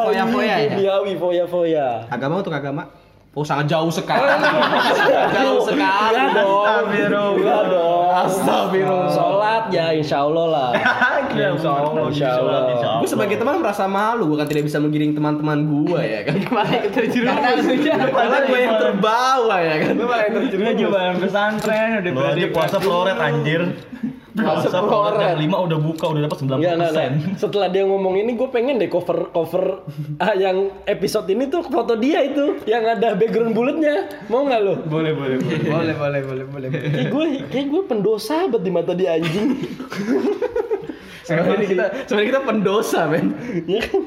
Foya-foya 0.00 0.56
ya? 0.64 0.68
Duniawi, 0.72 1.12
foya-foya. 1.20 1.86
Agama 2.08 2.40
untuk 2.40 2.56
agama? 2.56 2.88
Oh 3.34 3.44
sangat 3.44 3.66
jauh 3.66 3.90
sekali. 3.92 4.24
jauh 5.36 5.60
sekali 5.66 6.22
dong. 6.32 6.64
Astagfirullah. 6.64 7.34
Enggak 7.36 7.62
dong. 7.68 8.03
Astagfirullah. 8.14 9.10
Sholat 9.10 9.64
ya 9.74 9.90
insya 9.98 10.22
Allah 10.22 10.46
lah. 10.46 10.70
Insya 11.34 11.70
Allah. 11.82 12.06
Insya 12.10 12.30
Allah. 12.38 12.60
Gue 13.02 13.08
sebagai 13.10 13.36
teman 13.36 13.58
merasa 13.58 13.90
malu 13.90 14.30
bukan 14.30 14.46
tidak 14.46 14.70
bisa 14.70 14.78
menggiring 14.78 15.12
teman-teman 15.18 15.58
gue 15.66 16.00
ya 16.00 16.20
kan. 16.22 16.36
Kemarin 16.38 16.78
kita 16.86 16.90
terjerumus. 16.94 17.64
Karena 18.14 18.38
gue 18.46 18.58
yang 18.62 18.76
terbawa 18.78 19.56
ya 19.58 19.74
kan. 19.82 19.92
Lu 19.98 20.70
jualan 20.78 21.16
pesantren 21.18 21.88
udah 22.00 22.12
Lo 22.14 22.22
aja 22.30 22.46
puasa 22.54 22.76
floret 22.78 23.18
anjir 23.18 23.62
Floret 24.34 25.14
jam 25.22 25.38
5 25.38 25.46
udah 25.46 25.78
buka 25.78 26.04
udah 26.10 26.20
dapat 26.26 26.36
90% 26.42 26.58
Enggak, 26.58 26.72
enggak, 26.74 26.90
enggak. 26.90 27.10
Setelah 27.38 27.68
dia 27.70 27.86
ngomong 27.86 28.14
ini, 28.18 28.34
gue 28.34 28.48
pengen 28.50 28.82
deh 28.82 28.90
cover 28.90 29.30
cover 29.30 29.86
ah, 30.18 30.34
yang 30.34 30.74
episode 30.90 31.30
ini 31.30 31.46
tuh 31.46 31.62
foto 31.62 31.94
dia 31.94 32.18
itu 32.26 32.58
yang 32.66 32.82
ada 32.82 33.14
background 33.14 33.54
bulatnya. 33.54 34.10
Mau 34.26 34.42
nggak 34.42 34.60
lo? 34.60 34.74
Boleh 34.90 35.14
boleh 35.14 35.38
boleh. 35.38 35.58
Boleh, 35.70 35.94
boleh, 35.94 36.20
boleh, 36.26 36.44
boleh. 36.50 36.68
Kayak 36.74 37.08
gue, 37.14 37.26
kayak 37.46 37.66
gue 37.70 37.82
pendosa 37.86 38.36
banget 38.50 38.62
di 38.66 38.70
mata 38.74 38.92
dia 38.92 39.08
anjing. 39.14 39.48
Sebenarnya 41.24 41.66
kita 41.70 41.84
sebenarnya 42.04 42.28
kita 42.36 42.42
pendosa 42.44 43.00
men. 43.08 43.26
Ya 43.64 43.80
kan? 43.86 44.02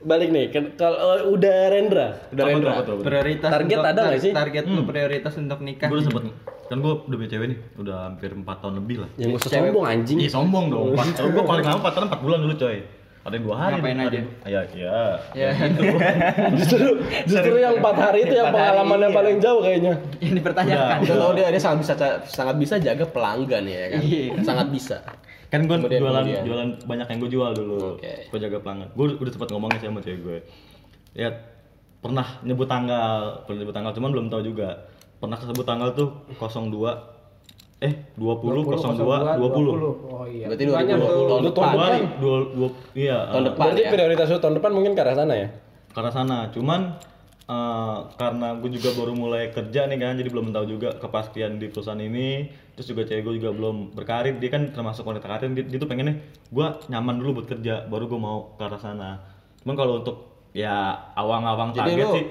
Balik 0.00 0.28
nih, 0.30 0.44
kan- 0.48 0.72
kalau 0.74 0.96
udah 1.30 1.56
Rendra, 1.68 2.08
Udah 2.26 2.40
Apa 2.40 2.50
Rendra. 2.50 2.64
tuh, 2.64 2.72
apa 2.72 2.80
tuh, 2.80 2.90
apa 2.90 2.96
tuh? 2.96 3.04
Prioritas 3.04 3.50
Target 3.50 3.76
untuk- 3.76 3.84
ada 3.86 4.00
nggak 4.02 4.20
sih? 4.20 4.32
Target 4.32 4.64
lu 4.66 4.82
prioritas 4.82 5.32
untuk 5.36 5.58
nikah. 5.60 5.88
Gue 5.88 5.98
udah 5.98 6.06
sempet 6.06 6.22
Kan 6.70 6.76
gue 6.78 6.92
udah 6.94 7.16
punya 7.18 7.30
cewek 7.30 7.46
nih 7.46 7.58
Udah 7.76 7.96
hampir 8.06 8.30
4 8.30 8.46
tahun 8.56 8.74
lebih 8.78 8.96
lah 8.98 9.10
yang 9.16 9.28
gue 9.28 9.40
sombong 9.42 9.84
anjing. 9.84 10.16
Iya 10.16 10.30
sombong 10.30 10.64
dong 10.66 10.94
Gue 10.94 11.42
paling 11.42 11.66
lama 11.66 11.82
pacaran 11.82 12.06
4 12.06 12.22
bulan 12.22 12.38
dulu 12.40 12.54
coy 12.54 12.78
Ada 13.20 13.34
yang 13.34 13.44
2 13.44 13.52
hari 13.52 13.74
Ngapain 13.76 13.98
aja? 13.98 14.14
yang- 14.14 14.30
Iya, 14.46 14.60
iya 14.72 14.98
Ya. 15.34 15.50
Justru, 16.56 16.86
justru 17.26 17.54
yang 17.58 17.74
empat 17.76 17.96
hari 18.00 18.18
itu 18.22 18.32
yang 18.32 18.48
Empat 18.48 18.56
pengalaman 18.56 18.98
yang 18.98 19.12
iya. 19.12 19.18
paling 19.18 19.36
jauh 19.36 19.60
kayaknya. 19.60 19.92
Yang 20.16 20.34
dipertanyakan. 20.38 20.96
Tahu 21.04 21.32
dia 21.34 21.46
dia 21.50 21.60
sangat 21.60 21.78
bisa 21.82 21.94
sangat 22.24 22.56
bisa 22.56 22.74
jaga 22.78 23.04
pelanggan 23.04 23.64
ya 23.66 23.82
kan. 23.90 24.00
Sangat 24.40 24.66
bisa. 24.70 24.96
Kan 25.50 25.60
gue 25.62 25.76
Kemudian- 25.76 25.98
jualan 25.98 26.22
kemudian. 26.22 26.42
jualan 26.44 26.68
banyak 26.84 27.06
yang 27.06 27.18
gue 27.18 27.30
jual 27.30 27.50
dulu 27.52 27.78
Oke. 27.94 28.14
Gue 28.26 28.38
jaga 28.38 28.56
pelanggan 28.56 28.88
Gue 28.92 29.06
udah 29.12 29.28
sempet 29.28 29.48
ngomongin 29.50 29.76
sih 29.76 29.86
sama 29.86 29.98
cewek 29.98 30.20
gue 30.20 30.38
Ya 31.12 31.28
pernah 31.98 32.38
nyebut 32.40 32.64
tanggal 32.64 33.42
Pernah 33.42 33.58
nyebut 33.58 33.74
tanggal 33.74 33.92
cuman 33.92 34.10
belum 34.10 34.26
tahu 34.28 34.42
juga 34.46 34.68
Pernah 35.16 35.36
kesebut 35.36 35.64
tanggal 35.64 35.90
tuh 35.90 36.08
02 36.32 37.18
Eh 37.80 37.94
20, 38.14 38.62
02, 38.62 39.40
20 39.40 39.74
Oh 40.06 40.22
iya. 40.24 40.46
Berarti 40.46 40.64
Banyak 40.64 40.96
2020 40.96 41.00
tuh. 41.00 41.26
tahun 41.26 41.40
Lu 41.40 41.48
depan. 41.48 41.64
tahun 41.64 41.72
Dua, 41.72 41.86
depan. 41.88 42.20
dua, 42.20 42.36
dua, 42.52 42.68
iya 42.92 43.18
Tahun 43.26 43.44
depan 43.46 43.64
Berarti 43.66 43.82
ya. 43.82 43.90
prioritas 43.90 44.26
lu 44.28 44.38
tahun 44.38 44.54
depan 44.54 44.70
mungkin 44.70 44.92
ke 44.92 45.00
arah 45.00 45.16
sana 45.16 45.34
ya? 45.34 45.48
ke 45.90 45.98
arah 45.98 46.12
sana 46.12 46.36
cuman 46.48 46.80
eh, 47.50 47.98
karena 48.14 48.54
gue 48.62 48.70
juga 48.78 48.90
baru 48.94 49.12
mulai 49.18 49.50
kerja 49.50 49.90
nih 49.90 49.98
kan 49.98 50.14
jadi 50.14 50.30
belum 50.30 50.54
tahu 50.54 50.66
juga 50.70 50.88
kepastian 51.02 51.58
di 51.58 51.66
perusahaan 51.66 51.98
ini. 51.98 52.46
Terus 52.78 52.86
juga 52.96 53.02
cewek 53.04 53.22
gue 53.26 53.34
juga 53.42 53.50
belum 53.50 53.92
berkarir 53.92 54.38
dia 54.38 54.50
kan 54.54 54.70
termasuk 54.70 55.02
wanita 55.04 55.26
karir 55.26 55.50
dia, 55.52 55.66
dia 55.66 55.78
tuh 55.82 55.90
pengennya 55.90 56.16
gue 56.48 56.66
nyaman 56.88 57.14
dulu 57.18 57.42
buat 57.42 57.46
kerja 57.52 57.84
baru 57.90 58.06
gue 58.06 58.20
mau 58.22 58.54
ke 58.54 58.62
arah 58.62 58.80
sana. 58.80 59.10
Cuman 59.60 59.74
kalau 59.76 60.00
untuk 60.00 60.16
ya 60.54 60.94
awang-awang 61.18 61.74
target 61.74 62.06
lu- 62.06 62.14
sih 62.16 62.24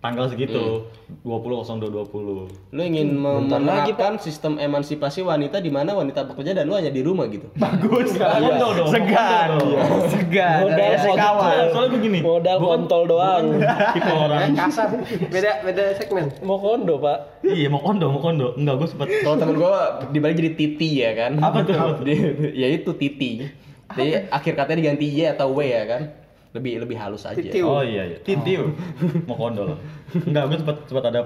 tanggal 0.00 0.24
segitu 0.26 0.88
20 1.20 1.60
02 1.60 2.08
20 2.08 2.72
Lu 2.72 2.80
ingin 2.80 3.12
mem- 3.12 3.44
Bentar 3.44 3.60
lagi, 3.60 3.92
menerapkan 3.92 4.16
sistem 4.16 4.56
emansipasi 4.56 5.20
wanita 5.20 5.58
di 5.58 5.68
mana 5.68 5.92
wanita 5.92 6.24
bekerja 6.24 6.54
dan 6.54 6.64
lu 6.64 6.72
hanya 6.72 6.88
di 6.88 7.00
rumah 7.00 7.28
gitu. 7.28 7.52
Bagus 7.54 8.16
kan? 8.16 8.40
Iya. 8.40 8.56
dong 8.56 8.88
Segan. 8.88 9.48
Iya. 9.60 9.82
Segan. 10.08 10.58
Modal 10.62 10.78
Kayak 10.80 11.00
kontol. 11.02 11.20
kawan. 11.20 11.64
soalnya 11.68 11.90
begini 11.92 12.18
Modal 12.20 12.56
kontol 12.58 13.02
doang. 13.06 13.44
tipe 13.92 14.10
orang 14.10 14.40
Kasar. 14.58 14.88
Beda 15.28 15.50
beda 15.60 15.82
segmen. 15.94 16.24
Mau 16.40 16.56
kondo, 16.56 16.96
Pak. 16.96 17.18
iya 17.44 17.68
mau 17.68 17.78
kondo 17.78 18.08
mau 18.08 18.20
kondo 18.20 18.52
enggak 18.54 18.74
gue 18.76 18.88
sempet 18.88 19.08
Kalau 19.20 19.36
temen 19.36 19.54
gua 19.54 20.00
di 20.06 20.16
Bali 20.16 20.32
jadi 20.34 20.52
titi 20.54 20.88
ya 20.98 21.12
kan. 21.12 21.36
Apa 21.36 21.60
tuh? 21.60 21.76
Ya 22.56 22.66
itu 22.66 22.90
titi. 22.94 23.44
Jadi 23.90 24.10
akhir 24.28 24.52
katanya 24.54 24.78
diganti 24.80 25.06
Y 25.10 25.28
atau 25.28 25.52
W 25.52 25.60
ya 25.60 25.84
kan. 25.84 26.02
Lebih 26.50 26.82
lebih 26.82 26.96
halus 26.98 27.22
aja. 27.26 27.38
Titiu. 27.38 27.66
Oh 27.66 27.82
iya 27.84 28.14
iya. 28.14 28.18
Titiu. 28.18 28.74
Mau 29.28 29.38
kondo 29.38 29.74
loh. 29.74 29.78
Enggak, 30.14 30.50
gue 30.50 30.58
sempat 30.62 30.76
sempat 30.90 31.04
ada 31.10 31.20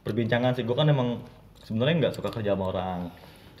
perbincangan 0.00 0.56
sih. 0.56 0.64
Gue 0.64 0.76
kan 0.76 0.88
emang 0.88 1.20
sebenarnya 1.62 2.08
nggak 2.08 2.14
suka 2.16 2.32
kerja 2.32 2.56
sama 2.56 2.72
orang. 2.72 3.00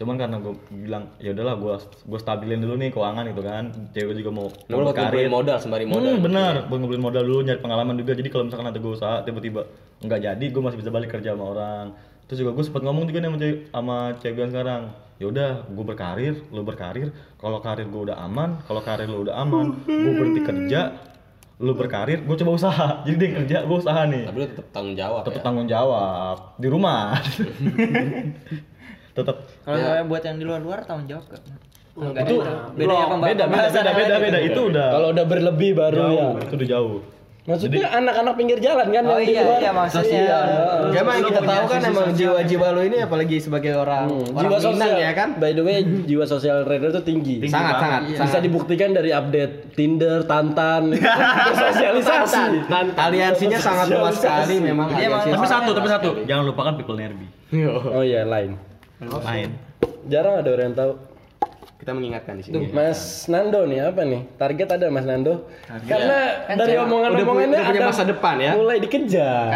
Cuman 0.00 0.16
karena 0.16 0.40
gue 0.40 0.56
bilang 0.72 1.04
ya 1.20 1.36
udahlah 1.36 1.54
gue 1.60 1.74
gue 2.08 2.18
stabilin 2.18 2.64
dulu 2.64 2.74
nih 2.80 2.90
keuangan 2.90 3.24
gitu 3.28 3.42
kan. 3.44 3.64
Cewek 3.92 4.14
juga 4.18 4.30
mau 4.32 4.48
Lu 4.72 4.82
mau 4.82 4.92
modal 5.40 5.56
sembari 5.60 5.84
modal. 5.84 6.16
Hmm, 6.16 6.24
benar, 6.24 6.54
gue 6.66 6.76
ngumpulin 6.80 7.04
modal 7.04 7.22
dulu, 7.28 7.40
nyari 7.44 7.60
pengalaman 7.60 7.94
juga. 8.00 8.16
Jadi 8.16 8.28
kalau 8.32 8.48
misalkan 8.48 8.66
nanti 8.72 8.80
gue 8.80 8.92
usaha 8.92 9.20
tiba-tiba 9.22 9.68
nggak 10.02 10.20
jadi, 10.20 10.44
gue 10.48 10.62
masih 10.64 10.78
bisa 10.80 10.90
balik 10.90 11.12
kerja 11.12 11.36
sama 11.36 11.44
orang. 11.52 11.86
Terus 12.24 12.38
juga 12.38 12.50
gue 12.52 12.64
sempat 12.64 12.82
ngomong 12.82 13.04
juga 13.04 13.18
nih 13.18 13.28
sama 13.28 13.38
cewek, 13.38 13.58
sama 13.68 13.94
cewek 14.16 14.34
gue 14.34 14.46
sekarang. 14.50 14.82
Ya 15.14 15.26
udah, 15.28 15.50
gue 15.64 15.84
berkarir, 15.84 16.34
lo 16.48 16.62
berkarir. 16.62 17.08
Kalau 17.36 17.58
karir 17.58 17.86
gue 17.86 18.02
udah 18.04 18.18
aman, 18.18 18.58
kalau 18.62 18.80
karir 18.80 19.06
lo 19.06 19.22
udah 19.22 19.36
aman, 19.36 19.78
gue 19.82 20.12
berhenti 20.12 20.42
kerja. 20.42 20.82
lu 21.58 21.78
berkarir 21.78 22.18
gue 22.20 22.34
coba 22.34 22.52
usaha 22.52 22.88
jadi 23.06 23.14
dia 23.16 23.30
kerja 23.36 23.56
gue 23.62 23.76
usaha 23.78 24.02
nih 24.04 24.26
Tapi 24.26 24.34
lu 24.36 24.46
tetap 24.50 24.66
tanggung 24.74 24.96
jawab 24.96 25.22
tetap 25.22 25.38
ya. 25.38 25.44
tanggung 25.46 25.68
jawab 25.70 26.36
di 26.58 26.66
rumah 26.66 27.14
tetap 29.14 29.36
Kalau 29.60 29.76
misalnya 29.76 30.04
buat 30.04 30.22
yang 30.24 30.36
di 30.36 30.44
luar-luar 30.44 30.82
tanggung 30.82 31.06
jawab 31.06 31.24
gak? 31.28 31.42
Enggak 31.94 32.24
itu 32.24 32.34
Beda 32.74 32.92
ya 32.92 33.04
pembahasan. 33.06 33.36
beda 33.38 33.44
beda 33.46 33.68
beda 33.70 33.90
beda 33.94 34.14
beda 34.18 34.38
itu 34.42 34.60
udah 34.64 34.88
Kalau 34.90 35.08
udah 35.12 35.24
berlebih 35.24 35.70
baru 35.72 35.96
jauh 36.00 36.10
ya. 36.10 36.28
itu 36.42 36.54
udah 36.56 36.68
jauh 36.68 36.98
Maksudnya 37.42 37.90
anak-anak 37.90 38.34
pinggir 38.38 38.58
jalan 38.62 38.86
kan 38.86 39.02
Oh 39.02 39.18
yang 39.18 39.26
di 39.26 39.34
iya, 39.34 39.42
luar. 39.42 39.58
iya 39.58 39.70
maksudnya. 39.74 40.14
Iya. 40.22 40.38
Ya 40.88 41.00
emang 41.02 41.18
kita 41.20 41.40
tahu 41.42 41.64
kan 41.66 41.80
emang 41.82 42.06
jiwa-jiwa 42.14 42.66
lu 42.70 42.80
ini 42.84 42.98
apalagi 43.02 43.36
sebagai 43.36 43.74
orang 43.74 44.06
Hmm, 44.06 44.30
orang 44.30 44.46
jiwa 44.46 44.46
Minang 44.46 44.62
sosial 44.62 44.94
ya 44.96 45.12
kan. 45.12 45.28
By 45.36 45.50
the 45.50 45.62
way, 45.62 45.76
jiwa 45.82 46.22
sosial 46.24 46.62
trader 46.62 46.88
itu 46.88 47.02
tinggi. 47.02 47.34
Sangat 47.44 47.74
sangat 47.76 48.00
Bisa 48.06 48.22
sangat. 48.24 48.42
dibuktikan 48.46 48.94
dari 48.94 49.10
update 49.10 49.74
Tinder, 49.74 50.22
Tantan, 50.22 50.94
bersosialisasi. 51.50 52.44
Aliansinya 52.94 53.58
sangat 53.58 53.86
luas 53.90 54.16
sekali 54.16 54.62
memang 54.62 54.94
Iya, 54.94 55.10
tapi 55.26 55.46
satu 55.46 55.70
tapi 55.74 55.88
satu 55.88 56.08
jangan 56.22 56.46
lupakan 56.46 56.72
people 56.74 56.94
nerbi 56.94 57.26
Oh 57.90 58.06
iya, 58.06 58.22
lain. 58.22 58.54
main 59.02 59.50
Jarang 60.04 60.42
ada 60.42 60.48
orang 60.48 60.66
yang 60.70 60.76
tahu. 60.76 60.92
Kita 61.82 61.98
mengingatkan 61.98 62.38
di 62.38 62.46
sini. 62.46 62.70
Mas 62.70 63.26
Nando 63.26 63.66
nih 63.66 63.90
apa 63.90 64.06
nih? 64.06 64.22
Target 64.38 64.78
ada 64.78 64.86
Mas 64.86 65.02
Nando? 65.02 65.50
Karena 65.66 66.46
Kan 66.46 66.54
dari 66.54 66.78
omongan-omongannya 66.78 67.58
udah 67.58 67.58
punya 67.58 67.58
ada 67.74 67.80
masa 67.90 68.02
depan 68.06 68.38
ya. 68.38 68.54
Mulai 68.54 68.78
dikejar. 68.78 69.50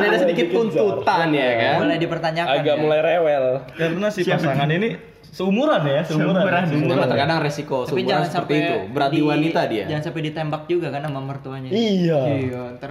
Mulai 0.00 0.08
ada 0.08 0.18
sedikit 0.24 0.46
tuntutan 0.56 1.28
ya 1.36 1.50
kan. 1.52 1.74
Mulai 1.84 1.96
dipertanyakan. 2.00 2.56
Agak 2.64 2.76
ya. 2.76 2.80
mulai 2.80 3.00
rewel. 3.04 3.60
karena 3.76 4.08
si 4.08 4.24
pasangan 4.24 4.72
ini 4.72 5.13
seumuran 5.34 5.82
ya 5.82 6.00
seumuran, 6.06 6.62
Cuma 6.70 7.10
terkadang 7.10 7.42
resiko 7.42 7.82
Tapi 7.82 7.90
seumuran 7.90 8.06
jangan 8.06 8.26
seperti 8.30 8.54
sampai 8.54 8.62
itu. 8.62 8.76
Berat 8.94 9.10
di 9.10 9.22
wanita 9.26 9.60
dia. 9.66 9.84
Jangan 9.90 10.02
sampai 10.06 10.22
ditembak 10.30 10.62
juga 10.70 10.86
kan 10.94 11.00
sama 11.02 11.20
mertuanya. 11.26 11.68
Iya. 11.74 12.20
Iya, 12.38 12.62
ntar 12.78 12.90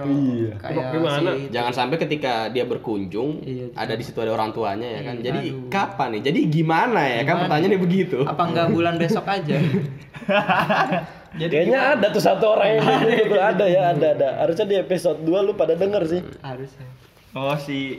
kayak 0.60 0.84
Gimana? 0.92 1.30
si 1.32 1.48
Jangan 1.48 1.72
sampai 1.72 1.96
ketika 1.96 2.52
dia 2.52 2.68
berkunjung 2.68 3.40
Iya, 3.40 3.72
ada 3.72 3.96
di 3.96 4.04
situ 4.04 4.20
ada 4.20 4.36
orang 4.36 4.52
tuanya 4.52 4.84
ya 4.84 5.00
kan. 5.08 5.14
Iya, 5.16 5.24
Jadi 5.32 5.40
aduh. 5.48 5.68
kapan 5.72 6.08
nih? 6.12 6.22
Jadi 6.28 6.40
gimana 6.52 7.00
ya 7.08 7.20
kan 7.24 7.24
Gimana? 7.24 7.42
pertanyaannya 7.48 7.80
begitu. 7.80 8.18
apa 8.28 8.42
enggak 8.44 8.66
bulan 8.68 8.94
besok 9.00 9.24
aja? 9.24 9.56
Kayaknya 11.34 11.98
ada 11.98 12.06
tuh 12.14 12.22
satu 12.22 12.44
orang 12.54 12.78
yang 12.78 12.82
kayak 12.86 13.26
gitu 13.26 13.34
ada 13.40 13.64
ya, 13.66 13.82
ada 13.90 14.06
ada. 14.14 14.28
Harusnya 14.46 14.66
di 14.70 14.76
episode 14.78 15.18
2 15.26 15.46
lu 15.48 15.52
pada 15.58 15.74
denger 15.74 16.02
sih. 16.06 16.20
Harusnya. 16.44 16.86
Oh 17.34 17.54
si 17.58 17.98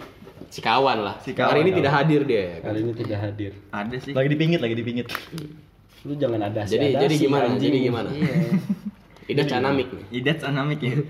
Si 0.52 0.60
kawan 0.63 1.04
lah. 1.04 1.15
Si 1.19 1.36
kawan, 1.36 1.52
Hari 1.52 1.60
ini 1.63 1.71
kawan. 1.71 1.80
tidak 1.84 1.91
hadir 1.91 2.21
dia 2.24 2.43
kan. 2.60 2.71
Kali 2.71 2.80
ini 2.80 2.93
tidak 2.95 3.19
hadir. 3.19 3.52
ada 3.71 3.95
sih. 4.00 4.12
lagi 4.15 4.30
dipingit 4.32 4.60
lagi 4.63 4.76
dipingit 4.76 5.08
Lu 6.06 6.13
jangan 6.15 6.39
ada 6.48 6.62
Jadi 6.63 6.95
jadi 6.95 7.15
gimana? 7.17 7.56
Jadi 7.60 7.78
gimana? 7.84 8.10
Iya. 8.13 8.36
Ida 9.26 9.42
Canamik 9.42 9.90
nih. 9.90 10.22
Idat 10.22 10.46
anamik 10.46 10.86
ya. 10.86 10.94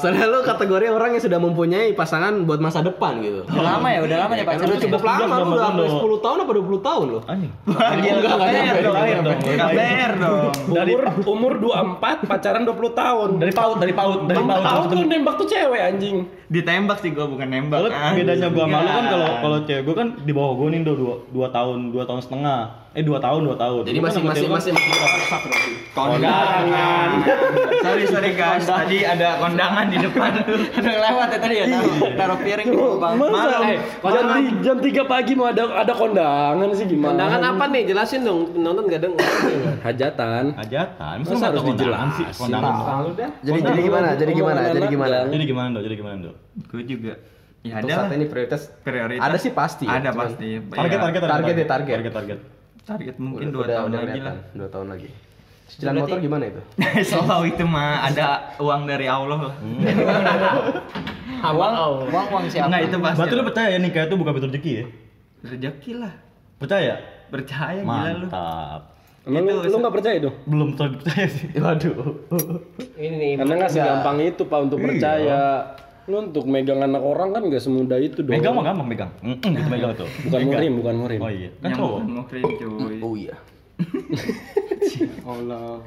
Soalnya 0.00 0.24
lu 0.24 0.40
kategori 0.40 0.88
orang 0.88 1.12
yang 1.12 1.22
sudah 1.22 1.36
mempunyai 1.36 1.92
pasangan 1.92 2.48
buat 2.48 2.64
masa 2.64 2.80
depan 2.80 3.20
gitu. 3.20 3.44
Udah 3.44 3.76
lama 3.76 3.88
ya, 3.92 4.00
udah 4.08 4.16
lama 4.24 4.32
Kan 4.34 4.46
pacaran. 4.48 4.72
udah 4.72 4.80
cukup 4.80 5.02
lama, 5.04 5.34
lu 5.36 5.52
udah 5.52 5.66
hampir 5.68 5.84
10 5.84 6.24
tahun 6.24 6.36
apa 6.40 6.52
20 6.56 6.80
tahun 6.80 7.06
loh. 7.12 7.22
anjing 7.28 7.52
Enggak 8.24 8.36
lahir 8.40 9.18
dong 9.20 9.38
KBR 9.44 10.12
dong. 10.16 10.52
Umur 10.64 11.02
umur 11.28 11.52
24 11.60 12.24
pacaran 12.24 12.62
20 12.64 13.00
tahun. 13.04 13.28
dari 13.36 13.52
paut 13.52 13.76
dari 13.76 13.92
paut 13.92 14.24
dari 14.24 14.40
paut 14.40 14.64
tahu 14.64 14.82
tuh 14.88 14.98
nembak 15.04 15.34
tuh 15.36 15.46
cewek 15.46 15.80
anjing. 15.92 16.24
Ditembak 16.46 16.98
sih 17.00 17.10
gua 17.10 17.26
bukan 17.26 17.46
nembak. 17.46 17.78
Kalau 17.80 17.90
Ah, 17.90 18.12
bedanya 18.12 18.48
gua 18.48 18.64
sama 18.64 18.78
lu 18.78 18.88
kan 18.88 19.04
kalau 19.06 19.28
kalau 19.40 19.58
cewek 19.62 19.82
gua 19.82 19.94
kan 19.94 20.08
di 20.20 20.32
bawah 20.32 20.52
gua 20.54 20.66
nih 20.68 20.80
udah 20.82 20.94
dua, 20.94 21.14
dua 21.30 21.46
tahun 21.48 21.78
dua 21.88 22.04
tahun 22.04 22.20
setengah 22.20 22.60
eh 22.94 23.02
dua 23.02 23.18
tahun 23.18 23.40
dua 23.42 23.56
tahun 23.58 23.82
Jadi 23.82 23.98
kan 23.98 24.06
masih 24.06 24.22
masih 24.22 24.46
masih 24.46 24.70
masih 24.70 24.82
kondangan. 25.94 27.08
sorry 27.82 28.04
sorry 28.06 28.30
guys, 28.34 28.62
tadi 28.62 29.02
ada 29.02 29.38
kondangan 29.38 29.86
di 29.88 29.98
depan. 29.98 30.30
Ada 30.78 30.88
yang 30.88 31.02
lewat 31.02 31.28
ya 31.28 31.38
tadi 31.38 31.54
ya, 31.54 31.64
taruh, 31.66 31.94
taruh 32.14 32.38
piring 32.38 32.68
di 32.68 32.76
bang. 32.76 33.14
Masa 33.14 33.30
Malam. 33.30 33.60
eh, 33.64 33.78
jam, 34.02 34.24
jam 34.60 34.76
3 34.78 35.06
pagi 35.06 35.32
mau 35.34 35.46
ada 35.46 35.62
ada 35.70 35.92
kondangan 35.92 36.68
sih 36.74 36.86
gimana? 36.86 37.14
Kondangan 37.14 37.40
apa 37.46 37.64
nih? 37.70 37.82
Jelasin 37.86 38.20
dong. 38.22 38.40
Penonton 38.52 38.84
gak 38.86 39.00
denger. 39.02 39.26
Hajatan. 39.82 40.44
hajatan 40.54 41.14
Masa 41.22 41.44
harus 41.50 41.62
dijelasin? 41.64 42.10
sih 42.14 42.26
kondangan 42.36 43.04
Jadi 43.42 43.58
jadi 43.60 43.80
gimana? 43.82 44.08
Jadi 44.14 44.30
gimana? 44.32 44.60
Jadi 44.64 44.86
gimana? 44.86 45.16
jadi 45.26 45.44
gimana 45.44 45.68
dong 45.74 45.84
jadi 45.84 45.96
gimana 45.96 46.16
dong 46.20 46.33
Gua 46.64 46.82
juga. 46.82 47.14
Ya 47.60 47.80
Untuk 47.80 47.88
ada 47.88 47.94
saat 47.98 48.12
ini 48.12 48.26
prioritas 48.26 48.62
prioritas. 48.78 49.22
ada 49.22 49.36
sih 49.36 49.50
pasti. 49.50 49.84
ya, 49.84 49.96
Ada 49.96 50.08
cuman 50.10 50.20
pasti. 50.28 50.48
target 50.68 50.92
Ya, 50.92 51.00
target 51.00 51.20
Target 51.24 51.54
deh, 51.54 51.66
target. 51.66 51.94
target 51.96 52.12
target 52.12 52.38
Target 52.84 53.14
mungkin 53.16 53.40
udah- 53.40 53.50
dua 53.50 53.62
udah- 53.62 53.74
tahun 53.74 53.88
udah 53.88 54.00
lagi 54.02 54.20
lah. 54.20 54.34
Dua 54.52 54.68
tahun 54.68 54.88
lagi. 54.90 55.08
Cicilan 55.64 55.94
motor 55.96 56.18
gimana 56.20 56.44
itu? 56.44 56.60
Selalu 57.08 57.44
itu 57.50 57.64
mah 57.64 58.04
ada 58.04 58.24
uang 58.58 58.82
dari 58.84 59.06
Allah 59.06 59.38
lah. 59.42 59.54
Uang, 61.46 61.72
uang, 62.06 62.26
uang 62.30 62.44
siapa? 62.48 62.68
Enggak 62.68 62.82
itu 62.84 62.96
pasti. 62.98 63.18
berarti 63.18 63.34
lu 63.34 63.44
percaya 63.44 63.68
ya 63.70 63.78
nikah 63.78 64.02
itu 64.02 64.14
bukan 64.14 64.32
pintu 64.32 64.48
rezeki 64.48 64.72
ya 64.72 64.84
rezeki 65.42 65.92
lah. 65.94 66.12
percaya 66.56 66.94
Percaya 67.26 67.80
gila 67.80 68.10
lu. 68.14 68.24
mantap 68.24 68.80
Emang 69.24 69.40
lu, 69.42 69.56
lu 69.62 69.76
gak 69.78 69.94
percaya 69.94 70.14
itu? 70.14 70.30
belum 70.44 70.68
terlalu 70.74 70.94
percaya 70.98 71.26
sih 71.26 71.48
Waduh. 71.54 71.96
Ini 73.00 73.08
nih. 73.10 73.32
Karena 73.34 73.52
nggak 73.58 73.70
segampang 73.70 74.16
itu 74.22 74.42
pak 74.42 74.58
untuk 74.62 74.78
percaya. 74.78 75.40
Lu 76.04 76.16
untuk 76.20 76.44
megang 76.44 76.80
anak 76.80 77.00
orang 77.00 77.32
kan 77.32 77.42
gak 77.46 77.58
semudah 77.58 77.96
itu 77.96 78.20
dong. 78.20 78.28
megang 78.30 78.52
mah 78.52 78.62
gampang 78.62 78.84
megang 78.86 79.10
Mm, 79.18 79.34
mm, 79.34 79.50
gitu 79.50 79.68
megang 79.68 79.92
tuh 79.94 80.08
Bukan 80.24 80.38
Megang. 80.38 80.48
murim, 80.52 80.72
bukan 80.78 80.94
murim. 80.96 81.18
oh 81.18 81.30
iya 81.30 81.50
kan 81.58 81.70
cowok 81.72 81.98
mau 82.04 82.24
krim 82.24 82.44
cuy. 82.44 82.94
Oh 82.98 83.14
iya. 83.14 83.34
Allah. 85.26 85.82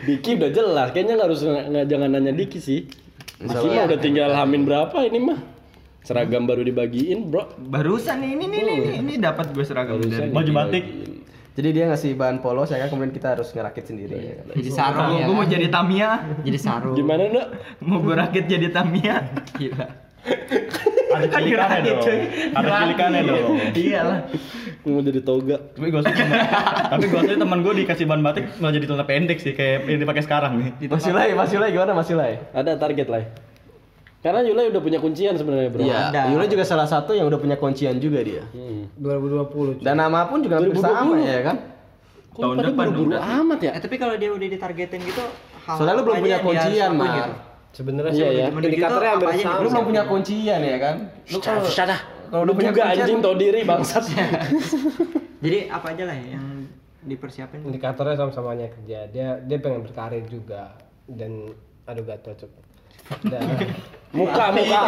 Diki 0.00 0.30
udah 0.34 0.50
jelas, 0.50 0.88
kayaknya 0.90 1.14
nggak 1.14 1.28
harus 1.28 1.40
nggak 1.42 1.86
jangan 1.86 2.08
nanya 2.10 2.32
Diki 2.32 2.58
sih. 2.58 2.86
Diki 3.36 3.66
mah 3.68 3.84
udah 3.86 3.98
tinggal 3.98 4.30
hamin 4.32 4.62
berapa 4.62 4.96
ini 5.02 5.18
mah? 5.20 5.40
Seragam 6.00 6.48
baru 6.48 6.64
dibagiin, 6.64 7.28
bro. 7.28 7.44
Barusan 7.60 8.24
ini 8.24 8.40
nih 8.40 8.58
ini 8.58 8.72
ini, 8.72 8.88
ini 8.98 9.12
dapat 9.16 9.52
gue 9.52 9.60
seragam 9.60 10.00
dari 10.00 10.32
baju 10.32 10.52
batik 10.54 10.84
Jadi 11.50 11.68
dia 11.70 11.84
ngasih 11.86 12.14
bahan 12.14 12.38
polos 12.38 12.70
ya 12.70 12.78
kan 12.78 12.88
kemudian 12.88 13.10
kita 13.10 13.34
harus 13.34 13.50
ngerakit 13.50 13.84
sendiri 13.84 14.14
ya 14.14 14.34
kan. 14.38 14.54
Jadi 14.54 14.70
sarung 14.70 15.08
ya. 15.12 15.24
Gue 15.26 15.34
mau 15.34 15.42
kan? 15.42 15.50
jadi 15.50 15.66
Tamia, 15.66 16.10
Jadi 16.40 16.58
sarung. 16.58 16.94
Gimana 16.94 17.22
nak? 17.26 17.46
mau 17.82 17.98
gue 17.98 18.14
rakit 18.14 18.44
jadi 18.46 18.68
Tamia. 18.70 19.16
Gila. 19.58 19.86
ada 21.10 21.26
cilikannya 21.26 21.80
dong 21.82 22.00
ada 22.54 22.68
cilikannya 22.76 23.20
dong 23.24 23.56
Iya 23.72 24.00
lah. 24.04 24.18
Mau 24.80 25.00
jadi 25.00 25.20
toga. 25.20 25.56
tapi 25.74 25.88
gue 25.88 26.00
suka 26.00 26.24
tapi 26.86 27.04
gue 27.04 27.20
suka 27.20 27.36
teman 27.36 27.58
gue 27.60 27.72
dikasih 27.84 28.04
ban 28.04 28.20
batik 28.20 28.44
malah 28.56 28.72
jadi 28.72 28.84
celana 28.86 29.04
pendek 29.04 29.36
sih 29.36 29.52
kayak 29.52 29.84
yang 29.84 30.00
dipakai 30.00 30.22
sekarang 30.22 30.52
nih 30.56 30.70
Mas 30.86 31.04
Yulai, 31.04 31.32
Mas 31.34 31.50
Yulai 31.50 31.68
gimana 31.72 31.92
Mas 31.92 32.08
Yulai? 32.08 32.40
Ada 32.52 32.76
target 32.76 33.08
lah. 33.08 33.24
Karena 34.20 34.44
Yulai 34.44 34.68
udah 34.68 34.82
punya 34.84 35.00
kuncian 35.00 35.32
sebenarnya, 35.32 35.72
bro. 35.72 35.80
Iya, 35.80 36.12
Ada. 36.12 36.22
Yulai 36.28 36.48
juga 36.52 36.64
salah 36.68 36.84
satu 36.84 37.16
yang 37.16 37.24
udah 37.32 37.40
punya 37.40 37.56
kuncian 37.56 37.96
juga 37.96 38.20
dia. 38.20 38.44
Hmm. 38.52 38.84
2020. 39.00 39.80
Dan 39.80 39.96
nama 39.96 40.28
pun 40.28 40.44
juga 40.44 40.60
hampir 40.60 40.76
2020. 40.76 40.84
sama 40.84 41.16
ya 41.24 41.40
kan. 41.40 41.56
Kok 42.30 42.40
Tahun 42.44 42.56
depan 42.62 42.86
buru-buru 42.92 43.16
amat 43.16 43.58
ya? 43.64 43.70
Eh 43.74 43.80
tapi 43.80 43.96
kalau 43.96 44.14
dia 44.20 44.30
udah 44.30 44.48
ditargetin 44.52 45.00
gitu, 45.02 45.24
hal 45.64 45.74
Soalnya 45.80 45.94
lu 45.96 46.02
belum 46.04 46.16
punya 46.20 46.38
kuncian, 46.44 46.90
Mar. 46.94 47.08
gitu. 47.16 47.32
Sebenarnya 47.70 48.12
Iya, 48.12 48.18
sih 48.28 48.36
ya. 48.36 48.46
udah 48.50 48.68
indikatornya 48.68 49.10
hampir 49.16 49.26
Apa 49.26 49.34
aja 49.34 49.44
sama. 49.46 49.56
Lu 49.64 49.68
belum 49.72 49.84
punya 49.88 50.02
kuncian 50.04 50.60
ya 50.60 50.76
kan? 50.76 50.94
Lu 51.32 51.38
kalau 51.40 51.62
Kalau 52.30 52.42
lu 52.46 52.52
punya 52.54 52.70
juga 52.70 52.82
anjing 52.92 53.18
tau 53.24 53.34
diri 53.34 53.60
bangsat. 53.64 54.04
Jadi 55.44 55.58
apa 55.66 55.86
aja 55.96 56.04
lah 56.04 56.16
yang 56.20 56.46
dipersiapin. 57.00 57.64
indikatornya 57.64 58.14
sama-samanya 58.20 58.68
kerja. 58.68 59.08
Dia 59.08 59.28
dia 59.48 59.58
pengen 59.58 59.80
berkarir 59.88 60.22
juga 60.28 60.76
dan 61.08 61.48
aduh 61.88 62.04
cuk. 62.04 62.52
Dan 63.26 63.42
Muka, 64.10 64.50
muka, 64.50 64.80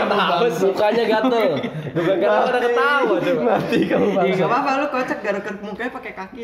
mukanya 0.66 1.04
gatel. 1.06 1.52
Bukan 1.94 2.16
karena 2.18 2.42
ada 2.42 2.58
ketawa 2.58 3.16
coba. 3.22 3.42
mati 3.54 3.78
kamu 3.87 4.06
Iya 4.18 4.32
nggak 4.35 4.50
apa-apa 4.50 4.70
lu 4.82 4.87
kocak 4.90 5.18
garuk 5.22 5.46
mukanya 5.62 5.90
pakai 5.94 6.12
kaki. 6.18 6.42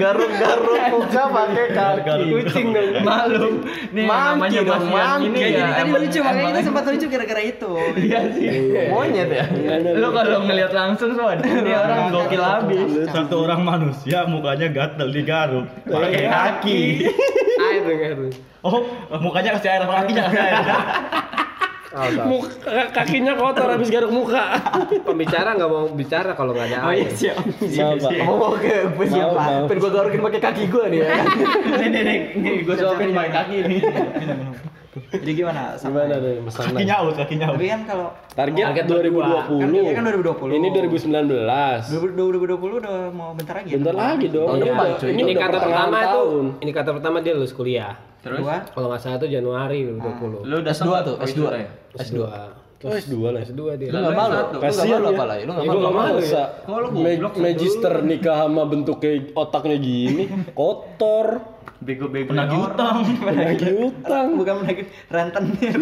Garuk-garuk 0.00 0.80
muka 0.96 1.22
pakai 1.28 1.66
kaki. 1.76 2.24
kucing 2.40 2.66
dong. 2.72 3.04
Malu. 3.04 3.46
Nih 3.92 4.04
namanya 4.08 4.60
dong, 4.64 4.84
ini 5.28 5.36
ya. 5.36 5.48
Jadi 5.52 5.60
tadi 5.60 5.80
emang- 5.84 6.00
lucu 6.00 6.18
makanya 6.24 6.48
itu 6.48 6.60
sempat 6.64 6.82
lucu 6.88 7.06
gara-gara 7.12 7.42
itu. 7.44 7.72
Iya 8.00 8.20
sih. 8.32 8.48
Monyet 8.88 9.28
ya. 9.28 9.44
Lu 9.92 10.08
kalau 10.08 10.38
ngelihat 10.48 10.72
langsung 10.72 11.12
Swan, 11.12 11.44
ini 11.44 11.68
orang 11.68 12.08
gokil 12.08 12.40
habis. 12.40 12.88
satu 13.12 13.44
orang 13.44 13.60
manusia 13.60 14.24
mukanya 14.24 14.72
gatel 14.72 15.12
digaruk 15.12 15.68
pakai 15.84 16.32
kaki 16.32 16.80
air. 17.60 17.84
dong. 18.16 18.32
Oh 18.64 18.80
mukanya 19.20 19.60
kasih 19.60 19.68
air 19.76 19.82
apa 19.84 19.92
kakinya 20.02 20.22
kasih 20.26 20.40
air 20.40 20.54
udah. 20.64 20.80
Muka, 22.26 22.90
kakinya 22.90 23.38
kotor 23.38 23.70
habis 23.70 23.86
garuk 23.86 24.10
muka. 24.10 24.58
Pembicara 25.06 25.54
nggak 25.54 25.70
mau 25.70 25.86
bicara 25.94 26.34
kalau 26.34 26.50
nggak 26.50 26.74
ada 26.74 26.90
Oh 26.90 26.92
iya 26.94 27.06
siap. 27.06 27.38
Maaf, 27.38 28.02
Pak. 28.02 28.18
Oh, 28.26 28.58
oke, 28.58 28.98
Maaf, 28.98 29.06
siapa? 29.14 29.70
Pengen 29.70 29.78
gua 29.78 29.90
garukin 29.94 30.18
pakai 30.26 30.40
kaki 30.42 30.62
gua 30.74 30.90
nih 30.90 31.06
ya. 31.06 31.22
Nih 31.78 31.88
nih 31.94 32.02
nih, 32.02 32.18
nih 32.34 32.54
gue 32.66 32.74
suapin 32.74 33.14
pakai 33.14 33.30
kaki 33.30 33.56
nih. 33.70 33.80
Jadi 34.94 35.30
gimana? 35.34 35.74
Sama 35.74 36.06
Gimana 36.06 36.14
deh 36.16 36.38
Mas 36.38 36.54
Anang? 36.54 36.70
Kaki 36.72 36.84
nyaut, 36.84 37.14
kaki 37.14 37.34
nyaut. 37.34 37.54
Tapi 37.54 37.66
kan 37.66 37.80
kalau 37.82 38.06
Target, 38.30 38.64
Target 38.64 38.84
2020. 38.86 39.58
Kan 39.58 39.68
kita 39.68 39.92
kan 39.92 40.04
2020. 40.06 40.54
Ini 40.54 40.68
2019. 40.70 41.90
2020 41.90 42.80
udah 42.80 42.96
mau 43.10 43.30
bentar 43.32 43.54
lagi. 43.56 43.68
ya? 43.68 43.76
Bentar 43.76 43.94
lagi 43.94 44.26
dong. 44.28 44.46
Tahun 44.48 44.56
Ini 44.56 44.66
depan, 44.66 44.86
cuy. 44.94 45.08
Ini 45.08 45.14
Ini 45.14 45.22
udah 45.24 45.42
kata 45.42 45.58
pertama 45.60 45.96
itu, 45.96 46.06
tahun. 46.08 46.44
ini 46.58 46.70
kata 46.70 46.90
pertama 46.92 47.16
dia 47.18 47.32
lulus 47.32 47.52
kuliah. 47.52 47.94
Terus 48.20 48.40
Kalau 48.70 48.86
nggak 48.88 49.00
salah 49.00 49.18
tuh 49.18 49.28
Januari 49.28 49.78
2020. 49.84 50.42
Lu 50.42 50.54
udah 50.58 50.72
S2 50.72 50.88
tuh, 51.02 51.14
S2. 51.20 51.40
ya? 51.52 51.68
S2. 51.96 52.18
Oh, 52.84 52.92
S2 52.92 53.16
lah. 53.26 53.40
S2 53.40 53.60
dia. 53.80 53.88
Lu 53.88 53.96
enggak 53.96 54.12
malu? 54.12 54.34
Lu 54.34 54.44
enggak 54.52 54.60
Kasian 54.68 54.88
malu 54.92 55.04
ya. 55.04 55.10
apa 55.10 55.24
lah? 55.24 55.36
Lu 55.38 55.50
enggak 55.50 55.64
Ya, 55.64 55.70
malu? 55.72 55.86
apa? 55.88 56.02
masa 56.12 56.42
Ma- 56.92 57.40
magister 57.40 57.94
nikah 58.02 58.36
sama 58.44 58.62
bentuknya 58.64 59.12
otaknya 59.32 59.76
gini 59.78 60.24
kotor 60.52 61.26
Bego-bego 61.78 62.32
Penagih 62.32 62.60
utang. 62.64 62.96
penagih 63.20 63.72
utang 63.84 64.26
bukan 64.34 64.56
lagi 64.64 64.82
rentenir. 65.06 65.76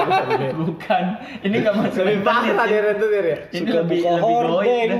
Bukan. 0.60 1.04
Ini 1.40 1.56
enggak 1.56 1.74
masuk 1.74 2.02
Lebih 2.04 2.20
parah 2.20 2.66
dia 2.66 2.80
rentenir 2.82 3.24
ya. 3.24 3.38
Ini 3.48 3.58
Suka 3.58 3.72
lebih 3.80 3.98
buka 3.98 4.12
lebih 4.12 4.36
goib. 4.44 4.90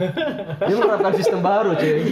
Dia 0.62 0.74
menerapkan 0.74 1.12
sistem 1.12 1.40
baru, 1.40 1.70
cuy. 1.74 2.08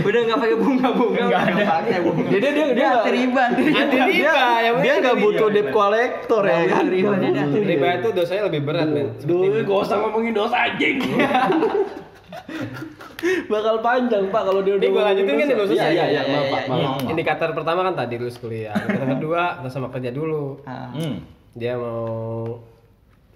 Udah 0.00 0.20
enggak 0.22 0.38
pakai 0.38 0.56
bunga-bunga, 0.56 1.20
Nggak 1.20 1.40
udah 1.44 1.52
ada. 1.52 1.64
pakai 1.82 2.00
bunga. 2.00 2.28
Jadi 2.30 2.46
dia 2.48 2.66
dia 2.72 2.88
Anti 2.90 3.10
riba, 3.12 3.40
anti 3.42 3.62
riba. 3.62 3.80
Anti 3.80 3.98
riba 4.00 4.32
yang 4.62 4.76
dia 4.80 4.92
enggak 4.96 5.16
butuh 5.18 5.48
debt 5.50 5.68
collector 5.70 6.42
ya 6.42 6.60
kan. 6.68 6.84
Riba, 6.86 7.12
dia 7.20 7.90
itu 7.96 8.08
dosanya 8.10 8.42
lebih 8.48 8.60
berat 8.64 8.88
men. 8.88 9.12
Duh, 9.20 9.60
gak 9.60 9.78
usah 9.84 9.96
ngomongin 9.98 10.32
dosa 10.32 10.56
anjing. 10.56 10.96
Bakal 13.52 13.74
panjang 13.80 14.24
pak 14.26 14.42
kalau 14.42 14.60
dia 14.60 14.74
udah 14.74 14.88
gue 14.88 15.02
lanjutin 15.04 15.34
kan. 15.34 15.48
Iya, 15.66 15.86
iya, 15.88 16.04
Iya, 16.06 16.22
maaf, 16.24 16.46
iya, 16.46 16.60
Pak. 16.66 17.08
Indikator 17.08 17.48
pertama 17.52 17.80
kan 17.82 17.94
tadi 17.94 18.14
lulus 18.16 18.36
kuliah. 18.36 18.72
Indikator 18.74 19.08
kedua 19.14 19.42
udah 19.60 19.70
sama 19.70 19.88
kerja 19.88 20.10
dulu. 20.10 20.60
Ah, 20.62 20.88
Hmm. 20.90 21.20
Dia 21.52 21.74
mau 21.74 22.62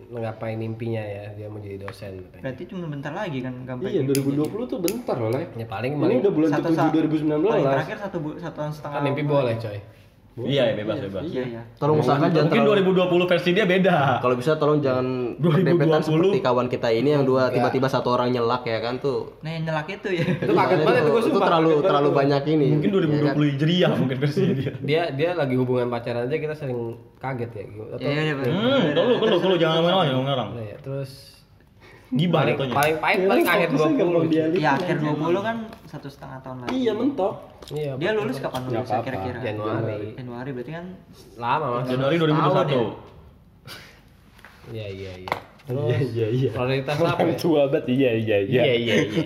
menggapai 0.04 0.54
mimpinya 0.54 1.00
ya, 1.00 1.32
dia 1.32 1.46
mau 1.46 1.58
jadi 1.58 1.80
dosen. 1.80 2.22
katanya. 2.22 2.42
Berarti 2.44 2.62
cuma 2.66 2.84
bentar 2.86 3.10
lagi 3.10 3.38
kan 3.40 3.54
gampang. 3.64 3.88
Iya, 3.88 4.00
2020 4.04 4.46
tuh 4.66 4.78
bentar 4.78 5.16
loh, 5.16 5.30
Le. 5.30 5.48
Ya 5.50 5.66
paling 5.66 5.92
Ini 5.92 6.00
paling 6.00 6.18
udah 6.20 6.32
bulan 6.32 6.48
satu 6.52 6.68
ke-7 6.68 6.76
sa- 6.76 6.92
2019. 6.92 7.50
Paling 7.50 7.66
terakhir 7.72 7.96
satu 7.98 8.18
satu 8.36 8.54
tahun 8.54 8.72
setengah. 8.72 8.94
kan 8.94 9.02
mimpi 9.02 9.22
boleh 9.24 9.54
coy. 9.56 9.78
Iya, 10.36 10.62
ya, 10.66 10.74
bebas, 10.74 10.98
bebas. 11.00 11.22
Iya, 11.24 11.42
iya. 11.44 11.62
Tolong 11.76 12.02
usahakan 12.02 12.26
jangan 12.28 12.50
Mungkin 12.50 12.66
terlalu 12.66 12.90
2020 13.06 13.30
versi 13.30 13.50
dia 13.50 13.64
beda. 13.64 13.98
kalau 14.18 14.34
bisa 14.34 14.52
tolong 14.54 14.78
jangan 14.78 15.06
2020. 15.36 15.62
berdepetan 15.68 16.00
seperti 16.02 16.38
kawan 16.40 16.66
kita 16.66 16.88
ini 16.90 17.08
yang 17.10 17.22
dua 17.22 17.48
tiba-tiba 17.48 17.86
satu 17.86 18.08
orang 18.10 18.30
nyelak 18.30 18.62
ya 18.64 18.78
kan 18.78 18.98
tuh. 18.98 19.38
Nah, 19.40 19.50
yang 19.52 19.62
nyelak 19.64 19.86
itu 19.88 20.08
ya. 20.10 20.26
Itu 20.26 20.50
kaget 20.50 20.78
banget 20.80 21.00
itu 21.00 21.08
gue 21.08 21.20
itu 21.20 21.28
sumpah. 21.30 21.46
terlalu 21.46 21.70
banget 21.70 21.86
terlalu 21.86 22.08
banyak 22.10 22.42
ini. 22.50 22.66
Mungkin 22.72 22.90
ya 22.90 22.98
kan? 22.98 23.34
2020 23.36 23.52
Hijriah 23.52 23.92
mungkin 23.94 24.16
versinya 24.18 24.52
dia. 24.52 24.72
Dia 24.88 25.02
dia 25.10 25.30
lagi 25.32 25.54
hubungan 25.54 25.86
pacaran 25.86 26.26
aja 26.26 26.34
kita 26.34 26.54
sering 26.54 26.80
kaget 27.16 27.50
ya. 27.52 27.62
gitu. 27.64 27.82
Atau, 27.88 28.02
Iya, 28.02 28.20
iya, 28.20 28.34
bener. 28.34 28.52
Hmm, 28.52 28.82
kalau 28.90 29.38
kalau 29.38 29.56
jangan 29.56 29.76
ngomong 29.80 30.02
jangan 30.04 30.24
ngarang. 30.24 30.48
Nah, 30.50 30.64
ya, 30.64 30.76
terus 30.78 31.10
Gibah 32.14 32.40
paling 32.40 32.54
jatuhnya. 32.54 32.74
paling 32.74 32.96
pahit 33.02 33.18
paling 33.26 33.44
akhir 33.44 33.68
20 33.74 34.30
dia. 34.30 34.44
Ya 34.54 34.70
akhir 34.78 34.96
20 35.02 35.34
kan 35.40 35.56
satu 35.84 36.06
setengah 36.06 36.38
tahun 36.40 36.56
lagi. 36.62 36.70
Iya, 36.72 36.92
mentok. 36.94 37.34
Iya, 37.68 37.92
Dia 37.96 38.10
lulus 38.12 38.38
kapan 38.38 38.60
lulus 38.66 38.86
kira-kira? 38.86 39.38
Januari. 39.42 40.14
Januari 40.14 40.50
berarti 40.52 40.72
kan 40.72 40.86
lama 41.34 41.66
mas. 41.80 41.86
Januari 41.90 42.14
Tahun 42.14 42.30
2021. 42.30 44.72
Iya 44.72 44.86
iya 44.88 45.12
iya. 45.20 45.36
Terus 45.64 46.12
Iya, 46.12 46.26
iya. 46.28 46.50
prioritas 46.52 46.96
apa 47.00 47.24
ya? 47.24 47.34
Tua 47.40 47.62
banget, 47.72 47.84
iya, 47.88 48.10
iya, 48.14 48.36
iya. 48.42 48.62
Iya 48.62 48.74
iya 48.76 48.94
iya. 49.08 49.22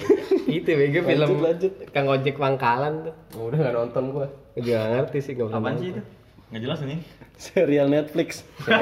Itu 0.49 0.70
bego 0.70 1.01
film 1.03 1.28
Lanjut, 1.28 1.45
lanjut. 1.45 1.72
Kang 1.91 2.07
Ojek 2.07 2.36
Pangkalan 2.39 2.95
tuh. 3.05 3.14
Udah 3.36 3.59
enggak 3.59 3.74
nonton 3.74 4.05
gua. 4.14 4.26
Nggak 4.55 4.82
ngerti 4.89 5.18
sih 5.20 5.32
nggak 5.34 5.51
apaan 5.51 5.74
sih 5.76 5.89
itu? 5.93 6.03
Nggak 6.49 6.62
jelas 6.62 6.78
ini. 6.86 6.97
Serial 7.36 7.86
Netflix. 7.86 8.43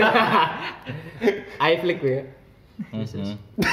iFlick 1.73 2.01
ya. 2.01 2.23
Hmm. 2.93 3.37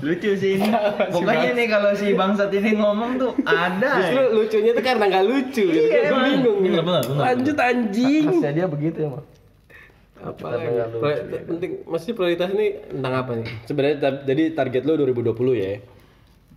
Lucu 0.00 0.30
sih 0.32 0.56
ini. 0.56 0.68
Pokoknya 1.12 1.50
nih 1.52 1.66
kalau 1.68 1.92
si 1.92 2.16
bangsat 2.16 2.48
ini 2.50 2.72
ngomong 2.72 3.20
tuh 3.20 3.30
ada. 3.42 4.00
Justru 4.00 4.22
lucunya 4.32 4.72
tuh 4.72 4.80
karena 4.80 5.04
nggak 5.06 5.24
lucu. 5.26 5.64
gitu. 5.66 5.76
Iya, 5.92 6.08
Gue 6.08 6.20
bingung. 6.24 6.58
Benar, 6.62 6.82
benar, 6.82 7.02
benar. 7.04 7.22
Lanjut 7.26 7.56
anjing. 7.58 8.24
Khasnya 8.30 8.52
dia 8.54 8.66
begitu 8.66 8.98
ya, 8.98 9.08
Mak. 9.12 9.24
Apa 10.20 10.44
lagi? 10.46 10.66
Pri- 10.94 11.22
penting, 11.44 11.70
mesti 11.84 12.10
prioritas 12.12 12.48
ini 12.50 12.66
tentang 12.86 13.12
apa 13.14 13.30
nih? 13.34 13.46
Sebenarnya 13.64 13.96
jadi 14.24 14.42
target 14.52 14.82
lo 14.84 14.92
2020 14.96 15.36
ya. 15.54 15.80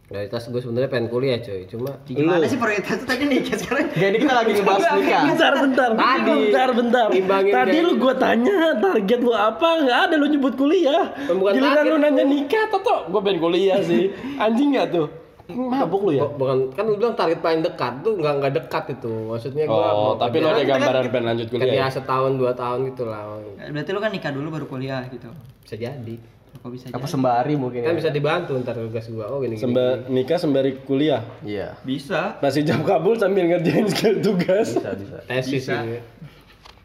Prioritas 0.03 0.45
gue 0.45 0.59
sebenarnya 0.59 0.89
pengen 0.91 1.07
kuliah 1.07 1.39
coy. 1.39 1.63
Cuma 1.63 1.95
Gimana 2.03 2.43
sih 2.43 2.59
prioritas 2.59 2.99
itu 2.99 3.05
tadi 3.07 3.23
nikah 3.23 3.55
sekarang? 3.55 3.87
Gak 3.89 4.09
ini 4.11 4.17
kita 4.19 4.33
lagi 4.35 4.51
ngebahas 4.53 4.83
nikah. 4.93 5.21
Bentar, 5.25 5.53
bentar. 5.57 5.89
Tadi. 5.95 6.31
bentar, 6.43 6.69
bentar. 6.75 7.07
Imbangin 7.09 7.53
Tadi 7.55 7.77
lu 7.79 7.91
gua 7.95 8.13
tanya 8.13 8.55
target 8.77 9.19
lu 9.19 9.31
apa? 9.31 9.67
Nggak 9.79 9.99
ada 10.03 10.15
lu 10.19 10.27
nyebut 10.27 10.53
kuliah. 10.53 11.03
Bukan 11.25 11.51
Giliran 11.55 11.85
lu 11.87 11.97
nanya 11.97 12.23
nikah, 12.23 12.67
toto. 12.67 13.07
Gua 13.09 13.23
pengen 13.23 13.39
kuliah 13.39 13.79
sih. 13.79 14.11
Anjing 14.35 14.75
nggak 14.75 14.91
tuh? 14.91 15.07
Mabuk 15.43 16.07
lu 16.07 16.11
ya? 16.13 16.23
Bu- 16.23 16.35
bukan 16.39 16.57
kan 16.71 16.83
lu 16.83 16.95
bilang 16.95 17.15
target 17.15 17.39
paling 17.39 17.63
dekat 17.63 17.99
tuh 17.99 18.15
nggak 18.15 18.33
nggak 18.37 18.53
dekat 18.59 18.83
itu. 18.93 19.11
Maksudnya 19.27 19.63
gua 19.65 19.75
Oh, 19.75 19.83
mau 19.87 20.11
tapi 20.15 20.35
lu 20.39 20.47
ada 20.47 20.63
gambaran 20.63 21.03
pengen 21.07 21.25
lanjut 21.31 21.47
kuliah. 21.47 21.73
ya? 21.79 21.87
setahun 21.87 22.31
dua 22.35 22.51
tahun 22.51 22.91
gitu 22.91 23.03
lah. 23.03 23.39
Berarti 23.71 23.89
lu 23.89 23.99
kan 23.99 24.11
nikah 24.11 24.31
dulu 24.31 24.47
baru 24.51 24.67
kuliah 24.67 25.03
gitu. 25.07 25.31
Bisa 25.63 25.75
jadi. 25.75 26.15
Kok 26.55 26.69
bisa 26.69 26.85
Apa 26.87 26.99
jadi? 26.99 27.09
sembari 27.09 27.53
mungkin 27.53 27.81
Kan 27.81 27.91
ya? 27.91 27.97
bisa 27.97 28.09
dibantu 28.09 28.53
ntar 28.57 28.75
tugas 28.75 29.05
gua. 29.07 29.25
Oh 29.27 29.39
gini 29.39 29.53
gini. 29.53 29.63
Semba 29.63 29.85
nikah 30.05 30.37
sembari 30.37 30.77
kuliah. 30.79 31.25
Iya. 31.39 31.75
Bisa. 31.81 32.37
Masih 32.39 32.61
jam 32.61 32.81
kabul 32.81 33.15
sambil 33.15 33.47
ngerjain 33.47 33.87
skill 33.87 34.21
tugas. 34.21 34.73
Bisa, 34.73 34.91
bisa. 34.93 35.17
Tesis 35.23 35.51
Bisa. 35.59 35.81
ini. 35.81 35.99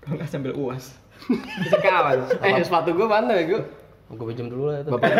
Kalau 0.00 0.14
nggak 0.16 0.28
sambil 0.28 0.52
uas. 0.54 0.96
Bisa 1.58 1.76
kawan. 1.76 2.18
Eh 2.42 2.62
sepatu 2.62 2.90
gua 2.92 3.06
mana 3.12 3.34
ya 3.34 3.44
gua? 3.46 3.62
Gua 4.08 4.24
pinjam 4.24 4.48
dulu 4.48 4.66
lah 4.66 4.80
itu. 4.80 4.88
Bapak 4.88 5.10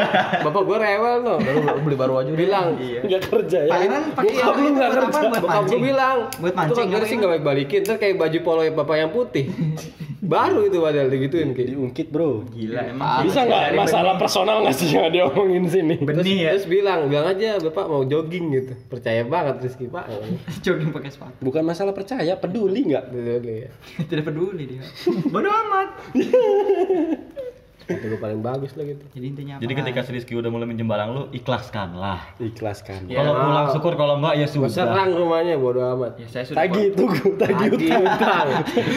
bapak 0.43 0.63
gua 0.65 0.77
rewel 0.81 1.17
no. 1.21 1.35
Baru 1.37 1.59
beli 1.79 1.95
baru 1.95 2.13
aja 2.17 2.27
udah. 2.27 2.41
bilang 2.41 2.67
Nggak 2.75 3.23
kerja 3.23 3.59
ya. 3.63 3.71
Palingan 3.71 4.03
pakai 4.11 4.33
Bokap 4.33 4.55
lu 4.55 4.69
nggak 4.73 4.91
kerja. 4.91 5.19
apa? 5.21 5.39
Bokap 5.39 5.63
gue 5.67 5.81
bilang, 5.85 6.17
Buat 6.35 6.55
mancing, 6.57 6.87
Itu 6.89 6.97
kan 6.97 7.05
sih 7.05 7.17
nggak 7.17 7.31
baik 7.31 7.45
balikin, 7.45 7.81
terus 7.85 7.99
kayak 7.99 8.17
baju 8.17 8.39
polo 8.41 8.61
bapak 8.73 8.97
yang 8.97 9.11
putih. 9.13 9.45
Baru 10.19 10.66
itu 10.66 10.83
padahal 10.83 11.09
digituin 11.09 11.55
kayak. 11.55 11.69
Diungkit 11.75 12.09
bro. 12.11 12.43
Gila 12.51 12.91
emang. 12.91 13.27
Bisa 13.27 13.47
nggak 13.47 13.79
masalah 13.79 14.14
personal 14.19 14.66
nggak 14.66 14.75
sih 14.75 14.91
yang 14.91 15.14
diomongin 15.14 15.64
sini? 15.71 15.95
Terus, 16.03 16.09
Benih 16.25 16.39
ya. 16.43 16.51
terus 16.55 16.66
bilang, 16.66 17.07
bilang 17.07 17.27
aja 17.31 17.62
bapak 17.62 17.87
mau 17.87 18.03
jogging 18.03 18.51
gitu. 18.51 18.75
Percaya 18.91 19.23
banget 19.23 19.62
Rizky 19.62 19.87
pak. 19.87 20.11
Jogging 20.64 20.91
pakai 20.91 21.11
sepatu. 21.14 21.39
Bukan 21.39 21.62
masalah 21.62 21.95
percaya, 21.95 22.35
peduli 22.35 22.91
nggak? 22.91 23.05
Dulu 23.14 23.31
ya. 23.47 23.71
Tidak 24.11 24.25
peduli 24.27 24.64
dia. 24.66 24.83
Bodoh 25.31 25.53
amat. 25.55 25.89
Itu 27.89 28.05
gue 28.05 28.20
paling 28.20 28.45
bagus 28.45 28.76
lah 28.76 28.84
gitu. 28.84 29.01
Jadi 29.16 29.26
intinya 29.32 29.53
apa? 29.57 29.62
Jadi 29.64 29.72
ketika 29.72 30.01
si 30.05 30.11
Rizky 30.12 30.36
udah 30.36 30.53
mulai 30.53 30.68
minjem 30.68 30.84
barang 30.84 31.09
lu, 31.09 31.22
ikhlaskanlah. 31.32 32.36
Ikhlaskan. 32.36 33.09
Kalau 33.09 33.32
pulang 33.32 33.66
syukur, 33.72 33.93
kalau 33.97 34.14
enggak 34.20 34.34
ya 34.45 34.47
sudah. 34.47 34.68
serang 34.68 35.16
rumahnya 35.16 35.57
bodo 35.57 35.80
amat. 35.97 36.20
Ya 36.20 36.28
saya 36.28 36.45
sudah 36.45 36.61
Tagi 36.68 36.93
tunggu, 36.93 37.32
tagi 37.41 37.64
utang. 37.72 38.05
utang. 38.12 38.47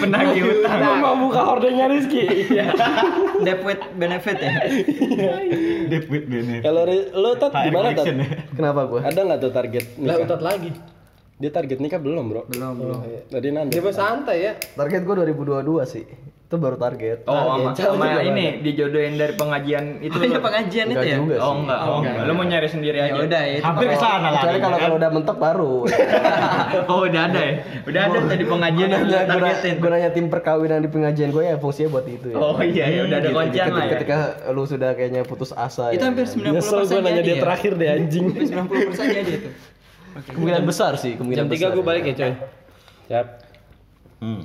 penagih 0.04 0.44
utang. 0.44 0.80
Lu 0.84 0.94
mau 1.00 1.16
buka 1.16 1.42
hordengnya 1.48 1.88
Rizky? 1.88 2.28
Debt 3.48 3.62
with 3.64 3.82
benefit 3.96 4.38
ya. 4.44 4.52
Deep 5.88 6.06
with 6.12 6.26
benefit. 6.28 6.62
Kalau 6.68 6.82
lu 6.92 7.32
tat 7.40 7.52
gimana 7.64 7.96
tat? 7.96 8.04
collection 8.04 8.16
ya. 8.20 8.30
Kenapa 8.52 8.82
gua? 8.92 9.00
Ada 9.08 9.20
nggak 9.24 9.40
tuh 9.40 9.52
target 9.56 9.86
Lah 10.04 10.16
utat 10.20 10.42
lagi. 10.44 10.72
Dia 11.42 11.50
target 11.50 11.82
nikah 11.82 11.98
belum 11.98 12.30
bro? 12.30 12.42
Belum, 12.46 12.74
belum. 12.78 13.00
Tadi 13.32 13.48
nanti. 13.50 13.74
Dia 13.74 13.92
santai 13.96 14.38
ya. 14.46 14.54
Target 14.78 15.02
gua 15.08 15.26
2022 15.26 15.88
sih. 15.88 16.06
Itu 16.52 16.60
baru 16.60 16.76
target. 16.76 17.24
Oh, 17.24 17.56
sama, 17.56 17.72
Jauh 17.72 17.96
sama 17.96 18.12
juga 18.12 18.22
ini 18.28 18.60
dijodohin 18.60 19.16
dari 19.16 19.34
pengajian 19.34 19.84
itu. 20.06 20.12
Oh, 20.12 20.20
iya 20.20 20.36
lu. 20.36 20.44
pengajian 20.44 20.86
itu 20.86 21.06
ya? 21.06 21.16
juga 21.16 21.36
Oh 21.40 21.54
enggak, 21.56 21.80
oh 21.82 21.96
enggak. 21.98 22.14
Lu 22.22 22.34
mau 22.36 22.44
nyari 22.44 22.68
sendiri 22.68 22.98
Ya 22.98 23.08
aja. 23.08 23.24
udah 23.24 23.42
itu. 23.48 23.64
Hampir 23.64 23.88
ke 23.88 23.96
sana 23.96 24.28
lah. 24.28 24.32
Kecuali 24.36 24.60
kalau 24.60 24.78
kalau 24.78 24.96
udah 24.98 25.10
mentok 25.10 25.38
baru. 25.40 25.74
Oh, 26.92 27.04
udah 27.04 27.22
ada 27.26 27.40
ya. 27.40 27.54
Udah 27.84 28.02
ada 28.06 28.18
tadi 28.26 28.44
pengajian 28.44 28.88
yang 28.90 29.04
targetin. 29.26 29.74
gunanya 29.78 30.10
tim 30.10 30.28
perkawinan 30.28 30.80
di 30.80 30.90
pengajian 30.90 31.30
gue 31.30 31.44
ya 31.46 31.56
fungsinya 31.56 31.88
buat 31.90 32.06
itu 32.06 32.28
ya. 32.28 32.36
Oh 32.36 32.60
iya, 32.60 32.86
ya 32.90 33.02
udah 33.06 33.18
ada 33.18 33.28
Gitu, 33.28 33.38
kuncian 33.38 33.56
ketika, 33.66 33.72
lah 33.72 33.80
ya. 33.82 33.92
ketika 33.94 34.18
lu 34.52 34.64
sudah 34.66 34.90
kayaknya 34.92 35.22
putus 35.24 35.52
asa 35.54 35.88
Itu 35.90 36.04
ya. 36.04 36.10
hampir 36.10 36.28
90% 36.28 36.52
Nyesel 36.52 36.80
gue 36.86 37.00
nanya 37.02 37.22
dia 37.22 37.32
ya? 37.32 37.42
terakhir 37.42 37.72
deh 37.74 37.88
anjing. 37.90 38.26
Hampir 38.52 38.92
90% 38.92 39.16
jadi 39.16 39.32
itu. 39.34 39.50
kemungkinan 40.28 40.64
besar 40.66 40.92
sih, 40.98 41.16
kemungkinan 41.16 41.48
Jam 41.48 41.48
3 41.48 41.56
besar. 41.56 41.70
gue 41.72 41.84
balik 41.86 42.04
ya 42.04 42.14
coy. 42.14 42.34
Siap. 43.08 43.28
Hmm. 44.20 44.42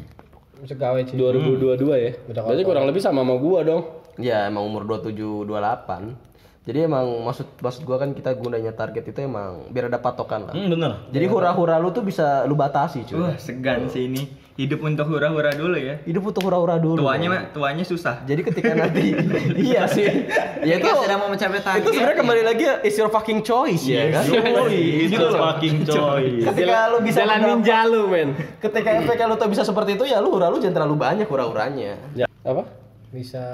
Bisa 0.63 0.75
gawe 0.77 1.01
cuy. 1.05 1.17
2022 1.17 2.05
ya. 2.05 2.13
Udah 2.33 2.43
Berarti 2.47 2.65
kurang 2.65 2.85
lebih 2.89 3.03
sama 3.05 3.21
sama 3.21 3.37
gua 3.37 3.61
dong. 3.65 3.83
Ya 4.17 4.49
emang 4.49 4.65
umur 4.65 4.89
27 4.89 5.45
28. 5.45 6.67
Jadi 6.67 6.79
emang 6.83 7.07
maksud 7.23 7.47
maksud 7.63 7.83
gua 7.87 8.03
kan 8.03 8.11
kita 8.11 8.35
gunanya 8.35 8.75
target 8.75 9.07
itu 9.07 9.21
emang 9.23 9.71
biar 9.71 9.93
ada 9.93 10.01
patokan 10.01 10.51
lah. 10.51 10.55
Hmm, 10.57 10.73
bener. 10.73 10.93
Jadi 11.13 11.27
hura-hura 11.29 11.77
lu 11.79 11.93
tuh 11.93 12.03
bisa 12.03 12.43
lu 12.49 12.57
batasi 12.57 13.05
cuy. 13.07 13.21
Wah, 13.21 13.37
segan 13.37 13.87
sih 13.87 14.09
ini. 14.09 14.46
Hidup 14.57 14.81
untuk 14.81 15.05
hura-hura 15.07 15.53
dulu 15.53 15.77
ya. 15.77 16.01
Hidup 16.03 16.23
butuh 16.25 16.41
hura-hura 16.41 16.81
dulu. 16.81 16.97
Tuanya 16.99 17.29
mah, 17.29 17.43
tuanya 17.53 17.85
susah. 17.85 18.25
Jadi 18.25 18.41
ketika 18.41 18.73
nanti 18.73 19.13
iya 19.69 19.85
sih. 19.85 20.09
Ya 20.65 20.81
itu 20.81 20.89
sedang 20.89 21.21
mau 21.21 21.29
mencapai 21.29 21.61
target. 21.61 21.85
itu 21.85 21.91
sebenarnya 21.93 22.19
kembali 22.19 22.43
lagi 22.43 22.63
ya 22.65 22.75
it's 22.81 22.97
your 22.97 23.09
fucking 23.09 23.41
choice 23.41 23.85
ya 23.85 24.09
kan. 24.11 24.25
Itu 24.73 25.29
fucking 25.29 25.85
coy. 25.85 26.41
Ketika 26.43 26.79
lu 26.89 26.99
bisa 27.01 27.21
Jalan 27.21 27.37
mendapat- 27.37 27.53
ninja 27.53 27.79
lu, 27.85 28.03
men. 28.09 28.29
Ketika 28.57 28.91
efek 28.97 29.19
lu 29.23 29.37
tuh 29.37 29.49
bisa 29.49 29.61
seperti 29.61 29.91
itu 29.93 30.05
ya 30.05 30.19
lu 30.19 30.33
hura 30.33 30.49
lu 30.49 30.57
jangan 30.57 30.81
terlalu 30.81 30.97
banyak 30.97 31.27
hura-huranya. 31.27 31.93
Ya, 32.17 32.25
apa? 32.43 32.65
Bisa 33.13 33.53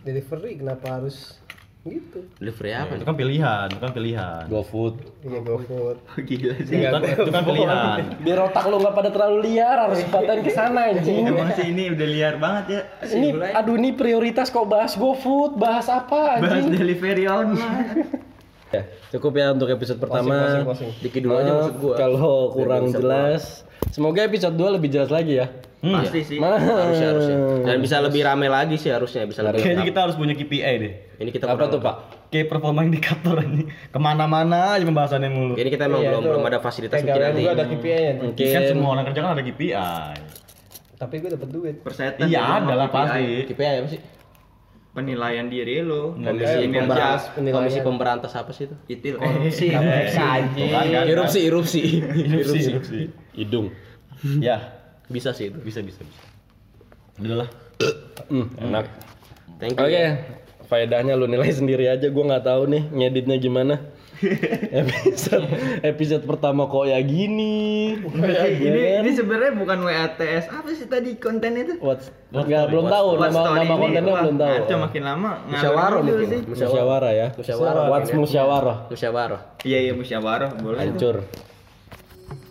delivery 0.00 0.56
kenapa 0.56 0.88
harus 0.94 1.36
gitu? 1.84 2.18
Delivery 2.36 2.72
apa? 2.72 2.92
Itu 2.96 3.04
kan 3.04 3.16
pilihan, 3.16 3.66
itu 3.70 3.80
kan 3.80 3.92
pilihan. 3.92 4.42
GoFood. 4.46 4.94
Iya 5.22 5.38
GoFood. 5.40 5.96
Gila 6.28 6.54
sih. 6.60 6.74
Itu 6.74 6.88
kan, 6.90 7.02
itu 7.04 7.30
kan 7.30 7.44
pilihan. 7.44 7.96
Biar 8.18 8.38
otak 8.44 8.64
lu 8.66 8.76
nggak 8.76 8.94
pada 8.94 9.10
terlalu 9.10 9.38
liar, 9.46 9.76
harus 9.78 10.00
paten 10.06 10.38
ke 10.40 10.50
sana 10.50 10.80
anjing. 10.90 11.22
Emang 11.24 11.54
sih 11.54 11.66
ini 11.68 11.92
udah 11.92 12.06
liar 12.06 12.34
banget 12.36 12.64
ya. 12.68 12.80
Ini 13.06 13.28
aduh 13.54 13.74
ini 13.74 13.90
prioritas 13.92 14.48
kok 14.48 14.64
bahas 14.64 14.94
GoFood, 14.94 15.54
bahas 15.54 15.86
apa 15.86 16.38
Bahas 16.38 16.64
anjing? 16.64 16.74
delivery 16.74 17.24
online. 17.24 18.08
Ya, 18.68 18.84
cukup 19.08 19.32
ya 19.32 19.56
untuk 19.56 19.72
episode 19.72 19.96
pertama. 19.96 20.60
Dikit 21.00 21.24
dulu 21.24 21.40
aja 21.40 21.52
maksud 21.56 21.76
gua. 21.80 21.94
Kalau 21.96 22.52
kurang 22.52 22.92
jelas, 22.92 23.64
semoga 23.90 24.20
episode 24.24 24.54
2 24.56 24.76
lebih 24.80 24.88
jelas 24.92 25.10
lagi 25.10 25.40
ya. 25.40 25.46
Pasti 25.78 26.26
sih. 26.26 26.38
Mana? 26.42 26.58
Harusnya 26.58 27.14
harusnya. 27.14 27.36
Dan 27.62 27.76
bisa 27.78 28.02
lebih 28.02 28.20
rame 28.26 28.50
lagi 28.50 28.74
sih 28.74 28.90
harusnya 28.90 29.22
bisa 29.30 29.46
lebih. 29.46 29.62
Kayaknya 29.62 29.84
kita 29.86 30.00
harus 30.10 30.16
punya 30.18 30.34
KPI 30.34 30.74
deh. 30.82 30.92
Ini 31.22 31.30
kita 31.30 31.46
Apa 31.54 31.70
tuh, 31.70 31.78
Pak? 31.78 31.94
Kayak 32.34 32.50
performa 32.50 32.82
indikator 32.82 33.38
ini. 33.40 33.70
Ke 33.88 33.98
mana-mana 34.02 34.74
aja 34.74 34.82
pembahasannya 34.82 35.30
mulu. 35.30 35.54
Ini 35.54 35.70
kita 35.70 35.86
emang 35.86 36.02
Iya, 36.02 36.10
belum 36.18 36.22
itu 36.22 36.28
belum 36.34 36.44
ada 36.50 36.58
fasilitas 36.58 36.98
mungkin 36.98 37.22
nanti. 37.22 37.40
gua 37.46 37.52
ada 37.54 37.64
KPI-nya. 37.64 38.12
tuh. 38.18 38.24
Mungkin 38.26 38.46
Kan 38.50 38.62
semua 38.66 38.88
orang 38.90 39.04
kerja 39.06 39.20
kan 39.22 39.30
ada 39.38 39.44
KPI. 39.46 39.72
Tapi 40.98 41.14
gue 41.22 41.30
dapet 41.30 41.48
duit. 41.54 41.76
Persetan. 41.86 42.26
Iya 42.26 42.42
ya, 42.42 42.54
ada 42.58 42.74
lah 42.74 42.88
KPI. 42.90 42.98
pasti. 42.98 43.24
KPI 43.54 43.76
apa 43.78 43.88
sih? 43.94 44.00
Penilaian 44.88 45.46
diri 45.46 45.78
lo. 45.86 46.18
Komisi 46.18 46.58
pemberantas, 46.66 47.22
komisi 47.38 47.78
pemberantas 47.86 48.32
apa 48.34 48.50
sih 48.50 48.66
itu? 48.66 48.74
Itil 48.90 49.14
korupsi. 49.22 49.70
Kan? 49.70 49.86
Erupsi, 51.06 51.40
erupsi. 51.46 51.82
Erupsi, 52.02 52.58
erupsi. 52.66 53.00
Hidung. 53.38 53.70
Ya, 54.42 54.74
Bisa 55.06 55.30
sih 55.30 55.46
itu. 55.46 55.62
bisa 55.62 55.78
bisa 55.78 56.02
bisa. 56.02 56.22
Udah 57.16 57.46
lah. 57.46 57.48
Hmm, 58.28 58.50
enak. 58.58 58.84
Thank 59.56 59.78
you. 59.78 59.86
Oke, 59.86 60.04
faedahnya 60.66 61.14
lu 61.14 61.24
nilai 61.24 61.48
sendiri 61.48 61.86
aja. 61.86 62.10
Gua 62.10 62.28
nggak 62.28 62.44
tahu 62.44 62.66
nih 62.66 62.82
ngeditnya 62.90 63.38
gimana. 63.38 63.74
episode 64.74 65.46
episode 65.80 66.26
pertama 66.26 66.66
kok 66.66 66.84
ya 66.84 66.98
gini. 66.98 67.94
ini 67.94 68.80
ini 68.98 69.10
sebenarnya 69.14 69.54
bukan 69.54 69.78
WATS 69.80 70.50
apa 70.50 70.68
sih 70.74 70.90
tadi 70.90 71.14
kontennya 71.14 71.62
itu? 71.64 71.74
What's, 71.78 72.10
nggak 72.28 72.68
belum 72.68 72.90
tahu 72.90 73.06
What 73.14 73.30
nama 73.30 73.40
nama 73.54 73.62
ini? 73.64 73.78
kontennya 73.78 74.12
Wah, 74.12 74.22
belum 74.26 74.36
tahu. 74.36 74.50
ngaco 74.50 74.74
makin 74.82 75.02
lama. 75.06 75.30
Musyawarah 75.46 75.98
mungkin. 76.02 76.26
sih. 76.26 76.40
Musyawarah 76.44 77.12
ya. 77.14 77.28
Musyawarah. 77.38 77.82
What's 77.86 78.10
musyawarah? 78.10 78.76
Musyawarah. 78.90 79.40
Iya 79.62 79.78
iya 79.86 79.92
musyawarah 79.94 80.50
boleh. 80.58 80.78
Hancur. 80.82 81.16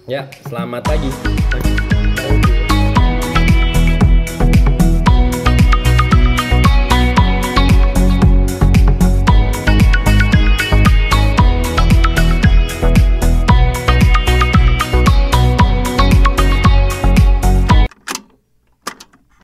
Ya, 0.07 0.23
selamat 0.47 0.87
pagi. 0.87 1.11